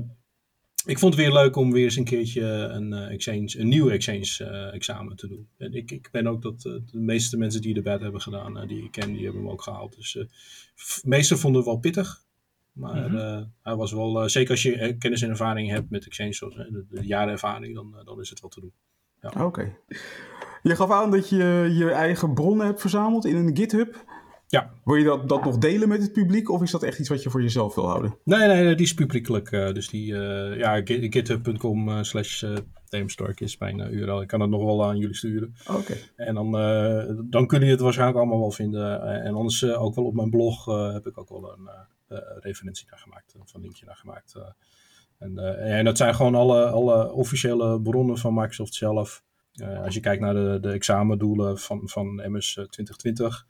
ik 0.85 0.99
vond 0.99 1.13
het 1.13 1.23
weer 1.23 1.33
leuk 1.33 1.55
om 1.55 1.71
weer 1.71 1.83
eens 1.83 1.95
een 1.95 2.03
keertje 2.03 2.43
een, 2.43 2.93
eh, 2.93 3.11
exchange, 3.11 3.59
een 3.59 3.67
nieuw 3.67 3.89
exchange 3.89 4.51
eh, 4.51 4.73
examen 4.73 5.15
te 5.15 5.27
doen. 5.27 5.47
En 5.57 5.73
ik, 5.73 5.91
ik 5.91 6.09
ben 6.11 6.27
ook 6.27 6.41
dat 6.41 6.65
eh, 6.65 6.73
de 6.91 6.99
meeste 6.99 7.37
mensen 7.37 7.61
die 7.61 7.75
erbij 7.75 7.97
hebben 7.97 8.21
gedaan, 8.21 8.67
die 8.67 8.83
ik 8.83 8.91
ken, 8.91 9.13
die 9.13 9.23
hebben 9.23 9.41
hem 9.41 9.51
ook 9.51 9.61
gehaald. 9.61 9.95
Dus 9.95 10.11
de 10.11 10.27
meesten 11.03 11.37
vonden 11.39 11.61
het 11.61 11.69
wel 11.69 11.79
pittig. 11.79 12.21
Maar 12.71 13.11
Mhm. 13.11 13.43
hij 13.61 13.75
was 13.75 13.91
wel, 13.91 14.29
zeker 14.29 14.51
als 14.51 14.63
je 14.63 14.95
kennis 14.97 15.21
en 15.21 15.29
ervaring 15.29 15.69
hebt 15.69 15.89
met 15.89 16.05
exchange, 16.05 16.33
zoals, 16.33 16.55
de, 16.55 16.85
de 16.89 17.05
jaren 17.05 17.31
ervaring, 17.31 17.75
dan, 17.75 17.95
dan 18.05 18.19
is 18.19 18.29
het 18.29 18.41
wel 18.41 18.49
te 18.49 18.59
doen. 18.59 18.73
Oké. 19.45 19.75
Je 20.63 20.75
gaf 20.75 20.91
aan 20.91 21.11
dat 21.11 21.29
je 21.29 21.73
je 21.77 21.91
eigen 21.91 22.33
bronnen 22.33 22.65
hebt 22.65 22.81
verzameld 22.81 23.25
in 23.25 23.35
een 23.35 23.57
GitHub. 23.57 24.03
Ja. 24.53 24.71
Wil 24.83 24.95
je 24.95 25.03
dat, 25.03 25.29
dat 25.29 25.43
nog 25.43 25.57
delen 25.57 25.87
met 25.89 26.01
het 26.01 26.11
publiek 26.13 26.49
of 26.49 26.61
is 26.61 26.71
dat 26.71 26.83
echt 26.83 26.99
iets 26.99 27.09
wat 27.09 27.23
je 27.23 27.29
voor 27.29 27.41
jezelf 27.41 27.75
wil 27.75 27.87
houden? 27.87 28.17
Nee, 28.23 28.47
nee, 28.47 28.63
nee, 28.63 28.75
die 28.75 28.85
is 28.85 28.93
publiekelijk. 28.93 29.51
eh, 29.51 29.71
dus 29.73 29.89
die, 29.89 30.15
eh, 30.17 30.57
ja, 30.57 30.81
git- 30.83 31.13
github.com 31.13 31.89
eh, 31.89 32.01
slash 32.01 32.43
Damestork 32.89 33.39
is 33.39 33.57
mijn 33.57 33.93
URL. 33.93 34.21
Ik 34.21 34.27
kan 34.27 34.39
het 34.41 34.49
nog 34.49 34.63
wel 34.63 34.85
aan 34.85 34.97
jullie 34.97 35.15
sturen. 35.15 35.55
Oké. 35.69 35.93
En 36.15 36.33
dan, 36.35 36.51
dan 37.29 37.47
kunnen 37.47 37.49
jullie 37.49 37.71
het 37.71 37.79
waarschijnlijk 37.81 38.17
allemaal 38.19 38.39
wel 38.39 38.51
vinden. 38.51 39.01
En 39.23 39.33
anders 39.33 39.65
ook 39.65 39.95
wel 39.95 40.05
op 40.05 40.13
mijn 40.13 40.29
blog 40.29 40.65
heb 40.93 41.07
ik 41.07 41.17
ook 41.17 41.29
wel 41.29 41.51
een 41.51 41.69
referentie 42.39 42.87
naar 42.89 42.99
gemaakt. 42.99 43.35
Of 43.41 43.53
een 43.53 43.61
linkje 43.61 43.85
naar 43.85 43.95
gemaakt. 43.95 44.35
en, 45.17 45.37
en 45.57 45.85
dat 45.85 45.97
zijn 45.97 46.15
gewoon 46.15 46.35
alle, 46.35 46.65
alle 46.65 47.11
officiële 47.11 47.81
bronnen 47.81 48.17
van 48.17 48.33
Microsoft 48.33 48.73
zelf. 48.73 49.23
Als 49.83 49.93
je 49.93 49.99
kijkt 49.99 50.21
naar 50.21 50.33
de, 50.33 50.57
de 50.61 50.69
examendoelen 50.71 51.57
van, 51.59 51.81
van 51.89 52.15
MS 52.15 52.51
2020. 52.53 53.45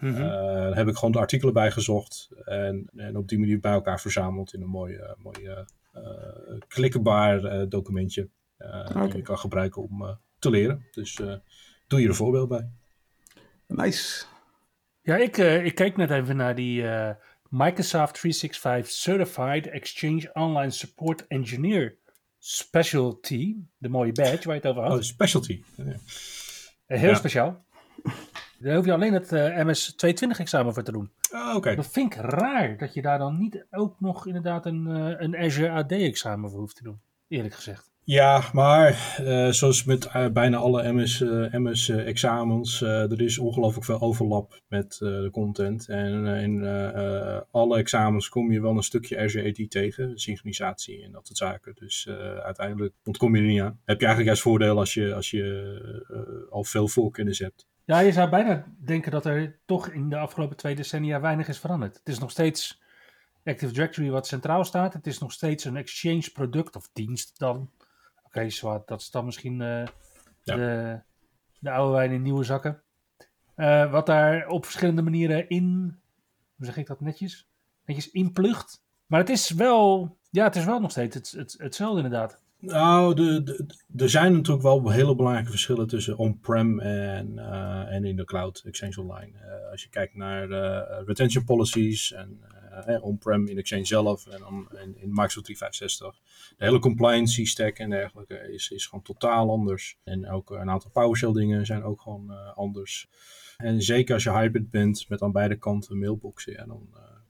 Mhm. 0.00 0.14
eh, 0.22 0.28
daar 0.28 0.76
heb 0.76 0.88
ik 0.88 0.94
gewoon 0.96 1.12
de 1.12 1.18
artikelen 1.18 1.54
bij 1.54 1.70
gezocht. 1.70 2.28
En, 2.44 2.90
en 2.96 3.16
op 3.16 3.28
die 3.28 3.38
manier 3.38 3.60
bij 3.60 3.72
elkaar 3.72 4.00
verzameld 4.00 4.54
in 4.54 4.62
een 4.62 4.68
mooi, 4.68 5.00
mooi 5.18 5.46
eh, 5.46 5.58
klikkenbaar 6.68 7.44
eh, 7.44 7.68
documentje. 7.68 8.28
eh, 8.56 8.86
Oké. 8.94 9.06
Die 9.06 9.16
je 9.16 9.22
kan 9.22 9.38
gebruiken 9.38 9.82
om 9.82 10.02
eh, 10.04 10.14
te 10.38 10.50
leren. 10.50 10.86
Dus 10.90 11.20
eh, 11.20 11.34
doe 11.86 11.98
je 11.98 12.04
er 12.04 12.10
een 12.10 12.16
voorbeeld 12.16 12.48
bij. 12.48 12.68
Nice. 13.66 14.24
Ja, 15.02 15.16
ik, 15.16 15.38
eh, 15.38 15.64
ik 15.64 15.74
keek 15.74 15.96
net 15.96 16.10
even 16.10 16.36
naar 16.36 16.54
die 16.54 16.88
eh, 16.88 17.14
Microsoft 17.48 18.14
365 18.14 18.86
Certified 18.92 19.66
Exchange 19.66 20.30
Online 20.32 20.70
Support 20.70 21.26
Engineer 21.26 21.96
Specialty. 22.38 23.56
De 23.78 23.88
mooie 23.88 24.12
badge 24.12 24.44
waar 24.46 24.54
je 24.54 24.60
het 24.60 24.66
over 24.70 24.82
had. 24.82 24.92
Oh, 24.92 25.00
specialty. 25.02 25.62
Ja. 25.76 25.84
Heel 26.86 27.08
ja. 27.08 27.14
speciaal. 27.14 27.64
Daar 28.58 28.76
hoef 28.76 28.84
je 28.84 28.92
alleen 28.92 29.12
het 29.12 29.32
eh, 29.32 29.64
MS 29.64 29.84
220 29.84 30.38
examen 30.38 30.74
voor 30.74 30.82
te 30.82 30.92
doen. 30.92 31.10
Ah, 31.30 31.56
Oké. 31.56 31.74
Dat 31.74 31.86
vind 31.86 32.14
ik 32.14 32.20
raar 32.20 32.76
dat 32.78 32.94
je 32.94 33.02
daar 33.02 33.18
dan 33.18 33.38
niet 33.38 33.66
ook 33.70 34.00
nog 34.00 34.26
inderdaad 34.26 34.66
een, 34.66 34.86
eh, 34.86 35.14
een 35.16 35.36
Azure 35.36 35.70
AD 35.70 35.92
examen 35.92 36.50
voor 36.50 36.60
hoeft 36.60 36.76
te 36.76 36.82
doen. 36.82 37.00
Eerlijk 37.28 37.54
gezegd. 37.54 37.94
Ja, 38.04 38.44
maar 38.52 39.16
eh, 39.24 39.50
zoals 39.50 39.84
met 39.84 40.10
bijna 40.32 40.56
alle 40.56 40.92
MS, 40.92 41.20
MS 41.50 41.88
examens, 41.88 42.82
eh, 42.82 43.10
er 43.10 43.20
is 43.20 43.38
ongelooflijk 43.38 43.84
veel 43.84 44.00
overlap 44.00 44.60
met 44.68 44.96
de 44.98 45.28
content. 45.32 45.88
En 45.88 46.24
in 46.24 46.64
alle 47.50 47.78
examens 47.78 48.28
kom 48.28 48.52
je 48.52 48.60
wel 48.60 48.76
een 48.76 48.82
stukje 48.82 49.18
Azure 49.18 49.48
AD 49.48 49.70
tegen, 49.70 50.18
synchronisatie 50.18 51.02
en 51.02 51.12
dat 51.12 51.26
soort 51.26 51.38
zaken. 51.38 51.74
Dus 51.74 52.08
uiteindelijk 52.42 52.94
ontkom 53.04 53.36
je 53.36 53.42
er 53.42 53.48
niet 53.48 53.60
aan. 53.60 53.80
Heb 53.84 54.00
je 54.00 54.06
eigenlijk 54.06 54.26
juist 54.26 54.42
voordeel 54.42 54.78
als 54.78 54.94
je, 54.94 55.14
als 55.14 55.30
je 55.30 56.46
al 56.50 56.64
veel 56.64 56.88
voorkennis 56.88 57.38
hebt. 57.38 57.66
Ja, 57.86 57.98
je 57.98 58.12
zou 58.12 58.30
bijna 58.30 58.64
denken 58.78 59.10
dat 59.10 59.24
er 59.26 59.58
toch 59.64 59.88
in 59.88 60.08
de 60.08 60.18
afgelopen 60.18 60.56
twee 60.56 60.74
decennia 60.74 61.20
weinig 61.20 61.48
is 61.48 61.58
veranderd. 61.58 61.96
Het 61.96 62.08
is 62.08 62.18
nog 62.18 62.30
steeds 62.30 62.82
Active 63.44 63.72
Directory 63.72 64.10
wat 64.10 64.26
centraal 64.26 64.64
staat. 64.64 64.92
Het 64.92 65.06
is 65.06 65.18
nog 65.18 65.32
steeds 65.32 65.64
een 65.64 65.76
Exchange 65.76 66.30
product 66.32 66.76
of 66.76 66.90
dienst 66.92 67.38
dan. 67.38 67.70
Oké, 68.24 68.48
okay, 68.62 68.82
dat 68.86 69.00
is 69.00 69.10
dan 69.10 69.24
misschien 69.24 69.60
uh, 69.60 69.84
ja. 70.42 70.56
de, 70.56 71.00
de 71.58 71.70
oude 71.70 71.96
wijn 71.96 72.10
in 72.10 72.22
nieuwe 72.22 72.44
zakken. 72.44 72.82
Uh, 73.56 73.90
wat 73.90 74.06
daar 74.06 74.48
op 74.48 74.64
verschillende 74.64 75.02
manieren 75.02 75.48
in, 75.48 75.98
hoe 76.56 76.66
zeg 76.66 76.76
ik 76.76 76.86
dat 76.86 77.00
netjes? 77.00 77.48
Netjes 77.84 78.10
inplucht. 78.10 78.84
Maar 79.06 79.20
het 79.20 79.28
is 79.28 79.50
wel, 79.50 80.16
ja, 80.30 80.44
het 80.44 80.56
is 80.56 80.64
wel 80.64 80.80
nog 80.80 80.90
steeds 80.90 81.14
het, 81.14 81.30
het, 81.30 81.54
hetzelfde 81.58 82.02
inderdaad. 82.02 82.40
Nou, 82.58 83.20
er 83.96 84.10
zijn 84.10 84.32
natuurlijk 84.32 84.62
wel 84.62 84.90
hele 84.90 85.14
belangrijke 85.14 85.50
verschillen 85.50 85.86
tussen 85.86 86.16
on-prem 86.16 86.80
en, 86.80 87.32
uh, 87.32 87.92
en 87.92 88.04
in 88.04 88.16
de 88.16 88.24
cloud, 88.24 88.62
Exchange 88.64 89.00
Online. 89.00 89.32
Uh, 89.34 89.70
als 89.70 89.82
je 89.82 89.88
kijkt 89.88 90.14
naar 90.14 90.48
uh, 90.50 91.06
retention 91.06 91.44
policies 91.44 92.12
en 92.12 92.40
on-prem 93.00 93.46
in 93.48 93.58
Exchange 93.58 93.84
zelf 93.84 94.26
en 94.26 94.46
on, 94.46 94.68
in, 94.70 94.96
in, 94.98 95.08
Microsoft 95.08 95.44
365. 95.44 96.20
De 96.56 96.64
hele 96.64 96.78
compliance 96.78 97.46
stack 97.46 97.78
en 97.78 97.90
dergelijke 97.90 98.52
is, 98.52 98.70
is 98.70 98.86
gewoon 98.86 99.04
totaal 99.04 99.50
anders. 99.50 99.98
En 100.04 100.30
ook 100.30 100.50
een 100.50 100.70
aantal 100.70 100.90
PowerShell 100.90 101.32
dingen 101.32 101.66
zijn 101.66 101.82
ook 101.82 102.00
gewoon 102.00 102.54
anders. 102.54 103.08
En 103.56 103.82
zeker 103.82 104.14
als 104.14 104.22
je 104.22 104.32
hybrid 104.32 104.70
bent 104.70 105.08
met 105.08 105.22
aan 105.22 105.32
beide 105.32 105.56
kanten 105.56 105.98
mailboxen, 105.98 106.52
ja, 106.52 106.64
dan, 106.64 106.88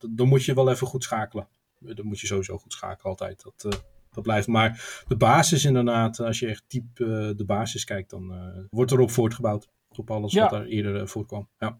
dan 0.09 0.27
moet 0.27 0.43
je 0.43 0.53
wel 0.53 0.69
even 0.69 0.87
goed 0.87 1.03
schakelen. 1.03 1.47
Dan 1.79 2.05
moet 2.05 2.19
je 2.19 2.27
sowieso 2.27 2.57
goed 2.57 2.73
schakelen 2.73 3.11
altijd. 3.11 3.43
Dat, 3.43 3.85
dat 4.17 4.25
blijft. 4.25 4.47
Maar 4.47 5.03
de 5.07 5.17
basis 5.17 5.65
inderdaad, 5.65 6.19
als 6.19 6.39
je 6.39 6.47
echt 6.47 6.63
diep 6.67 6.99
uh, 6.99 7.07
de 7.35 7.43
basis 7.45 7.83
kijkt, 7.83 8.09
dan 8.09 8.31
uh, 8.31 8.65
wordt 8.69 8.91
erop 8.91 9.11
voortgebouwd. 9.11 9.69
Op 9.89 10.11
alles 10.11 10.33
ja. 10.33 10.43
wat 10.43 10.51
er 10.51 10.67
eerder 10.67 11.07
voorkwam. 11.07 11.47
Ja. 11.59 11.79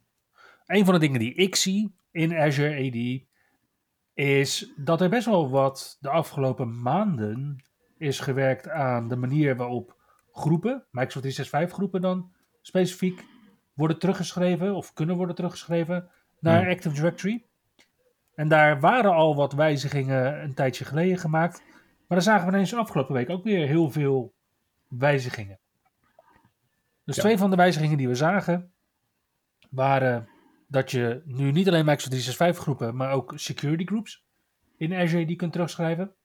Een 0.66 0.86
van 0.86 0.94
de 0.94 1.00
dingen 1.00 1.20
die 1.20 1.34
ik 1.34 1.56
zie 1.56 1.94
in 2.12 2.36
Azure 2.36 2.88
AD 2.88 3.26
is 4.14 4.74
dat 4.76 5.02
er 5.02 5.10
best 5.10 5.26
wel 5.26 5.50
wat 5.50 5.98
de 6.00 6.10
afgelopen 6.10 6.82
maanden 6.82 7.64
is 7.98 8.20
gewerkt 8.20 8.70
aan 8.70 9.08
de 9.08 9.16
manier 9.16 9.56
waarop 9.56 9.96
groepen, 10.32 10.86
Microsoft 10.92 11.26
365 11.26 11.78
groepen 11.78 12.02
dan 12.02 12.32
specifiek, 12.62 13.26
worden 13.74 14.00
teruggeschreven 14.00 14.76
of 14.76 14.94
kunnen 14.94 15.16
worden 15.16 15.36
teruggeschreven 15.36 16.10
naar 16.40 16.62
hmm. 16.62 16.72
Active 16.72 16.96
Directory. 16.96 17.44
En 18.36 18.48
daar 18.48 18.80
waren 18.80 19.14
al 19.14 19.36
wat 19.36 19.54
wijzigingen 19.54 20.44
een 20.44 20.54
tijdje 20.54 20.86
geleden 20.86 21.18
gemaakt. 21.18 21.64
Maar 22.08 22.18
dan 22.18 22.22
zagen 22.22 22.48
we 22.48 22.54
ineens 22.54 22.74
afgelopen 22.74 23.14
week 23.14 23.30
ook 23.30 23.44
weer 23.44 23.68
heel 23.68 23.90
veel 23.90 24.34
wijzigingen. 24.88 25.60
Dus 27.04 27.16
twee 27.16 27.38
van 27.38 27.50
de 27.50 27.56
wijzigingen 27.56 27.98
die 27.98 28.08
we 28.08 28.16
zagen 28.16 28.74
waren 29.70 30.30
dat 30.68 30.92
je 30.92 31.22
nu 31.26 31.52
niet 31.52 31.68
alleen 31.68 31.86
Microsoft 31.86 32.10
365 32.10 32.64
groepen, 32.64 32.96
maar 32.96 33.12
ook 33.12 33.34
security 33.36 33.86
groups 33.86 34.26
in 34.78 34.94
Azure 34.94 35.26
die 35.26 35.36
kunt 35.36 35.52
terugschrijven. 35.52 36.16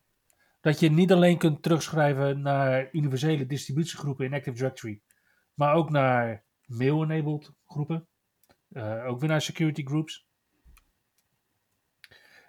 Dat 0.61 0.81
je 0.81 0.91
niet 0.91 1.13
alleen 1.13 1.39
kunt 1.39 1.63
terugschrijven 1.63 2.41
naar 2.41 2.89
universele 2.93 3.47
distributiegroepen 3.47 4.25
in 4.25 4.35
Active 4.35 4.57
Directory, 4.57 5.01
maar 5.55 5.75
ook 5.75 5.91
naar 5.91 6.45
mail-enabled 6.67 7.53
groepen. 7.67 8.07
Uh, 8.71 9.07
ook 9.07 9.21
weer 9.21 9.29
naar 9.29 9.43
security 9.43 9.85
groups. 9.85 10.27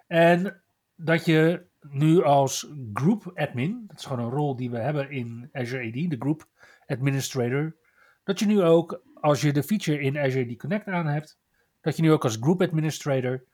En 0.06 0.62
dat 0.94 1.24
je 1.24 1.66
nu 1.90 2.22
als 2.22 2.70
group 2.92 3.32
admin, 3.34 3.84
dat 3.86 3.98
is 3.98 4.04
gewoon 4.04 4.24
een 4.24 4.30
rol 4.30 4.56
die 4.56 4.70
we 4.70 4.78
hebben 4.78 5.10
in 5.10 5.48
Azure 5.52 5.86
AD, 5.86 6.10
de 6.10 6.16
group 6.18 6.48
administrator, 6.86 7.76
dat 8.24 8.38
je 8.38 8.46
nu 8.46 8.62
ook, 8.62 9.02
als 9.20 9.40
je 9.40 9.52
de 9.52 9.62
feature 9.62 10.00
in 10.00 10.18
Azure 10.18 10.50
AD 10.50 10.56
Connect 10.56 10.86
aan 10.86 11.06
hebt, 11.06 11.38
dat 11.80 11.96
je 11.96 12.02
nu 12.02 12.12
ook 12.12 12.24
als 12.24 12.36
group 12.40 12.60
administrator 12.62 13.44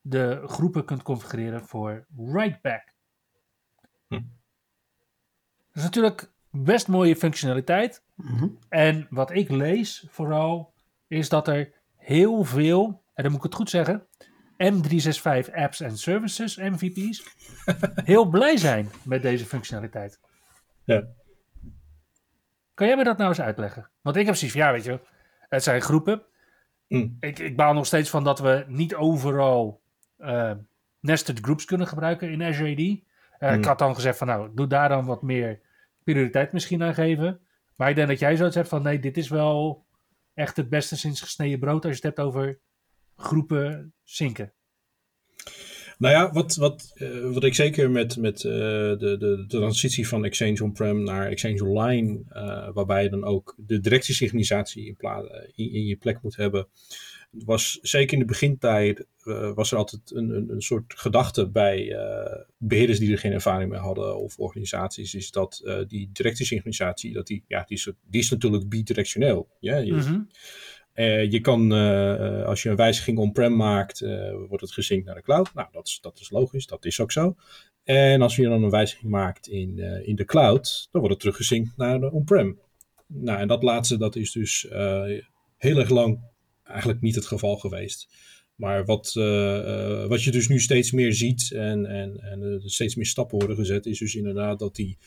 de 0.00 0.42
groepen 0.46 0.84
kunt 0.84 1.02
configureren 1.02 1.66
voor 1.66 2.06
write-back. 2.16 2.94
Hm. 4.08 4.14
Dat 4.14 5.76
is 5.76 5.82
natuurlijk 5.82 6.30
best 6.50 6.88
mooie 6.88 7.16
functionaliteit. 7.16 8.02
Mhm. 8.14 8.48
En 8.68 9.06
wat 9.10 9.30
ik 9.30 9.50
lees 9.50 10.06
vooral, 10.08 10.72
is 11.06 11.28
dat 11.28 11.48
er 11.48 11.72
heel 11.96 12.44
veel, 12.44 13.02
en 13.14 13.22
dan 13.22 13.32
moet 13.32 13.40
ik 13.40 13.46
het 13.46 13.54
goed 13.54 13.70
zeggen, 13.70 14.06
M365 14.64 15.54
Apps 15.54 15.80
en 15.80 15.98
Services 15.98 16.56
MVP's 16.56 17.22
heel 18.04 18.28
blij 18.28 18.56
zijn 18.56 18.90
met 19.02 19.22
deze 19.22 19.44
functionaliteit. 19.44 20.20
Ja. 20.84 21.06
Kan 22.74 22.86
jij 22.86 22.96
me 22.96 23.04
dat 23.04 23.16
nou 23.16 23.28
eens 23.28 23.40
uitleggen? 23.40 23.90
Want 24.00 24.16
ik 24.16 24.26
heb 24.26 24.34
zoiets 24.34 24.56
van, 24.56 24.66
ja, 24.66 24.72
weet 24.72 24.84
je, 24.84 25.00
het 25.48 25.62
zijn 25.62 25.80
groepen. 25.80 26.22
Mm. 26.88 27.16
Ik, 27.20 27.38
ik 27.38 27.56
baal 27.56 27.74
nog 27.74 27.86
steeds 27.86 28.10
van 28.10 28.24
dat 28.24 28.38
we 28.38 28.64
niet 28.68 28.94
overal 28.94 29.80
uh, 30.18 30.52
nested 31.00 31.38
groups 31.40 31.64
kunnen 31.64 31.86
gebruiken 31.86 32.30
in 32.30 32.42
Azure 32.42 32.72
AD. 32.72 32.78
Uh, 32.78 32.98
mm. 33.38 33.58
Ik 33.58 33.64
had 33.64 33.78
dan 33.78 33.94
gezegd 33.94 34.18
van, 34.18 34.26
nou, 34.26 34.50
doe 34.54 34.66
daar 34.66 34.88
dan 34.88 35.04
wat 35.04 35.22
meer 35.22 35.60
prioriteit 36.04 36.52
misschien 36.52 36.82
aan 36.82 36.94
geven. 36.94 37.40
Maar 37.76 37.88
ik 37.88 37.94
denk 37.94 38.08
dat 38.08 38.18
jij 38.18 38.36
zoiets 38.36 38.56
hebt 38.56 38.68
van, 38.68 38.82
nee, 38.82 38.98
dit 38.98 39.16
is 39.16 39.28
wel 39.28 39.86
echt 40.34 40.56
het 40.56 40.68
beste 40.68 40.96
sinds 40.96 41.20
gesneden 41.20 41.58
brood 41.58 41.84
als 41.84 41.96
je 41.96 42.06
het 42.06 42.16
hebt 42.16 42.28
over 42.28 42.58
groepen 43.18 43.94
zinken? 44.02 44.52
Nou 45.98 46.14
ja, 46.14 46.32
wat, 46.32 46.56
wat, 46.56 46.92
uh, 46.94 47.32
wat 47.32 47.44
ik 47.44 47.54
zeker 47.54 47.90
met, 47.90 48.16
met 48.16 48.44
uh, 48.44 48.52
de, 48.52 48.96
de, 48.98 49.16
de, 49.18 49.44
transitie 49.46 50.08
van 50.08 50.24
Exchange 50.24 50.62
On-Prem 50.64 51.02
naar 51.02 51.26
Exchange 51.26 51.64
Online, 51.64 52.22
uh, 52.32 52.68
waarbij 52.72 53.02
je 53.02 53.10
dan 53.10 53.24
ook 53.24 53.54
de 53.56 53.80
directiesynchronisatie 53.80 54.86
in, 54.86 54.96
in, 55.54 55.72
in, 55.72 55.86
je 55.86 55.96
plek 55.96 56.22
moet 56.22 56.36
hebben, 56.36 56.68
was 57.30 57.78
zeker 57.82 58.12
in 58.12 58.18
de 58.18 58.24
begintijd 58.24 59.06
was 59.54 59.72
er 59.72 59.78
altijd 59.78 60.10
een, 60.14 60.30
een, 60.30 60.50
een 60.50 60.62
soort 60.62 60.94
gedachte 60.96 61.48
bij 61.48 61.96
beheerders 62.56 62.98
die 62.98 63.12
er 63.12 63.18
geen 63.18 63.32
ervaring 63.32 63.70
mee 63.70 63.80
hadden 63.80 64.18
of 64.18 64.38
organisaties, 64.38 65.14
is 65.14 65.30
dat 65.30 65.84
die 65.88 66.10
directiesynchronisatie, 66.12 67.12
dat 67.12 67.26
die, 67.26 67.44
ja, 67.48 67.64
die, 67.66 67.76
is, 67.76 67.90
die 68.10 68.20
is 68.20 68.30
natuurlijk 68.30 68.68
bidirectioneel. 68.68 69.48
Ja? 69.60 69.80
Mm 69.80 69.98
-hmm. 69.98 70.28
Uh, 70.98 71.30
je 71.30 71.40
kan, 71.40 71.72
uh, 71.72 72.44
als 72.44 72.62
je 72.62 72.68
een 72.68 72.76
wijziging 72.76 73.18
on-prem 73.18 73.56
maakt, 73.56 74.00
uh, 74.00 74.32
wordt 74.48 74.62
het 74.62 74.72
gesynct 74.72 75.06
naar 75.06 75.14
de 75.14 75.22
cloud. 75.22 75.54
Nou, 75.54 75.68
dat 75.72 75.86
is, 75.86 75.98
dat 76.00 76.20
is 76.20 76.30
logisch, 76.30 76.66
dat 76.66 76.84
is 76.84 77.00
ook 77.00 77.12
zo. 77.12 77.36
En 77.84 78.22
als 78.22 78.36
je 78.36 78.42
dan 78.42 78.62
een 78.62 78.70
wijziging 78.70 79.10
maakt 79.10 79.48
in, 79.48 79.78
in 80.04 80.16
de 80.16 80.24
cloud, 80.24 80.88
dan 80.90 81.00
wordt 81.00 81.14
het 81.14 81.20
teruggesynct 81.20 81.76
naar 81.76 82.00
de 82.00 82.12
on-prem. 82.12 82.60
Nou, 83.06 83.38
en 83.38 83.48
dat 83.48 83.62
laatste, 83.62 83.96
dat 83.96 84.16
is 84.16 84.32
dus 84.32 84.66
heel 85.56 85.78
erg 85.78 85.88
lang 85.88 86.20
eigenlijk 86.64 87.00
niet 87.00 87.14
het 87.14 87.26
geval 87.26 87.56
geweest. 87.56 88.08
Maar 88.54 88.84
wat, 88.84 89.12
wat 90.08 90.22
je 90.22 90.30
dus 90.30 90.48
nu 90.48 90.60
steeds 90.60 90.92
meer 90.92 91.12
ziet 91.12 91.52
en, 91.52 91.86
en, 91.86 92.20
en 92.20 92.60
steeds 92.64 92.94
meer 92.94 93.06
stappen 93.06 93.38
worden 93.38 93.56
gezet, 93.56 93.86
is 93.86 93.98
dus 93.98 94.14
inderdaad 94.14 94.58
dat 94.58 94.74
die 94.74 94.98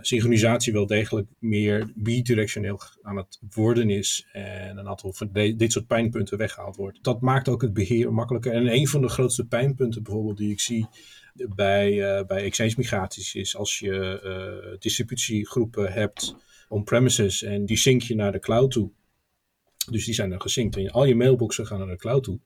synchronisatie 0.00 0.72
wel 0.72 0.86
degelijk 0.86 1.28
meer 1.38 1.92
bidirectioneel 1.94 2.80
aan 3.02 3.16
het 3.16 3.40
worden 3.54 3.90
is 3.90 4.26
en 4.32 4.76
een 4.76 4.88
aantal 4.88 5.12
van 5.12 5.28
dit 5.32 5.72
soort 5.72 5.86
pijnpunten 5.86 6.38
weggehaald 6.38 6.76
wordt. 6.76 6.98
Dat 7.02 7.20
maakt 7.20 7.48
ook 7.48 7.62
het 7.62 7.72
beheer 7.72 8.12
makkelijker. 8.12 8.52
En 8.52 8.72
een 8.72 8.88
van 8.88 9.00
de 9.00 9.08
grootste 9.08 9.46
pijnpunten 9.46 10.02
bijvoorbeeld 10.02 10.36
die 10.36 10.50
ik 10.50 10.60
zie 10.60 10.86
bij, 11.34 11.92
uh, 11.92 12.26
bij 12.26 12.44
exchange 12.44 12.74
migraties 12.76 13.34
is 13.34 13.56
als 13.56 13.78
je 13.78 14.20
uh, 14.24 14.78
distributiegroepen 14.80 15.92
hebt 15.92 16.34
on-premises 16.68 17.42
en 17.42 17.66
die 17.66 17.76
sync 17.76 18.02
je 18.02 18.14
naar 18.14 18.32
de 18.32 18.38
cloud 18.38 18.70
toe. 18.70 18.90
Dus 19.90 20.04
die 20.04 20.14
zijn 20.14 20.30
dan 20.30 20.40
gesynct 20.40 20.76
en 20.76 20.90
al 20.90 21.04
je 21.04 21.14
mailboxen 21.14 21.66
gaan 21.66 21.78
naar 21.78 21.88
de 21.88 21.96
cloud 21.96 22.22
toe. 22.22 22.38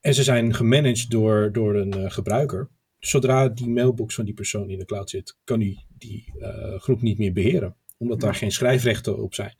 En 0.00 0.14
ze 0.14 0.22
zijn 0.22 0.54
gemanaged 0.54 1.10
door, 1.10 1.52
door 1.52 1.74
een 1.74 2.10
gebruiker 2.10 2.68
zodra 2.98 3.48
die 3.48 3.68
mailbox 3.68 4.14
van 4.14 4.24
die 4.24 4.34
persoon 4.34 4.70
in 4.70 4.78
de 4.78 4.84
cloud 4.84 5.10
zit, 5.10 5.36
kan 5.44 5.60
hij 5.60 5.84
die 5.98 6.32
uh, 6.38 6.78
groep 6.78 7.02
niet 7.02 7.18
meer 7.18 7.32
beheren. 7.32 7.76
Omdat 7.98 8.20
daar 8.20 8.34
geen 8.34 8.52
schrijfrechten 8.52 9.22
op 9.22 9.34
zijn. 9.34 9.54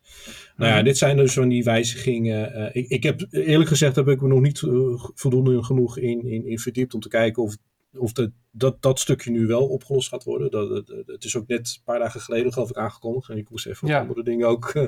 Nou 0.56 0.72
ja, 0.72 0.82
dit 0.82 0.98
zijn 0.98 1.16
dus 1.16 1.32
van 1.32 1.48
die 1.48 1.64
wijzigingen. 1.64 2.58
Uh, 2.58 2.68
ik, 2.72 2.88
ik 2.88 3.02
heb 3.02 3.26
eerlijk 3.30 3.68
gezegd 3.68 3.96
heb 3.96 4.08
ik 4.08 4.20
me 4.20 4.28
nog 4.28 4.40
niet 4.40 4.60
uh, 4.60 5.04
voldoende 5.14 5.62
genoeg 5.62 5.98
in, 5.98 6.24
in, 6.24 6.46
in 6.46 6.58
verdiept 6.58 6.94
om 6.94 7.00
te 7.00 7.08
kijken 7.08 7.42
of 7.42 7.56
of 7.98 8.12
dat, 8.12 8.30
dat, 8.56 8.82
dat 8.82 9.00
stukje 9.00 9.30
nu 9.30 9.46
wel 9.46 9.66
opgelost 9.66 10.08
gaat 10.08 10.24
worden. 10.24 10.50
Dat, 10.50 10.88
het 11.06 11.24
is 11.24 11.36
ook 11.36 11.46
net 11.46 11.74
een 11.76 11.84
paar 11.84 11.98
dagen 11.98 12.20
geleden 12.20 12.52
geloof 12.52 12.70
ik 12.70 12.76
aangekondigd. 12.76 13.28
En 13.28 13.36
ik 13.36 13.50
moest 13.50 13.66
even 13.66 13.88
ja. 13.88 14.00
andere 14.00 14.22
dingen 14.22 14.48
ook 14.48 14.74
uh, 14.74 14.84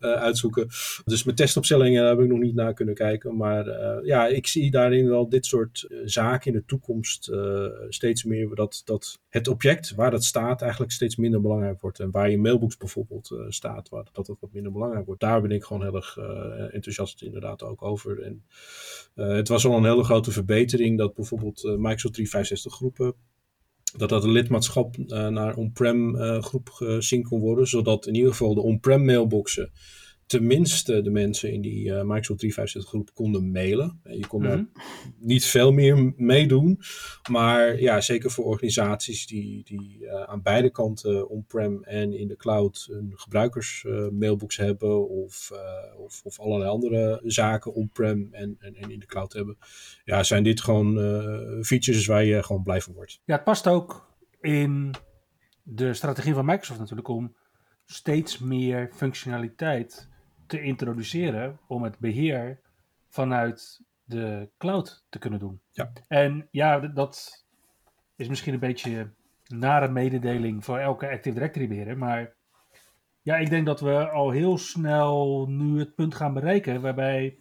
uitzoeken. 0.26 0.68
Dus 1.04 1.24
met 1.24 1.36
testopstellingen 1.36 2.06
heb 2.06 2.20
ik 2.20 2.28
nog 2.28 2.38
niet 2.38 2.54
naar 2.54 2.74
kunnen 2.74 2.94
kijken. 2.94 3.36
Maar 3.36 3.66
uh, 3.66 4.06
ja, 4.06 4.26
ik 4.26 4.46
zie 4.46 4.70
daarin 4.70 5.08
wel 5.08 5.28
dit 5.28 5.46
soort 5.46 5.88
zaken 6.04 6.52
in 6.52 6.58
de 6.58 6.64
toekomst 6.64 7.30
steeds 7.88 8.24
meer. 8.24 8.54
Dat, 8.54 8.82
dat 8.84 9.18
het 9.28 9.48
object 9.48 9.94
waar 9.94 10.10
dat 10.10 10.24
staat 10.24 10.62
eigenlijk 10.62 10.92
steeds 10.92 11.16
minder 11.16 11.40
belangrijk 11.40 11.80
wordt. 11.80 12.00
En 12.00 12.10
waar 12.10 12.30
je 12.30 12.38
mailbox 12.38 12.76
bijvoorbeeld 12.76 13.36
staat, 13.48 13.88
waar, 13.88 14.04
dat 14.12 14.26
dat 14.26 14.36
wat 14.40 14.52
minder 14.52 14.72
belangrijk 14.72 15.06
wordt. 15.06 15.20
Daar 15.20 15.40
ben 15.40 15.50
ik 15.50 15.64
gewoon 15.64 15.82
heel 15.82 15.94
erg 15.94 16.16
enthousiast 16.72 17.22
inderdaad 17.22 17.62
ook 17.62 17.82
over. 17.82 18.22
En 18.22 18.44
het 19.14 19.48
was 19.48 19.66
al 19.66 19.76
een 19.76 19.84
hele 19.84 20.04
grote 20.04 20.30
verbetering 20.30 20.98
dat 20.98 21.14
bijvoorbeeld 21.14 21.62
Microsoft 21.62 22.14
365 22.14 22.60
65 22.60 22.80
Dat 23.96 24.08
dat 24.08 24.24
lidmaatschap 24.24 24.96
uh, 24.96 25.28
naar 25.28 25.54
on-prem 25.56 26.16
uh, 26.16 26.42
groep 26.42 26.68
gesync 26.68 27.24
kon 27.24 27.40
worden. 27.40 27.66
Zodat 27.66 28.06
in 28.06 28.14
ieder 28.14 28.30
geval 28.30 28.54
de 28.54 28.60
on-prem 28.60 29.04
mailboxen 29.04 29.70
tenminste 30.30 31.02
de 31.02 31.10
mensen 31.10 31.52
in 31.52 31.60
die 31.60 31.84
uh, 31.84 32.02
Microsoft 32.02 32.38
365 32.38 32.88
groep 32.88 33.14
konden 33.14 33.50
mailen. 33.50 34.00
Je 34.04 34.26
kon 34.26 34.40
Mhm. 34.40 34.50
daar 34.50 34.64
niet 35.18 35.44
veel 35.44 35.72
meer 35.72 36.12
meedoen. 36.16 36.80
Maar 37.30 37.80
ja, 37.80 38.00
zeker 38.00 38.30
voor 38.30 38.44
organisaties 38.44 39.26
die, 39.26 39.64
die 39.64 39.98
uh, 40.00 40.22
aan 40.22 40.42
beide 40.42 40.70
kanten 40.70 41.28
on-prem 41.28 41.84
en 41.84 42.12
in 42.12 42.28
de 42.28 42.36
cloud 42.36 42.88
een 42.90 43.12
gebruikers 43.14 43.84
uh, 43.86 44.08
mailbox 44.08 44.56
hebben. 44.56 45.08
Of, 45.08 45.50
of, 45.96 46.20
of 46.24 46.40
allerlei 46.40 46.70
andere 46.70 47.20
zaken 47.24 47.74
on-prem 47.74 48.28
en, 48.32 48.56
en, 48.58 48.74
en, 48.74 48.90
in 48.90 48.98
de 48.98 49.06
cloud 49.06 49.32
hebben. 49.32 49.58
Ja, 50.04 50.22
zijn 50.22 50.42
dit 50.42 50.60
gewoon 50.60 50.94
features 51.64 52.06
waar 52.06 52.24
je 52.24 52.42
gewoon 52.42 52.62
blij 52.62 52.80
van 52.80 52.94
wordt. 52.94 53.20
Ja, 53.24 53.34
het 53.34 53.44
past 53.44 53.66
ook 53.66 54.14
in 54.40 54.94
de 55.62 55.94
strategie 55.94 56.34
van 56.34 56.44
Microsoft 56.44 56.78
natuurlijk 56.78 57.08
om 57.08 57.36
steeds 57.84 58.38
meer 58.38 58.90
functionaliteit 58.94 60.08
te 60.50 60.62
introduceren 60.62 61.58
om 61.66 61.82
het 61.82 61.98
beheer 61.98 62.60
vanuit 63.08 63.80
de 64.04 64.48
cloud 64.58 65.04
te 65.08 65.18
kunnen 65.18 65.38
doen. 65.38 65.60
Ja. 65.70 65.92
En 66.08 66.48
ja, 66.50 66.78
dat 66.78 67.44
is 68.16 68.28
misschien 68.28 68.54
een 68.54 68.60
beetje 68.60 69.10
nare 69.46 69.88
mededeling 69.88 70.64
voor 70.64 70.78
elke 70.78 71.10
Active 71.10 71.34
Directory 71.34 71.68
beheerder, 71.68 71.98
maar 71.98 72.34
ja, 73.22 73.36
ik 73.36 73.50
denk 73.50 73.66
dat 73.66 73.80
we 73.80 74.08
al 74.10 74.30
heel 74.30 74.58
snel 74.58 75.46
nu 75.48 75.78
het 75.78 75.94
punt 75.94 76.14
gaan 76.14 76.34
bereiken 76.34 76.80
waarbij 76.80 77.38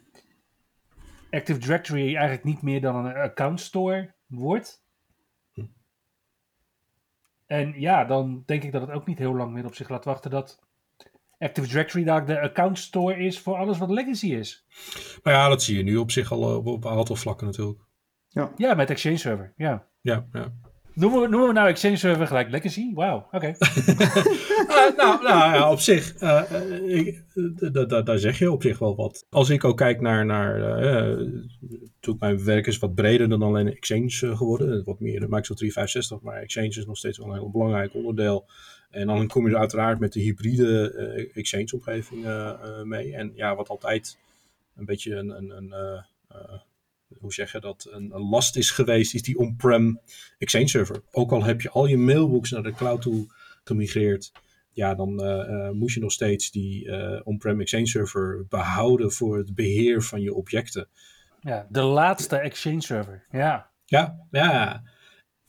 Active 1.30 1.60
Directory 1.60 2.16
eigenlijk 2.16 2.44
niet 2.44 2.62
meer 2.62 2.82
dan 2.82 3.06
een 3.06 3.16
account 3.16 3.60
store 3.60 4.14
wordt. 4.26 4.84
Hm. 5.54 5.66
En 7.46 7.80
ja, 7.80 8.06
dan 8.06 8.44
denk 8.46 8.64
ik 8.64 8.72
dat 8.72 8.82
het 8.82 8.92
ook 8.92 9.06
niet 9.06 9.18
heel 9.18 9.36
lang 9.36 9.52
meer 9.52 9.66
op 9.66 9.76
zich 9.76 9.90
laat 9.90 10.06
wachten 10.06 10.32
dat 10.32 10.69
Active 11.40 11.68
Directory 11.68 12.04
daar 12.04 12.26
de 12.26 12.40
account 12.40 12.80
store 12.80 13.18
is 13.18 13.40
voor 13.40 13.56
alles 13.56 13.78
wat 13.78 13.90
legacy 13.90 14.34
is. 14.34 14.66
Nou 15.24 15.38
ja, 15.38 15.48
dat 15.50 15.64
zie 15.64 15.78
je 15.78 15.84
nu 15.84 15.98
op 15.98 16.12
zich 16.12 16.32
al 16.32 16.56
op, 16.56 16.66
op 16.66 16.84
een 16.84 16.92
aantal 16.92 17.16
vlakken 17.16 17.48
natuurlijk. 17.48 17.80
Ja, 18.28 18.52
ja 18.56 18.74
met 18.74 18.90
Exchange 18.90 19.18
Server, 19.18 19.54
ja. 19.58 19.88
Ja, 20.02 20.28
ja. 20.32 20.54
Noemen 20.94 21.22
we, 21.22 21.28
noemen 21.28 21.48
we 21.48 21.54
nou 21.54 21.68
Exchange 21.68 21.96
Server 21.96 22.28
gelijk 22.28 22.50
legacy? 22.50 22.94
Wauw, 22.94 23.28
oké. 23.32 23.56
Okay. 24.64 24.90
uh, 24.90 24.98
nou, 24.98 25.24
nou 25.24 25.54
ja, 25.54 25.72
op 25.72 25.80
zich, 25.80 26.22
uh, 26.22 26.42
ik, 26.86 27.24
daar 28.06 28.20
zeg 28.20 28.40
je 28.40 28.52
op 28.52 28.62
zich 28.62 28.80
wel 28.80 28.96
wat. 28.96 29.26
Als 29.30 29.50
ik 29.50 29.64
ook 29.64 29.78
kijk 29.78 30.02
naar, 30.02 30.26
naar 30.26 30.84
uh, 30.84 32.16
mijn 32.20 32.44
werk 32.44 32.68
is 32.68 32.78
wat 32.78 32.96
breder 32.96 33.30
dan 33.30 33.42
alleen 33.42 33.68
Exchange 33.68 34.36
geworden. 34.36 34.84
Wat 34.84 35.00
meer 35.00 35.20
de 35.20 35.26
Microsoft 35.26 35.60
365, 35.60 36.22
maar 36.22 36.42
Exchange 36.42 36.68
is 36.68 36.86
nog 36.86 36.98
steeds 36.98 37.18
wel 37.18 37.28
een 37.28 37.34
heel 37.34 37.52
belangrijk 37.52 37.94
onderdeel. 37.94 38.50
En 38.90 39.08
dan 39.08 39.28
kom 39.28 39.48
je 39.48 39.54
er 39.54 39.60
uiteraard 39.60 40.00
met 40.00 40.14
de 40.14 40.20
hybride 40.20 40.94
uh, 41.18 41.38
Exchange-omgeving 41.38 42.26
uh, 42.26 42.54
uh, 42.64 42.82
mee. 42.82 43.16
En 43.16 43.32
ja, 43.36 43.56
wat 43.56 43.70
altijd 43.70 44.18
een 44.76 44.86
beetje 44.86 45.16
een, 45.16 45.30
een, 45.30 45.52
een 45.52 46.04
hoe 47.20 47.34
zeg 47.34 47.52
je 47.52 47.60
dat, 47.60 47.88
een, 47.92 48.12
een, 48.16 48.22
last 48.22 48.56
is 48.56 48.72
geweest, 48.72 49.14
is 49.14 49.22
die 49.22 49.38
on-prem 49.38 50.00
Exchange 50.38 50.68
server. 50.68 51.02
Ook 51.12 51.32
al 51.32 51.44
heb 51.44 51.62
je 51.62 51.70
al 51.70 51.86
je 51.86 51.98
mailbox 51.98 52.52
naar 52.52 52.64
de 52.64 52.74
cloud 52.74 53.02
toe 53.02 53.28
gemigreerd, 53.64 54.32
ja, 54.72 54.96
dan 54.96 55.16
moest 55.78 55.96
je 55.96 56.02
nog 56.02 56.12
steeds 56.12 56.52
die 56.52 56.92
on-prem 57.24 57.62
Exchange 57.62 57.88
server 57.88 58.46
behouden 58.50 59.12
voor 59.12 59.38
het 59.38 59.56
beheer 59.56 60.02
van 60.02 60.22
je 60.22 60.34
objecten. 60.34 60.88
Ja, 61.42 61.68
de 61.70 61.82
laatste 61.82 62.38
Exchange 62.38 62.82
server, 62.82 63.26
ja. 63.32 63.70
Ja, 63.86 64.28
ja. 64.32 64.84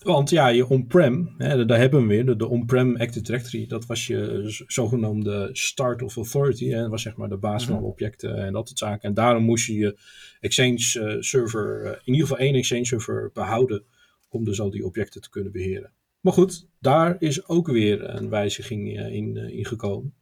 Want 0.04 0.30
ja, 0.30 0.48
je 0.48 0.68
on-prem, 0.68 1.34
daar 1.38 1.78
hebben 1.78 2.00
we 2.00 2.06
weer, 2.06 2.26
de, 2.26 2.36
de 2.36 2.48
on-prem 2.48 2.96
Active 2.96 3.24
Directory, 3.24 3.66
dat 3.66 3.86
was 3.86 4.06
je 4.06 4.44
zogenaamde 4.66 5.48
start 5.52 6.02
of 6.02 6.16
authority. 6.16 6.68
Hè, 6.68 6.80
dat 6.80 6.90
was 6.90 7.02
zeg 7.02 7.16
maar 7.16 7.28
de 7.28 7.36
baas 7.36 7.64
van 7.64 7.76
alle 7.76 7.86
objecten 7.86 8.36
en 8.36 8.52
dat 8.52 8.66
soort 8.66 8.78
zaken. 8.78 9.08
En 9.08 9.14
daarom 9.14 9.42
moest 9.42 9.66
je 9.66 9.74
je 9.74 9.98
Exchange 10.40 11.14
uh, 11.14 11.20
server, 11.20 11.84
uh, 11.84 11.90
in 11.90 12.12
ieder 12.12 12.20
geval 12.20 12.38
één 12.38 12.54
Exchange 12.54 12.84
server 12.84 13.30
behouden, 13.32 13.84
om 14.28 14.44
dus 14.44 14.60
al 14.60 14.70
die 14.70 14.84
objecten 14.84 15.20
te 15.20 15.30
kunnen 15.30 15.52
beheren. 15.52 15.92
Maar 16.20 16.32
goed, 16.32 16.68
daar 16.78 17.16
is 17.18 17.48
ook 17.48 17.66
weer 17.66 18.10
een 18.14 18.28
wijziging 18.28 18.98
uh, 18.98 19.14
in, 19.14 19.36
in 19.36 19.66
gekomen. 19.66 20.14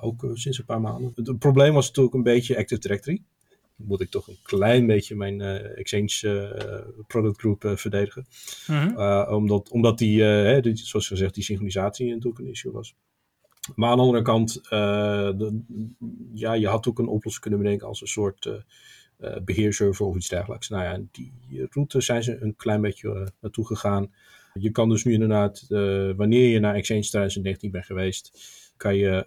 ook 0.00 0.30
sinds 0.34 0.58
een 0.58 0.64
paar 0.64 0.80
maanden. 0.80 1.12
Het, 1.14 1.26
het 1.26 1.38
probleem 1.38 1.74
was 1.74 1.86
natuurlijk 1.86 2.14
een 2.14 2.22
beetje 2.22 2.56
Active 2.56 2.80
Directory 2.80 3.22
moet 3.78 4.00
ik 4.00 4.10
toch 4.10 4.28
een 4.28 4.38
klein 4.42 4.86
beetje 4.86 5.16
mijn 5.16 5.40
uh, 5.40 5.78
Exchange 5.78 6.20
uh, 6.22 7.04
product 7.06 7.38
group 7.38 7.64
uh, 7.64 7.76
verdedigen. 7.76 8.26
Mhm. 8.66 8.88
Uh, 8.88 9.28
omdat, 9.30 9.70
omdat 9.70 9.98
die, 9.98 10.22
hè, 10.22 10.60
die, 10.60 10.76
zoals 10.76 11.06
gezegd, 11.06 11.34
die 11.34 11.44
synchronisatie 11.44 12.10
natuurlijk 12.10 12.38
een 12.38 12.50
issue 12.50 12.72
was. 12.72 12.94
Maar 13.74 13.90
aan 13.90 13.96
de 13.96 14.02
andere 14.02 14.22
kant, 14.22 14.60
de, 14.62 15.60
ja, 16.32 16.52
je 16.52 16.68
had 16.68 16.88
ook 16.88 16.98
een 16.98 17.08
oplossing 17.08 17.42
kunnen 17.42 17.60
bedenken 17.60 17.86
als 17.86 18.00
een 18.00 18.06
soort 18.06 18.50
beheerserver 19.44 20.06
of 20.06 20.16
iets 20.16 20.28
dergelijks. 20.28 20.68
Nou 20.68 20.84
ja, 20.84 21.02
die 21.10 21.32
route 21.70 22.00
zijn 22.00 22.22
ze 22.22 22.38
een 22.40 22.56
klein 22.56 22.80
beetje 22.80 23.32
naartoe 23.40 23.66
gegaan. 23.66 24.12
Je 24.54 24.70
kan 24.70 24.88
dus 24.88 25.04
nu 25.04 25.12
inderdaad, 25.12 25.64
wanneer 26.16 26.48
je 26.48 26.58
naar 26.58 26.74
Exchange 26.74 27.00
2019 27.00 27.70
bent 27.70 27.84
geweest, 27.84 28.32
kan 28.76 28.96
je 28.96 29.26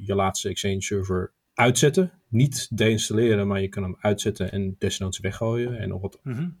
je 0.00 0.14
laatste 0.14 0.48
Exchange 0.48 0.82
server 0.82 1.32
uitzetten. 1.58 2.12
Niet 2.28 2.76
deinstalleren, 2.76 3.46
maar 3.46 3.60
je 3.60 3.68
kan 3.68 3.82
hem 3.82 3.96
uitzetten 4.00 4.52
en 4.52 4.74
desnoods 4.78 5.18
weggooien. 5.18 5.78
En 5.78 5.88
nog 5.88 6.00
wat 6.00 6.20
mm 6.22 6.34
-hmm. 6.34 6.56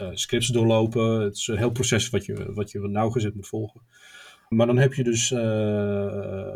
uh, 0.00 0.08
scripts 0.12 0.48
doorlopen. 0.48 1.20
Het 1.20 1.36
is 1.36 1.46
een 1.46 1.56
heel 1.56 1.70
proces 1.70 2.10
wat 2.10 2.24
je, 2.24 2.52
wat 2.52 2.70
je 2.70 2.88
nauwgezet 2.88 3.34
moet 3.34 3.48
volgen. 3.48 3.80
Maar 4.48 4.66
dan 4.66 4.78
heb 4.78 4.94
je 4.94 5.04
dus 5.04 5.30
uh, 5.30 6.54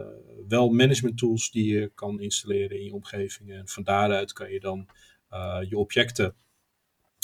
wel 0.48 0.68
management 0.68 1.18
tools 1.18 1.50
die 1.50 1.74
je 1.74 1.90
kan 1.94 2.20
installeren 2.20 2.78
in 2.78 2.84
je 2.84 2.92
omgeving. 2.92 3.52
En 3.52 3.68
van 3.68 3.82
daaruit 3.82 4.32
kan 4.32 4.50
je 4.50 4.60
dan 4.60 4.88
uh, 5.30 5.58
je 5.68 5.78
objecten 5.78 6.24
en 6.24 6.34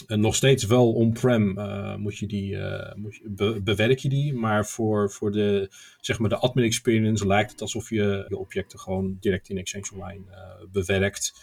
nog 0.07 0.35
steeds 0.35 0.65
wel 0.65 0.93
on-prem 0.93 1.59
uh, 1.59 1.97
moet 1.97 2.19
je 2.19 2.27
die, 2.27 2.53
uh, 2.53 2.95
moet 2.95 3.15
je, 3.15 3.23
be 3.29 3.61
bewerk 3.63 3.99
je 3.99 4.09
die, 4.09 4.35
maar 4.35 4.67
voor, 4.67 5.11
voor 5.11 5.33
de, 5.33 5.71
zeg 6.01 6.19
maar 6.19 6.29
de 6.29 6.37
admin 6.37 6.65
experience 6.65 7.27
lijkt 7.27 7.51
het 7.51 7.61
alsof 7.61 7.89
je 7.91 8.27
je 8.29 8.39
objecten 8.39 8.79
gewoon 8.79 9.17
direct 9.21 9.49
in 9.49 9.59
Exchange 9.59 9.91
Online 9.95 10.25
bewerkt. 10.73 11.35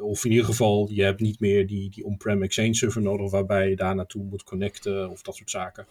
of 0.00 0.24
in 0.24 0.30
ieder 0.30 0.46
geval, 0.46 0.88
je 0.90 1.02
hebt 1.02 1.20
niet 1.20 1.40
meer 1.40 1.66
die, 1.66 1.90
die 1.90 2.04
on-prem 2.04 2.42
Exchange 2.42 2.74
server 2.74 3.02
nodig 3.02 3.30
waarbij 3.30 3.68
je 3.68 3.76
daar 3.76 3.94
naartoe 3.94 4.24
moet 4.24 4.42
connecten 4.42 5.10
of 5.10 5.22
dat 5.22 5.36
soort 5.36 5.50
zaken. 5.50 5.86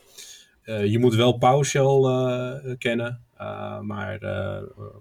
Je 0.70 0.99
moet 0.99 1.15
wel 1.15 1.38
PowerShell 1.38 2.78
kennen, 2.78 3.26
maar 3.82 4.20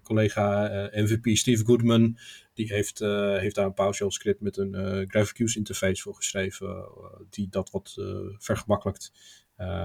collega 0.03 0.69
MVP 0.93 1.37
Steve 1.37 1.65
Goodman 1.65 2.17
die 2.59 2.75
heeft, 2.75 3.01
uh, 3.01 3.37
heeft 3.37 3.55
daar 3.55 3.67
een 3.67 3.75
PowerShell 3.75 4.11
script 4.11 4.41
met 4.41 4.57
een 4.57 4.75
uh, 4.75 5.07
GraphQL 5.07 5.57
interface 5.57 6.03
voor 6.03 6.15
geschreven, 6.15 6.69
uh, 6.69 7.05
die 7.31 7.49
dat 7.51 7.71
wat 7.71 7.97
vergemakkelijkt. 8.39 9.13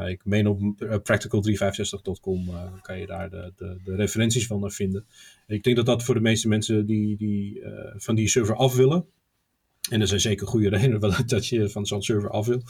ik 0.08 0.26
meen 0.26 0.48
op 0.48 0.60
practical365.com 0.84 2.50
kan 2.82 3.00
je 3.00 3.06
daar 3.06 3.30
de, 3.30 3.54
de, 3.56 3.80
de 3.84 3.96
referenties 3.96 4.48
van 4.48 4.72
vinden. 4.72 5.06
Ik 5.48 5.64
denk 5.64 5.76
dat 5.76 5.86
dat 5.86 6.04
voor 6.04 6.16
de 6.16 6.22
meeste 6.22 6.48
mensen 6.48 6.86
die, 6.86 7.18
die 7.18 7.64
van 7.96 8.16
die 8.16 8.28
server 8.28 8.56
af 8.56 8.76
willen, 8.76 9.06
en 9.90 10.02
er 10.02 10.08
zijn 10.08 10.20
zeker 10.20 10.48
goede 10.48 10.70
redenen 10.70 11.28
dat 11.28 11.48
je 11.48 11.70
van 11.70 11.86
zo'n 11.86 12.04
server 12.04 12.30
af 12.30 12.46
wil, 12.46 12.62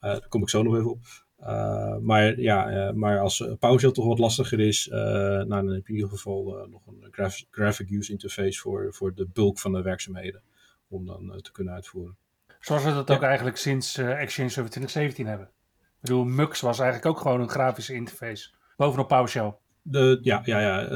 daar 0.00 0.28
kom 0.28 0.42
ik 0.42 0.48
zo 0.48 0.62
nog 0.62 0.76
even 0.76 0.90
op. 0.90 1.26
Uh, 1.40 1.96
maar 1.96 2.40
ja, 2.40 2.88
uh, 2.88 2.92
maar 2.92 3.20
als 3.20 3.44
PowerShell 3.58 3.92
toch 3.92 4.06
wat 4.06 4.18
lastiger 4.18 4.60
is, 4.60 4.86
nou, 4.86 5.48
dan 5.48 5.68
heb 5.68 5.86
je 5.86 5.92
in 5.92 5.94
ieder 5.94 6.10
geval 6.10 6.66
nog 6.70 6.86
een 6.86 7.08
graf 7.10 7.44
graphic 7.50 7.90
use 7.90 8.12
interface 8.12 8.60
voor, 8.60 8.94
voor 8.94 9.14
de 9.14 9.26
bulk 9.32 9.58
van 9.58 9.72
de 9.72 9.82
werkzaamheden 9.82 10.42
om 10.88 11.06
dan 11.06 11.40
te 11.40 11.52
kunnen 11.52 11.74
uitvoeren. 11.74 12.16
Zoals 12.60 12.84
we 12.84 12.92
dat 12.92 13.08
ja. 13.08 13.14
ook 13.14 13.22
eigenlijk 13.22 13.56
sinds 13.56 13.98
Exchange 13.98 14.48
Server 14.48 14.70
2017 14.70 15.26
hebben. 15.26 15.46
Ik 15.76 16.00
bedoel, 16.00 16.24
Mux 16.24 16.60
was 16.60 16.78
eigenlijk 16.78 17.16
ook 17.16 17.22
gewoon 17.22 17.40
een 17.40 17.48
grafische 17.48 17.94
interface 17.94 18.50
bovenop 18.76 19.08
PowerShell. 19.08 19.54
De, 19.90 20.18
ja, 20.22 20.42
ja, 20.44 20.60
ja. 20.60 20.90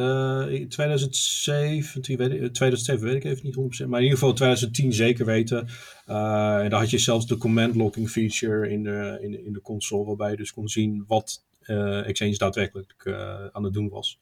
Uh, 0.49 0.67
2017, 0.69 2.17
weet 2.17 2.31
ik, 2.31 2.53
2007 2.53 3.05
weet 3.05 3.15
ik 3.15 3.25
even 3.25 3.45
niet 3.45 3.83
100%, 3.83 3.87
maar 3.87 3.99
in 3.99 4.05
ieder 4.05 4.19
geval 4.19 4.33
2010 4.33 4.93
zeker 4.93 5.27
weten. 5.27 5.69
Uh, 6.07 6.59
en 6.59 6.71
dan 6.71 6.81
had 6.81 6.91
je 6.91 6.99
zelfs 6.99 7.27
de 7.27 7.37
command 7.37 7.75
logging 7.75 8.11
feature 8.11 8.71
in 8.71 8.83
de, 8.83 9.19
in, 9.21 9.45
in 9.45 9.53
de 9.53 9.61
console, 9.61 10.05
waarbij 10.05 10.31
je 10.31 10.37
dus 10.37 10.53
kon 10.53 10.69
zien 10.69 11.05
wat 11.07 11.45
uh, 11.67 12.07
Exchange 12.07 12.37
daadwerkelijk 12.37 12.95
uh, 13.05 13.47
aan 13.53 13.65
het 13.65 13.73
doen 13.73 13.89
was. 13.89 14.19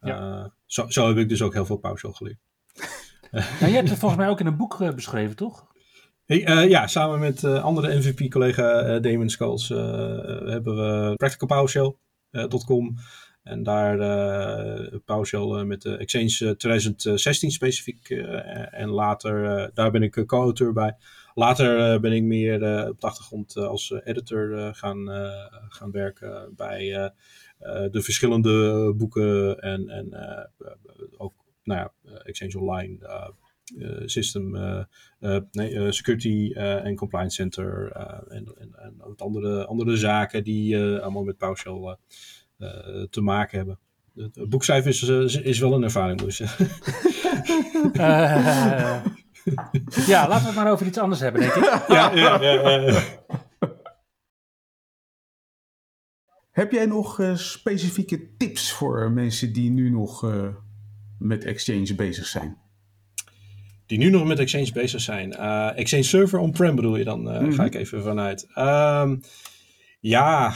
Ja. 0.00 0.52
Zo, 0.66 0.88
zo 0.88 1.08
heb 1.08 1.16
ik 1.16 1.28
dus 1.28 1.42
ook 1.42 1.52
heel 1.52 1.66
veel 1.66 1.76
PowerShell 1.76 2.12
geleerd. 2.12 2.38
Nou, 3.30 3.70
je 3.70 3.76
hebt 3.76 3.88
het 3.88 3.98
volgens 3.98 4.20
mij 4.20 4.30
ook 4.30 4.40
in 4.40 4.46
een 4.46 4.56
boek 4.56 4.94
beschreven, 4.94 5.36
toch? 5.36 5.66
Hey, 6.24 6.68
ja, 6.68 6.86
samen 6.86 7.18
met 7.18 7.44
andere 7.44 7.98
MVP-collega 7.98 8.98
Damon 8.98 9.28
Skulls 9.28 9.68
hebben 9.68 10.76
we 10.76 11.14
practicalpowershell.com 11.16 12.96
en 13.46 13.62
daar 13.62 13.98
uh, 13.98 14.98
PowerShell 15.04 15.40
uh, 15.40 15.62
met 15.62 15.82
de 15.82 15.96
Exchange 15.96 16.56
2016 16.56 17.50
specifiek. 17.50 18.10
Uh, 18.10 18.74
en 18.74 18.88
later, 18.88 19.70
daar 19.74 19.90
ben 19.90 20.02
ik 20.02 20.22
co-auteur 20.26 20.72
bij. 20.72 20.96
Later 21.34 22.00
ben 22.00 22.12
ik 22.12 22.22
meer 22.22 22.54
op 22.88 23.00
de 23.00 23.06
achtergrond 23.06 23.56
als 23.56 23.92
editor 24.04 24.74
gaan, 24.74 25.08
gaan 25.68 25.90
werken 25.90 26.54
bij 26.56 27.12
de 27.90 28.02
verschillende 28.02 28.94
boeken. 28.96 29.58
En, 29.58 29.88
en 29.88 30.08
ook 31.16 31.34
nou 31.62 31.80
ja, 31.80 31.92
Exchange 32.24 32.58
Online, 32.58 32.98
System, 34.04 34.50
nee, 35.50 35.92
Security 35.92 36.52
en 36.54 36.96
Compliance 36.96 37.34
Center 37.34 37.92
en, 38.28 38.54
en, 38.58 38.74
en 38.74 39.16
andere, 39.16 39.66
andere 39.66 39.96
zaken 39.96 40.44
die 40.44 40.78
allemaal 40.78 41.24
met 41.24 41.38
PowerShell 41.38 41.96
te 43.10 43.20
maken 43.20 43.56
hebben. 43.56 43.78
Het 44.14 44.48
boekcijfer 44.48 44.90
is, 44.90 45.36
is 45.36 45.58
wel 45.58 45.72
een 45.72 45.82
ervaring, 45.82 46.20
moet 46.20 46.28
ik 46.28 46.34
zeggen. 46.34 46.68
ja, 50.06 50.28
laten 50.28 50.40
we 50.40 50.46
het 50.46 50.54
maar 50.54 50.70
over 50.70 50.86
iets 50.86 50.98
anders 50.98 51.20
hebben, 51.20 51.40
denk 51.40 51.54
ik. 51.54 51.64
ja, 51.88 52.12
ja, 52.14 52.40
ja, 52.40 53.02
Heb 56.50 56.72
jij 56.72 56.86
nog 56.86 57.18
uh, 57.18 57.36
specifieke 57.36 58.36
tips 58.36 58.72
voor 58.72 59.10
mensen 59.10 59.52
die 59.52 59.70
nu 59.70 59.90
nog 59.90 60.24
uh, 60.24 60.48
met 61.18 61.44
Exchange 61.44 61.94
bezig 61.94 62.26
zijn? 62.26 62.56
Die 63.86 63.98
nu 63.98 64.10
nog 64.10 64.24
met 64.26 64.38
Exchange 64.38 64.72
bezig 64.72 65.00
zijn. 65.00 65.32
Uh, 65.32 65.78
Exchange 65.78 66.02
Server 66.02 66.38
on-prem 66.38 66.74
bedoel 66.76 66.96
je 66.96 67.04
dan? 67.04 67.20
Mm 67.20 67.26
-hmm. 67.26 67.52
Ga 67.52 67.64
ik 67.64 67.74
even 67.74 68.02
vanuit. 68.02 68.48
Um, 68.54 69.20
ja, 70.00 70.54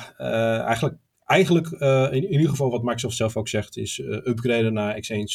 eigenlijk, 0.66 0.98
eigenlijk 1.30 1.70
in, 1.70 2.12
in, 2.12 2.32
ieder 2.32 2.48
geval 2.48 2.70
wat 2.70 2.82
Microsoft 2.82 3.16
zelf 3.16 3.36
ook 3.36 3.48
zegt, 3.48 3.76
is 3.76 3.98
upgraden 3.98 4.72
naar 4.72 4.94
Exchange 4.94 5.28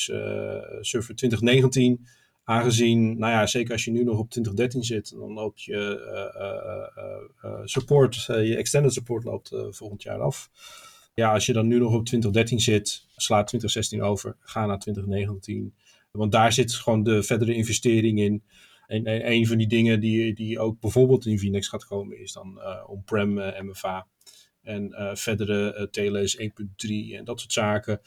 Server 0.82 1.16
2019. 1.16 2.06
Aangezien, 2.44 3.18
nou 3.18 3.32
ja, 3.32 3.46
zeker 3.46 3.72
als 3.72 3.86
je 3.86 3.92
nu 3.92 4.04
nog 4.04 4.18
op 4.18 4.30
2013 4.30 4.84
zit, 4.84 5.10
dan 5.10 5.34
loopt 5.34 5.64
je 5.64 6.00
support, 7.64 8.24
je 8.26 8.56
extended 8.56 8.94
support 8.94 9.24
loopt 9.24 9.56
volgend 9.70 10.04
jaar 10.04 10.20
af. 10.20 10.50
Ja, 11.14 11.34
als 11.34 11.46
je 11.46 11.54
dan 11.54 11.68
nu 11.68 11.80
nog 11.80 11.94
op 11.94 12.06
2013 12.06 12.60
zit, 12.60 13.06
slaat 13.16 13.48
2016 13.48 14.02
over, 14.02 14.36
ga 14.40 14.66
naar 14.66 14.80
2019. 14.80 15.74
Want 16.12 16.32
daar 16.32 16.54
zit 16.54 16.74
gewoon 16.74 17.04
de 17.04 17.24
verdere 17.24 17.56
investering 17.56 18.20
in. 18.20 18.44
En, 18.88 19.06
en 19.06 19.32
een 19.32 19.48
van 19.48 19.58
die 19.58 19.68
dingen 19.68 20.00
die, 20.00 20.34
die 20.34 20.60
ook 20.60 20.80
bijvoorbeeld 20.80 21.26
in 21.26 21.40
VNext 21.40 21.70
gaat 21.70 21.86
komen, 21.86 22.20
is 22.20 22.34
dan 22.34 22.60
on-prem 22.88 23.34
MFA. 23.66 24.08
En 24.66 25.12
verdere 25.18 25.88
TLS 25.92 26.38
1.3 26.38 26.48
en 27.16 27.24
dat 27.24 27.40
soort 27.40 27.54
zaken. 27.54 28.02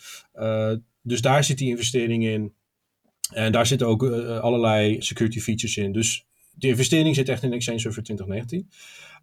dus 1.03 1.21
daar 1.21 1.45
zit 1.45 1.59
die 1.59 1.69
investering 1.69 2.25
in. 2.25 2.55
En 3.33 3.53
daar 3.53 3.67
zitten 3.67 3.87
ook 3.87 4.03
allerlei 4.41 5.03
security 5.03 5.41
features 5.41 5.77
in. 5.77 5.93
Dus 5.93 6.27
de 6.55 6.69
investering 6.69 7.15
zit 7.15 7.29
echt 7.29 7.43
in 7.43 7.53
Exchange 7.53 7.79
Server 7.79 8.03
2019. 8.03 8.71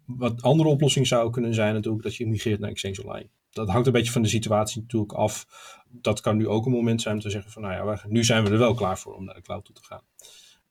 Wat 0.04 0.42
andere 0.42 0.68
oplossing 0.68 1.06
zou 1.06 1.30
kunnen 1.30 1.54
zijn 1.54 1.74
natuurlijk 1.74 2.02
dat 2.02 2.16
je 2.16 2.26
migreert 2.26 2.60
naar 2.60 2.70
Exchange 2.70 3.02
Online. 3.04 3.28
Dat 3.50 3.68
hangt 3.68 3.86
een 3.86 3.92
beetje 3.92 4.12
van 4.12 4.22
de 4.22 4.28
situatie 4.28 4.80
natuurlijk 4.80 5.12
af. 5.12 5.46
Dat 5.90 6.20
kan 6.20 6.36
nu 6.36 6.48
ook 6.48 6.66
een 6.66 6.72
moment 6.72 7.02
zijn 7.02 7.14
om 7.14 7.20
te 7.20 7.30
zeggen 7.30 7.50
van 7.50 7.62
nou 7.62 7.74
ja, 7.74 8.02
nu 8.08 8.24
zijn 8.24 8.44
we 8.44 8.50
er 8.50 8.58
wel 8.58 8.74
klaar 8.74 8.98
voor 8.98 9.14
om 9.14 9.24
naar 9.24 9.34
de 9.34 9.42
cloud 9.42 9.64
toe 9.64 9.74
te 9.74 9.84
gaan. 9.84 10.02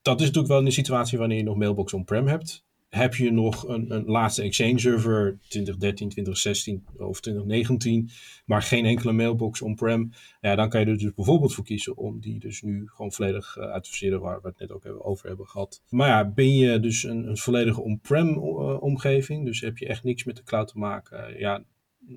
Dat 0.01 0.19
is 0.19 0.25
natuurlijk 0.25 0.53
wel 0.53 0.65
een 0.65 0.71
situatie 0.71 1.17
wanneer 1.17 1.37
je 1.37 1.43
nog 1.43 1.57
Mailbox 1.57 1.93
on-prem 1.93 2.27
hebt 2.27 2.64
heb 2.89 3.15
je 3.15 3.31
nog 3.31 3.67
een, 3.67 3.91
een 3.91 4.05
laatste 4.05 4.41
Exchange 4.41 4.79
server 4.79 5.37
2013, 5.47 6.09
2016 6.09 6.85
of 6.97 7.19
2019, 7.19 8.09
maar 8.45 8.61
geen 8.61 8.85
enkele 8.85 9.11
mailbox 9.11 9.61
on-prem, 9.61 10.11
ja, 10.41 10.55
dan 10.55 10.69
kan 10.69 10.79
je 10.79 10.85
er 10.85 10.97
dus 10.97 11.13
bijvoorbeeld 11.13 11.53
voor 11.53 11.63
kiezen 11.63 11.97
om 11.97 12.19
die 12.19 12.39
dus 12.39 12.61
nu 12.61 12.87
gewoon 12.87 13.11
volledig 13.11 13.55
uh, 13.57 13.63
uit 13.63 13.83
te 13.83 13.89
verseren, 13.89 14.21
waar 14.21 14.41
we 14.41 14.47
het 14.47 14.59
net 14.59 14.71
ook 14.71 15.05
over 15.05 15.27
hebben 15.27 15.47
gehad. 15.47 15.81
Maar 15.89 16.07
ja, 16.07 16.29
ben 16.29 16.55
je 16.55 16.79
dus 16.79 17.03
een, 17.03 17.27
een 17.29 17.37
volledige 17.37 17.81
on-prem 17.81 18.27
uh, 18.27 18.81
omgeving, 18.81 19.45
dus 19.45 19.61
heb 19.61 19.77
je 19.77 19.87
echt 19.87 20.03
niks 20.03 20.23
met 20.23 20.35
de 20.35 20.43
cloud 20.43 20.67
te 20.67 20.77
maken, 20.77 21.31
uh, 21.31 21.39
ja, 21.39 21.63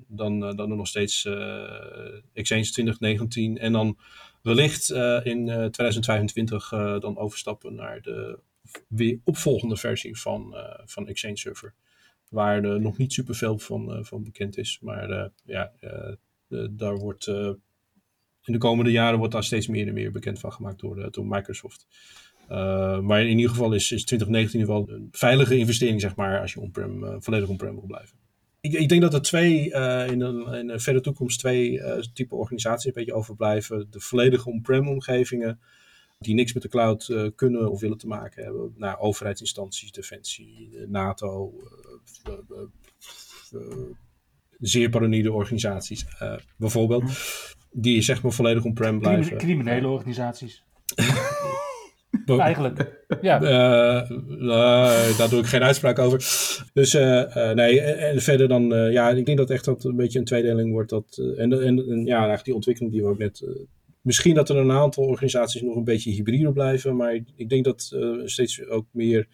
dan, 0.07 0.39
dan 0.39 0.69
nog 0.69 0.87
steeds 0.87 1.25
Exchange 2.33 2.69
2019 2.69 3.57
en 3.57 3.71
dan 3.71 3.97
wellicht 4.41 4.89
in 5.23 5.45
2025 5.45 6.69
dan 6.99 7.17
overstappen 7.17 7.75
naar 7.75 8.01
de 8.01 8.39
weer 8.87 9.19
opvolgende 9.23 9.77
versie 9.77 10.19
van, 10.19 10.51
uh, 10.53 10.79
van 10.85 11.07
Exchange 11.07 11.37
Server. 11.37 11.73
Waar 12.29 12.63
er 12.63 12.81
nog 12.81 12.97
niet 12.97 13.13
superveel 13.13 13.59
van, 13.59 13.97
uh, 13.97 14.03
van 14.03 14.23
bekend 14.23 14.57
is. 14.57 14.79
Maar 14.81 15.09
uh, 15.09 15.25
ja, 15.43 15.71
daar 16.71 16.97
wordt 16.97 17.27
in 18.43 18.55
de 18.55 18.57
komende 18.57 18.91
jaren 18.91 19.17
wordt 19.17 19.33
daar 19.33 19.43
steeds 19.43 19.67
meer 19.67 19.87
en 19.87 19.93
meer 19.93 20.11
bekend 20.11 20.39
van 20.39 20.53
gemaakt 20.53 20.79
door, 20.79 21.11
door 21.11 21.25
Microsoft. 21.25 21.87
maar 23.01 23.21
in 23.21 23.37
ieder 23.37 23.49
geval 23.49 23.73
is, 23.73 23.91
is 23.91 24.05
2019 24.05 24.65
wel 24.65 24.89
een 24.89 25.07
veilige 25.11 25.57
investering, 25.57 26.01
zeg 26.01 26.15
maar, 26.15 26.41
als 26.41 26.53
je 26.53 26.59
on-prem, 26.59 27.21
volledig 27.21 27.49
on-prem 27.49 27.75
wil 27.75 27.85
blijven. 27.87 28.17
Ik, 28.61 28.73
ik, 28.73 28.89
denk 28.89 29.01
dat 29.01 29.13
er 29.13 29.21
twee, 29.21 29.63
in, 30.09 30.21
een, 30.21 30.53
in 30.53 30.67
de 30.67 30.79
verre 30.79 31.01
toekomst, 31.01 31.39
twee 31.39 31.81
type 32.13 32.35
organisaties 32.35 32.85
een 32.85 32.93
beetje 32.93 33.13
overblijven. 33.13 33.87
De 33.89 33.99
volledige 33.99 34.49
on-prem 34.49 34.87
omgevingen 34.87 35.59
die 36.19 36.35
niks 36.35 36.53
met 36.53 36.63
de 36.63 36.69
cloud 36.69 37.07
uh, 37.07 37.27
kunnen 37.35 37.71
of 37.71 37.79
willen 37.79 37.97
te 37.97 38.07
maken 38.07 38.43
hebben. 38.43 38.73
Nou, 38.77 38.97
overheidsinstanties, 38.99 39.91
defensie, 39.91 40.69
NATO, 40.87 41.53
uh, 42.27 42.33
uh, 43.53 43.61
zeer 44.59 44.89
paranoïde 44.89 45.31
organisaties 45.31 46.05
bijvoorbeeld. 46.57 47.03
Mhm. 47.03 47.11
Die 47.71 48.01
zeg 48.01 48.21
maar 48.21 48.31
volledig 48.31 48.63
on-prem 48.63 48.99
blijven. 48.99 49.37
Criminele 49.37 49.87
organisaties. 49.87 50.63
Eigenlijk, 52.25 53.03
ja. 53.21 53.39
daar 55.17 55.29
doe 55.29 55.39
ik 55.39 55.45
geen 55.45 55.63
uitspraak 55.63 55.99
over. 55.99 56.17
Dus 56.73 56.93
nee, 57.53 57.81
en 57.81 58.21
verder 58.21 58.47
dan, 58.47 58.91
ja, 58.91 59.09
ik 59.09 59.25
denk 59.25 59.37
dat 59.37 59.49
echt 59.49 59.65
dat 59.65 59.83
een 59.83 59.95
beetje 59.95 60.19
een 60.19 60.25
tweedeling 60.25 60.71
wordt. 60.71 60.89
Dat, 60.89 61.17
en, 61.37 61.53
en, 61.53 61.77
en 61.89 62.05
ja, 62.05 62.15
eigenlijk 62.15 62.45
die 62.45 62.53
ontwikkeling 62.53 62.91
die 62.93 63.01
we 63.01 63.07
ook 63.07 63.17
net 63.17 63.43
Misschien 64.01 64.35
dat 64.35 64.49
er 64.49 64.55
een 64.55 64.71
aantal 64.71 65.03
organisaties 65.03 65.61
nog 65.61 65.75
een 65.75 65.83
beetje 65.83 66.11
hybride 66.11 66.51
blijven, 66.51 66.95
maar 66.95 67.13
ik 67.35 67.49
denk 67.49 67.63
dat 67.63 67.91
uh, 67.93 68.21
steeds 68.25 68.65
ook 68.65 68.85
meer 68.91 69.27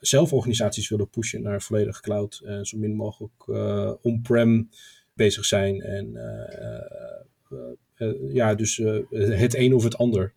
zelforganisaties 0.00 0.88
willen 0.88 1.08
pushen 1.08 1.42
naar 1.42 1.62
volledig 1.62 2.00
cloud 2.00 2.40
en 2.44 2.66
zo 2.66 2.78
min 2.78 2.94
mogelijk 2.94 3.46
uh, 3.46 3.92
on-prem 4.02 4.68
bezig 5.14 5.44
zijn. 5.44 5.80
En 5.80 6.10
uh, 7.48 8.32
ja, 8.32 8.54
dus 8.54 8.76
het 9.10 9.54
een 9.54 9.74
of 9.74 9.84
het 9.84 9.96
ander. 9.96 10.34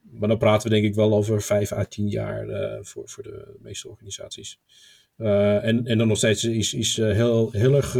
Maar 0.00 0.28
dan 0.28 0.38
praten 0.38 0.68
we 0.68 0.74
denk 0.74 0.86
ik 0.86 0.94
wel 0.94 1.14
over 1.14 1.42
vijf 1.42 1.72
à 1.72 1.84
tien 1.84 2.08
jaar 2.08 2.46
voor, 2.84 3.08
voor 3.08 3.22
de 3.22 3.56
meeste 3.58 3.88
organisaties. 3.88 4.60
en, 5.16 5.86
en 5.86 5.98
dan 5.98 6.08
nog 6.08 6.16
steeds 6.16 6.44
is, 6.44 6.74
is 6.74 6.96
heel, 6.96 7.50
heel 7.50 7.74
erg 7.74 7.94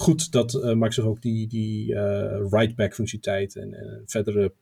goed 0.00 0.32
dat 0.32 0.54
uh, 0.54 0.62
Microsoft 0.62 1.08
ook 1.08 1.22
die, 1.22 1.46
die 1.46 1.92
uh, 1.92 1.98
write-back 2.48 2.94
functionaliteit 2.94 3.56
en, 3.56 3.74
en, 3.74 4.02
verdere 4.06 4.52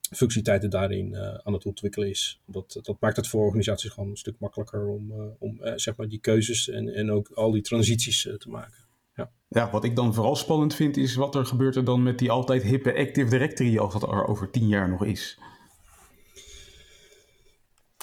functionaliteiten 0.00 0.70
daarin 0.70 1.12
uh, 1.12 1.34
aan 1.42 1.52
het 1.52 1.64
ontwikkelen 1.64 2.08
is. 2.08 2.40
Dat, 2.46 2.78
dat 2.82 2.96
maakt 3.00 3.16
het 3.16 3.28
voor 3.28 3.44
organisaties 3.44 3.90
gewoon 3.90 4.10
een 4.10 4.16
stuk 4.16 4.34
makkelijker 4.38 4.86
om, 4.86 5.12
om 5.38 5.60
zeg 5.76 5.96
maar 5.96 6.08
die 6.08 6.18
keuzes 6.18 6.68
en, 6.68 6.94
en 6.94 7.10
ook 7.10 7.30
al 7.34 7.50
die 7.50 7.62
transities 7.62 8.22
te 8.22 8.48
maken. 8.48 8.78
Ja. 9.14 9.30
ja, 9.48 9.70
wat 9.70 9.84
ik 9.84 9.96
dan 9.96 10.14
vooral 10.14 10.36
spannend 10.36 10.74
vind 10.74 10.96
is 10.96 11.14
wat 11.14 11.34
er 11.34 11.46
gebeurt 11.46 11.76
er 11.76 11.84
dan 11.84 12.02
met 12.02 12.18
die 12.18 12.30
altijd 12.30 12.62
hippe 12.62 12.96
Active 12.96 13.30
Directory 13.30 13.78
als 13.78 13.92
dat 13.92 14.02
er 14.02 14.26
over 14.26 14.50
tien 14.50 14.68
jaar 14.68 14.88
nog 14.88 15.04
is. 15.04 15.38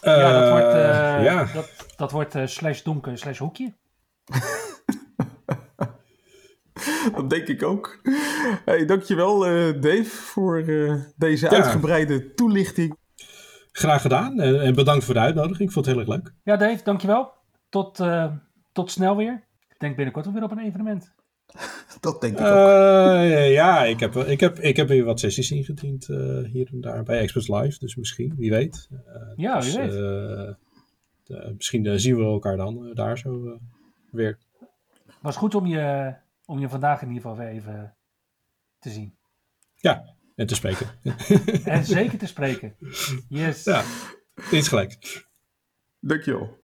ja, 0.01 0.39
dat 0.39 0.49
wordt, 0.49 0.73
ja. 1.23 1.53
dat, 1.53 1.85
dat 1.97 2.11
wordt 2.11 2.35
slash 2.45 2.81
donker 2.81 3.17
slash 3.17 3.38
hoekje. 3.38 3.73
dat 7.15 7.29
denk 7.29 7.47
ik 7.47 7.63
ook. 7.63 7.99
Hey, 8.65 8.85
dankjewel 8.85 9.47
uh, 9.47 9.81
Dave 9.81 10.05
voor 10.05 10.61
uh, 10.61 11.01
deze 11.15 11.49
uitgebreide 11.49 12.33
toelichting. 12.33 12.97
Graag 13.71 14.01
gedaan 14.01 14.39
en 14.39 14.75
bedankt 14.75 15.05
voor 15.05 15.13
de 15.13 15.19
uitnodiging. 15.19 15.67
Ik 15.67 15.71
vond 15.71 15.85
het 15.85 15.95
heel 15.95 16.03
erg 16.03 16.13
leuk. 16.13 16.33
Ja 16.43 16.57
Dave, 16.57 16.83
dankjewel. 16.83 17.31
Tot, 17.69 17.99
uh, 17.99 18.31
tot 18.71 18.91
snel 18.91 19.15
weer. 19.15 19.43
Ik 19.69 19.79
denk 19.79 19.95
binnenkort 19.95 20.31
weer 20.31 20.43
op 20.43 20.51
een 20.51 20.59
evenement. 20.59 21.13
Dat 21.99 22.21
denk 22.21 22.39
ik 22.39 22.45
ook. 22.45 22.55
ja, 23.49 23.83
ik 23.83 23.99
heb, 23.99 24.15
ik, 24.15 24.39
heb, 24.39 24.59
ik 24.59 24.75
heb 24.75 24.88
weer 24.88 25.03
wat 25.03 25.19
sessies 25.19 25.51
ingediend 25.51 26.05
hier 26.51 26.67
en 26.71 26.81
daar 26.81 27.03
bij 27.03 27.19
Express 27.19 27.47
Live. 27.47 27.79
Dus 27.79 27.95
misschien, 27.95 28.33
wie 28.38 28.49
weet. 28.49 28.89
ja, 29.35 29.59
dus, 29.59 29.75
wie 29.75 29.88
weet. 29.88 30.55
misschien 31.55 31.99
zien 31.99 32.17
we 32.17 32.23
elkaar 32.23 32.57
dan 32.57 32.91
daar 32.93 33.17
zo 33.17 33.59
weer. 34.11 34.38
Was 35.21 35.35
goed 35.35 35.55
om 35.55 35.65
je 35.65 36.13
om 36.48 36.60
je 36.60 36.70
vandaag 36.70 37.02
in 37.02 37.08
ieder 37.08 37.22
geval 37.22 37.38
weer 37.38 37.48
even 37.48 37.98
te 38.80 38.89
zien. 38.89 39.18
Ja, 39.76 40.16
en 40.36 40.48
te 40.48 40.56
spreken. 40.56 40.88
en 41.66 41.86
zeker 41.86 42.18
te 42.18 42.28
spreken. 42.28 42.76
Yes. 43.30 43.64
Ja, 43.64 43.84
iets 44.52 44.68
gelijk. 44.68 45.26
Dankjewel. 46.00 46.66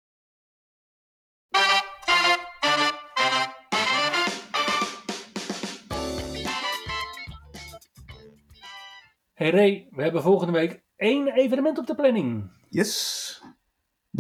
Hey 9.33 9.51
Ray, 9.51 9.89
we 9.91 10.03
hebben 10.03 10.23
volgende 10.23 10.53
week 10.53 10.83
één 10.97 11.29
evenement 11.29 11.79
op 11.79 11.87
de 11.87 11.95
planning. 11.95 12.51
Yes. 12.69 13.43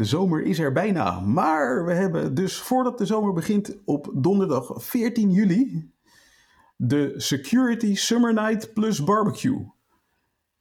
De 0.00 0.06
zomer 0.06 0.42
is 0.42 0.58
er 0.58 0.72
bijna, 0.72 1.20
maar 1.20 1.84
we 1.84 1.92
hebben 1.92 2.34
dus 2.34 2.58
voordat 2.58 2.98
de 2.98 3.06
zomer 3.06 3.32
begint 3.32 3.76
op 3.84 4.10
donderdag 4.14 4.72
14 4.74 5.30
juli 5.30 5.90
de 6.76 7.12
Security 7.16 7.94
Summer 7.94 8.34
Night 8.34 8.72
plus 8.72 9.04
Barbecue. 9.04 9.66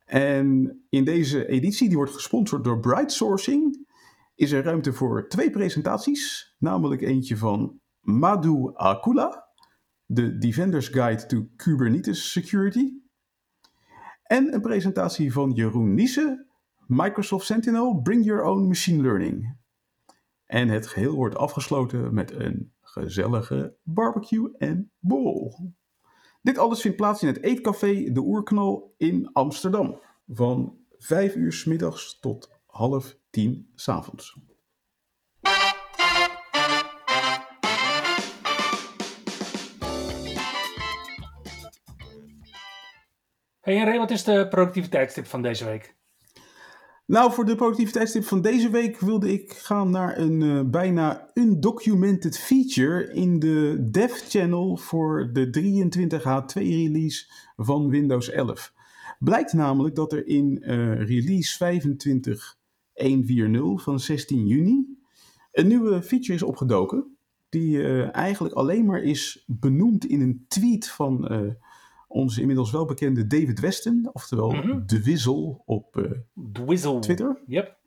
En 0.05 0.79
in 0.89 1.03
deze 1.03 1.47
editie, 1.47 1.87
die 1.87 1.97
wordt 1.97 2.13
gesponsord 2.13 2.63
door 2.63 2.79
Bright 2.79 3.11
Sourcing, 3.11 3.87
is 4.35 4.51
er 4.51 4.63
ruimte 4.63 4.93
voor 4.93 5.27
twee 5.27 5.49
presentaties. 5.49 6.55
Namelijk 6.57 7.01
eentje 7.01 7.37
van 7.37 7.79
Madhu 7.99 8.71
Akula, 8.73 9.47
de 10.05 10.37
Defender's 10.37 10.87
Guide 10.87 11.25
to 11.25 11.47
Kubernetes 11.55 12.31
Security. 12.31 12.93
En 14.23 14.53
een 14.53 14.61
presentatie 14.61 15.33
van 15.33 15.51
Jeroen 15.51 15.93
Niese, 15.93 16.48
Microsoft 16.89 17.45
Sentinel 17.45 18.01
Bring 18.01 18.25
Your 18.25 18.43
Own 18.43 18.67
Machine 18.67 19.01
Learning. 19.01 19.57
En 20.45 20.67
het 20.67 20.87
geheel 20.87 21.15
wordt 21.15 21.35
afgesloten 21.35 22.13
met 22.13 22.31
een 22.31 22.73
gezellige 22.81 23.75
barbecue 23.83 24.57
en 24.57 24.91
bol. 24.99 25.53
Dit 26.41 26.57
alles 26.57 26.81
vindt 26.81 26.97
plaats 26.97 27.21
in 27.21 27.27
het 27.27 27.43
eetcafé 27.43 28.11
De 28.11 28.19
Oerknal 28.19 28.93
in 28.97 29.29
Amsterdam. 29.33 30.01
Van 30.27 30.77
5 30.97 31.35
uur 31.35 31.53
s 31.53 31.65
middags 31.65 32.19
tot 32.19 32.59
half 32.65 33.17
tien 33.29 33.71
s 33.75 33.89
avonds. 33.89 34.39
Hey 43.59 43.83
Ray, 43.83 43.97
wat 43.97 44.11
is 44.11 44.23
de 44.23 44.47
productiviteitstip 44.47 45.25
van 45.25 45.41
deze 45.41 45.65
week? 45.65 45.97
Nou, 47.09 47.33
voor 47.33 47.45
de 47.45 47.55
productiviteitstip 47.55 48.23
van 48.23 48.41
deze 48.41 48.69
week 48.69 48.99
wilde 48.99 49.31
ik 49.31 49.51
gaan 49.53 49.89
naar 49.89 50.17
een 50.17 50.41
uh, 50.41 50.61
bijna 50.65 51.29
undocumented 51.33 52.39
feature 52.39 53.13
in 53.13 53.39
de 53.39 53.87
dev 53.91 54.11
channel 54.11 54.77
voor 54.77 55.29
de 55.33 55.59
23H2 55.59 56.53
release 56.53 57.31
van 57.55 57.89
Windows 57.89 58.29
11. 58.29 58.73
Blijkt 59.19 59.53
namelijk 59.53 59.95
dat 59.95 60.13
er 60.13 60.27
in 60.27 60.57
uh, 60.61 61.07
release 61.07 61.81
25.140 63.77 63.83
van 63.83 63.99
16 63.99 64.47
juni 64.47 64.97
een 65.51 65.67
nieuwe 65.67 66.01
feature 66.01 66.33
is 66.33 66.43
opgedoken. 66.43 67.17
Die 67.49 67.77
uh, 67.77 68.15
eigenlijk 68.15 68.55
alleen 68.55 68.85
maar 68.85 69.01
is 69.01 69.43
benoemd 69.47 70.05
in 70.05 70.21
een 70.21 70.45
tweet 70.47 70.89
van 70.89 71.27
onze 72.09 72.41
inmiddels 72.41 72.71
wel 72.71 72.85
bekende 72.85 73.27
David 73.27 73.59
Weston, 73.59 74.09
oftewel 74.13 74.51
mm 74.51 74.61
-hmm. 74.61 74.83
De 74.85 75.03
Wizzel 75.03 75.61
op 75.65 75.97
uh, 75.97 76.99
Twitter. 76.99 77.41
Yep. 77.45 77.77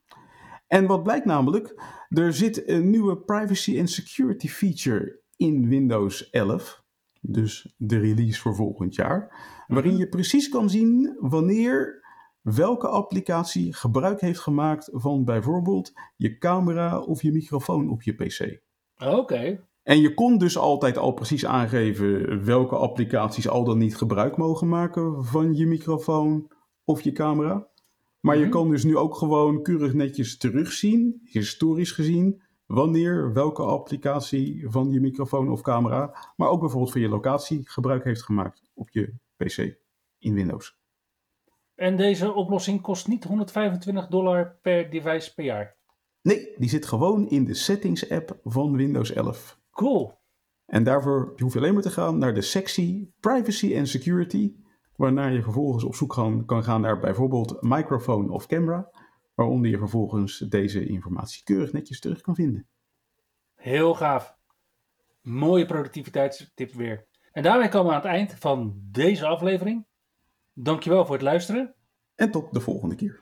En 0.66 0.86
wat 0.86 1.02
blijkt 1.02 1.24
namelijk, 1.24 1.82
er 2.08 2.32
zit 2.32 2.68
een 2.68 2.90
nieuwe 2.90 3.18
privacy 3.18 3.78
and 3.78 3.90
security 3.90 4.48
feature 4.48 5.20
in 5.36 5.68
Windows 5.68 6.30
11, 6.30 6.84
dus 7.20 7.74
de 7.76 7.98
release 7.98 8.40
voor 8.40 8.54
volgend 8.54 8.94
jaar, 8.94 9.28
-hmm. 9.28 9.74
waarin 9.74 9.96
je 9.96 10.08
precies 10.08 10.48
kan 10.48 10.70
zien 10.70 11.16
wanneer 11.20 12.02
welke 12.40 12.88
applicatie 12.88 13.74
gebruik 13.74 14.20
heeft 14.20 14.40
gemaakt 14.40 14.88
van 14.92 15.24
bijvoorbeeld 15.24 15.92
je 16.16 16.38
camera 16.38 17.00
of 17.00 17.22
je 17.22 17.32
microfoon 17.32 17.90
op 17.90 18.02
je 18.02 18.14
PC. 18.14 18.62
Oké. 18.96 19.16
Okay. 19.16 19.60
En 19.82 20.00
je 20.00 20.14
kon 20.14 20.38
dus 20.38 20.58
altijd 20.58 20.98
al 20.98 21.12
precies 21.12 21.46
aangeven 21.46 22.44
welke 22.44 22.76
applicaties 22.76 23.48
al 23.48 23.64
dan 23.64 23.78
niet 23.78 23.96
gebruik 23.96 24.36
mogen 24.36 24.68
maken 24.68 25.24
van 25.24 25.54
je 25.54 25.66
microfoon 25.66 26.50
of 26.84 27.00
je 27.00 27.12
camera. 27.12 27.70
Maar 28.20 28.36
je 28.36 28.48
kan 28.48 28.70
dus 28.70 28.84
nu 28.84 28.96
ook 28.96 29.14
gewoon 29.14 29.62
keurig 29.62 29.94
netjes 29.94 30.36
terugzien, 30.36 31.20
historisch 31.24 31.92
gezien, 31.92 32.42
wanneer 32.66 33.32
welke 33.32 33.62
applicatie 33.62 34.64
van 34.68 34.90
je 34.90 35.00
microfoon 35.00 35.50
of 35.50 35.60
camera, 35.60 36.32
maar 36.36 36.48
ook 36.48 36.60
bijvoorbeeld 36.60 36.92
van 36.92 37.00
je 37.00 37.08
locatie 37.08 37.70
gebruik 37.70 38.04
heeft 38.04 38.22
gemaakt 38.22 38.62
op 38.74 38.90
je 38.90 39.14
PC 39.36 39.76
in 40.18 40.34
Windows. 40.34 40.80
En 41.74 41.96
deze 41.96 42.32
oplossing 42.32 42.80
kost 42.80 43.08
niet 43.08 43.24
125 43.24 44.06
dollar 44.06 44.58
per 44.62 44.90
device 44.90 45.34
per 45.34 45.44
jaar? 45.44 45.76
Nee, 46.22 46.54
die 46.56 46.68
zit 46.68 46.86
gewoon 46.86 47.28
in 47.28 47.44
de 47.44 47.54
settings 47.54 48.10
app 48.10 48.38
van 48.44 48.76
Windows 48.76 49.12
11. 49.12 49.60
Cool. 49.72 50.20
En 50.66 50.84
daarvoor 50.84 51.32
hoef 51.36 51.52
je 51.52 51.58
alleen 51.58 51.74
maar 51.74 51.82
te 51.82 51.90
gaan 51.90 52.18
naar 52.18 52.34
de 52.34 52.42
sectie 52.42 53.14
Privacy 53.20 53.76
and 53.76 53.88
Security, 53.88 54.54
waarna 54.96 55.26
je 55.26 55.42
vervolgens 55.42 55.84
op 55.84 55.94
zoek 55.94 56.12
gaan, 56.12 56.44
kan 56.44 56.64
gaan 56.64 56.80
naar 56.80 56.98
bijvoorbeeld 56.98 57.62
microfoon 57.62 58.30
of 58.30 58.46
camera, 58.46 58.90
waaronder 59.34 59.70
je 59.70 59.78
vervolgens 59.78 60.38
deze 60.38 60.86
informatie 60.86 61.44
keurig 61.44 61.72
netjes 61.72 62.00
terug 62.00 62.20
kan 62.20 62.34
vinden. 62.34 62.68
Heel 63.54 63.94
gaaf. 63.94 64.36
Mooie 65.20 65.66
productiviteitstip 65.66 66.72
weer. 66.72 67.06
En 67.32 67.42
daarmee 67.42 67.68
komen 67.68 67.86
we 67.86 67.94
aan 67.94 68.00
het 68.00 68.10
eind 68.10 68.34
van 68.34 68.80
deze 68.90 69.26
aflevering. 69.26 69.86
Dankjewel 70.52 71.04
voor 71.04 71.14
het 71.14 71.24
luisteren. 71.24 71.74
En 72.14 72.30
tot 72.30 72.52
de 72.52 72.60
volgende 72.60 72.94
keer. 72.94 73.21